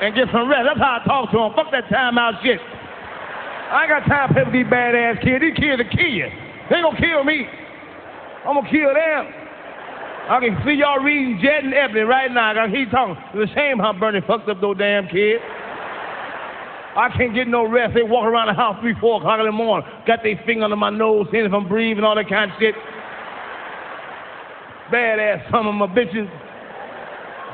and 0.00 0.14
get 0.14 0.30
some 0.30 0.48
rest. 0.48 0.62
That's 0.66 0.78
how 0.78 1.02
I 1.02 1.04
talk 1.06 1.30
to 1.34 1.38
him. 1.38 1.50
Fuck 1.58 1.74
that 1.74 1.90
timeout 1.90 2.42
shit. 2.42 2.62
I 2.62 3.82
ain't 3.82 3.90
got 3.90 4.06
time 4.06 4.30
for 4.30 4.46
these 4.54 4.66
badass 4.66 5.22
kids. 5.26 5.42
These 5.42 5.58
kids 5.58 5.82
are 5.82 5.90
kill 5.90 6.06
you. 6.06 6.30
They 6.70 6.78
gonna 6.82 6.98
kill 6.98 7.24
me. 7.24 7.46
I'm 8.46 8.54
gonna 8.54 8.70
kill 8.70 8.94
them. 8.94 9.22
I 10.30 10.38
can 10.40 10.56
see 10.64 10.78
y'all 10.78 11.02
reading 11.02 11.40
Jet 11.42 11.64
and 11.64 11.74
Ebony 11.74 12.06
right 12.06 12.30
now. 12.30 12.52
I 12.52 12.54
can 12.54 12.70
hear 12.70 12.86
talking. 12.90 13.18
It's 13.34 13.50
a 13.50 13.54
shame 13.54 13.78
how 13.78 13.92
Bernie 13.92 14.22
fucked 14.26 14.48
up 14.48 14.60
those 14.60 14.78
damn 14.78 15.08
kids. 15.08 15.42
I 16.94 17.10
can't 17.16 17.34
get 17.34 17.48
no 17.48 17.66
rest. 17.66 17.94
They 17.94 18.02
walk 18.02 18.24
around 18.24 18.46
the 18.46 18.54
house 18.54 18.78
three, 18.80 18.94
four 19.00 19.18
o'clock 19.18 19.40
in 19.40 19.46
the 19.46 19.52
morning. 19.52 19.88
Got 20.06 20.22
their 20.22 20.40
finger 20.46 20.64
under 20.64 20.76
my 20.76 20.90
nose, 20.90 21.26
seeing 21.32 21.44
if 21.44 21.52
I'm 21.52 21.66
breathing, 21.66 22.04
all 22.04 22.14
that 22.14 22.28
kind 22.28 22.52
of 22.52 22.56
shit. 22.60 22.74
Badass 24.94 25.50
some 25.50 25.66
of 25.66 25.74
my 25.74 25.86
bitches. 25.88 26.30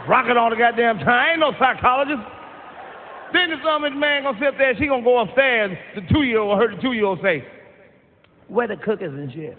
Rocking 0.06 0.36
all 0.36 0.50
the 0.50 0.56
goddamn 0.56 0.98
time. 0.98 1.08
I 1.08 1.30
ain't 1.30 1.40
no 1.40 1.52
psychologist. 1.58 2.20
Then 3.32 3.48
this 3.48 3.58
man 3.64 4.24
gonna 4.24 4.38
sit 4.38 4.58
there, 4.58 4.76
she 4.76 4.86
gonna 4.86 5.02
go 5.02 5.20
upstairs. 5.20 5.76
The 5.94 6.02
two 6.12 6.22
year 6.24 6.40
old, 6.40 6.54
I 6.54 6.58
heard 6.58 6.76
the 6.76 6.82
two 6.82 6.92
year 6.92 7.06
old 7.06 7.20
say, 7.22 7.42
Where 8.48 8.68
the 8.68 8.76
cookies 8.76 9.08
and 9.08 9.32
shit? 9.32 9.56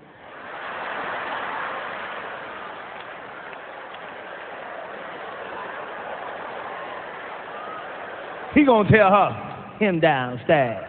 He 8.54 8.64
gonna 8.64 8.92
tell 8.92 9.10
her, 9.10 9.78
him 9.80 10.00
downstairs. 10.00 10.86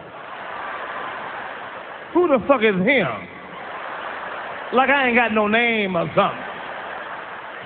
Who 2.13 2.27
the 2.27 2.43
fuck 2.47 2.61
is 2.61 2.75
him? 2.75 3.07
Like 4.73 4.89
I 4.89 5.07
ain't 5.07 5.15
got 5.15 5.33
no 5.33 5.47
name 5.47 5.95
or 5.95 6.05
something. 6.15 6.52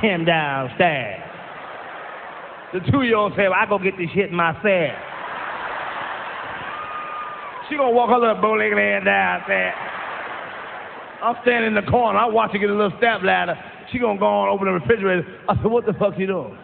Him 0.02 0.26
downstairs. 0.26 1.24
The 2.74 2.80
two-year-old 2.91 3.34
said, 3.36 3.48
I 3.48 3.65
go 3.65 3.80
get 3.80 3.98
this 3.98 4.10
shit 4.14 4.32
myself. 4.32 4.94
She 7.69 7.76
gonna 7.76 7.91
walk 7.91 8.10
her 8.10 8.19
little 8.19 8.41
bow-legged 8.41 8.78
ass 8.78 9.03
downstairs. 9.06 9.76
I'm 11.24 11.36
standing 11.41 11.76
in 11.76 11.86
the 11.86 11.90
corner. 11.90 12.19
I 12.19 12.26
watch 12.28 12.52
her 12.52 12.60
get 12.60 12.69
a 12.69 12.74
little 12.74 12.95
step 12.98 13.24
ladder. 13.24 13.57
She 13.91 13.99
gonna 13.99 14.19
go 14.19 14.28
on 14.28 14.49
open 14.49 14.68
the 14.68 14.74
refrigerator. 14.74 15.26
I 15.49 15.56
said, 15.56 15.65
what 15.65 15.86
the 15.86 15.94
fuck 15.94 16.18
you 16.18 16.28
doing? 16.28 16.57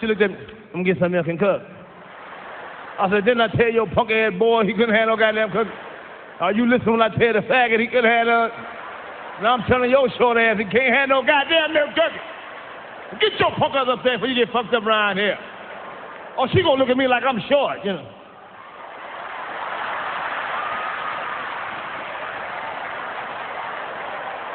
She 0.00 0.06
looked 0.06 0.20
at 0.20 0.30
me. 0.30 0.36
I'm 0.74 0.82
gonna 0.82 0.84
get 0.84 0.98
some 0.98 1.12
milk 1.12 1.26
and 1.28 1.38
cook. 1.38 1.62
I 2.98 3.08
said, 3.10 3.24
didn't 3.24 3.40
I 3.40 3.48
tell 3.48 3.70
your 3.70 3.86
punk 3.86 4.10
ass 4.10 4.32
boy 4.38 4.64
he 4.64 4.74
couldn't 4.74 4.94
have 4.94 5.08
no 5.08 5.16
goddamn 5.16 5.50
cook? 5.50 5.68
Are 6.40 6.52
you 6.52 6.68
listening 6.68 6.98
when 6.98 7.02
I 7.02 7.08
tell 7.08 7.32
the 7.32 7.40
faggot 7.46 7.80
he 7.80 7.86
couldn't 7.86 8.26
no? 8.26 8.50
Now 9.42 9.58
I'm 9.58 9.66
telling 9.66 9.90
your 9.90 10.08
short 10.18 10.38
ass 10.38 10.56
he 10.56 10.64
can't 10.64 10.94
have 10.94 11.08
no 11.08 11.20
goddamn 11.26 11.74
milk 11.74 11.90
cookie. 11.98 13.18
Get 13.18 13.40
your 13.40 13.50
punk 13.58 13.74
ass 13.74 13.88
up 13.90 14.04
there 14.04 14.16
before 14.16 14.28
you 14.28 14.38
get 14.38 14.52
fucked 14.52 14.72
up 14.72 14.86
around 14.86 15.18
here. 15.18 15.36
Or 16.38 16.46
she 16.48 16.62
gonna 16.62 16.78
look 16.78 16.88
at 16.88 16.96
me 16.96 17.08
like 17.08 17.24
I'm 17.26 17.42
short, 17.50 17.78
you 17.82 17.92
know. 17.92 18.06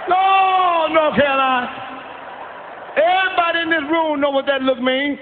No, 0.08 0.88
no, 0.88 1.12
Caroline. 1.20 1.68
Everybody 2.96 3.60
in 3.68 3.70
this 3.70 3.92
room 3.92 4.22
know 4.22 4.32
what 4.32 4.46
that 4.48 4.62
look 4.62 4.80
means. 4.80 5.20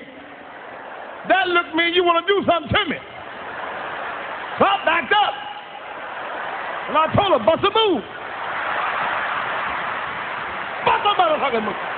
That 1.27 1.47
look 1.49 1.73
means 1.73 1.95
you 1.95 2.03
want 2.03 2.21
to 2.21 2.29
do 2.29 2.45
something 2.45 2.69
to 2.69 2.85
me. 2.85 2.97
So 4.59 4.63
I 4.63 4.85
backed 4.85 5.11
up. 5.11 5.33
And 6.87 6.97
I 7.01 7.09
told 7.17 7.33
her, 7.33 7.43
bust 7.43 7.65
a 7.65 7.73
move. 7.73 8.03
Bust 11.05 11.19
a 11.19 11.21
motherfucking 11.21 11.65
move. 11.65 11.75
Yeah. 11.75 11.94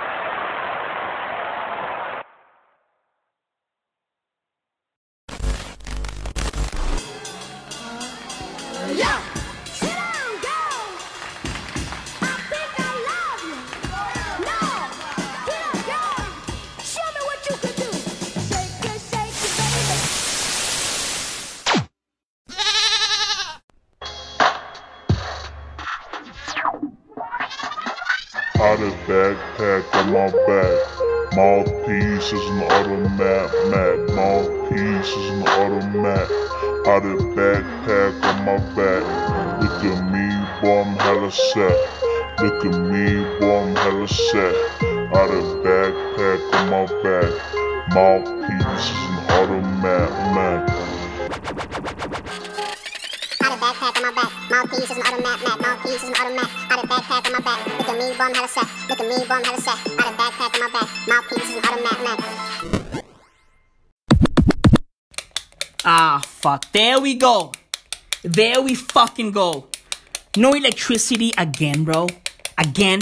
There 66.78 67.02
we 67.02 67.16
go. 67.16 67.54
There 68.22 68.62
we 68.62 68.76
fucking 68.76 69.32
go. 69.32 69.66
No 70.36 70.54
electricity 70.54 71.34
again, 71.36 71.84
bro. 71.84 72.06
Again. 72.56 73.02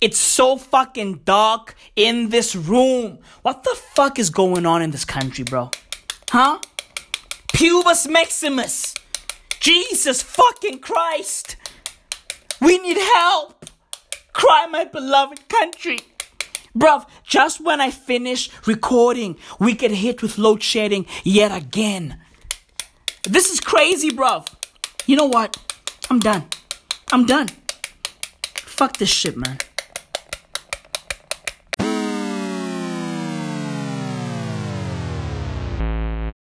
It's 0.00 0.16
so 0.16 0.56
fucking 0.56 1.22
dark 1.24 1.74
in 1.96 2.28
this 2.28 2.54
room. 2.54 3.18
What 3.42 3.64
the 3.64 3.74
fuck 3.74 4.20
is 4.20 4.30
going 4.30 4.64
on 4.64 4.80
in 4.80 4.92
this 4.92 5.04
country, 5.04 5.42
bro? 5.42 5.72
Huh? 6.30 6.60
Pubis 7.52 8.08
Maximus. 8.08 8.94
Jesus 9.58 10.22
fucking 10.22 10.78
Christ. 10.78 11.56
We 12.60 12.78
need 12.78 12.96
help. 12.96 13.66
Cry, 14.32 14.66
my 14.70 14.84
beloved 14.84 15.48
country. 15.48 15.98
Bruv, 16.78 17.08
just 17.24 17.60
when 17.60 17.80
I 17.80 17.90
finish 17.90 18.50
recording, 18.68 19.36
we 19.58 19.74
get 19.74 19.90
hit 19.90 20.22
with 20.22 20.38
load 20.38 20.62
shedding 20.62 21.06
yet 21.24 21.50
again. 21.50 22.20
This 23.26 23.50
is 23.50 23.58
crazy, 23.58 24.10
bruv. 24.10 24.48
You 25.06 25.16
know 25.16 25.24
what? 25.24 25.56
I'm 26.10 26.18
done. 26.18 26.44
I'm 27.10 27.24
done. 27.24 27.48
Fuck 28.54 28.98
this 28.98 29.08
shit, 29.08 29.34
man. 29.36 29.58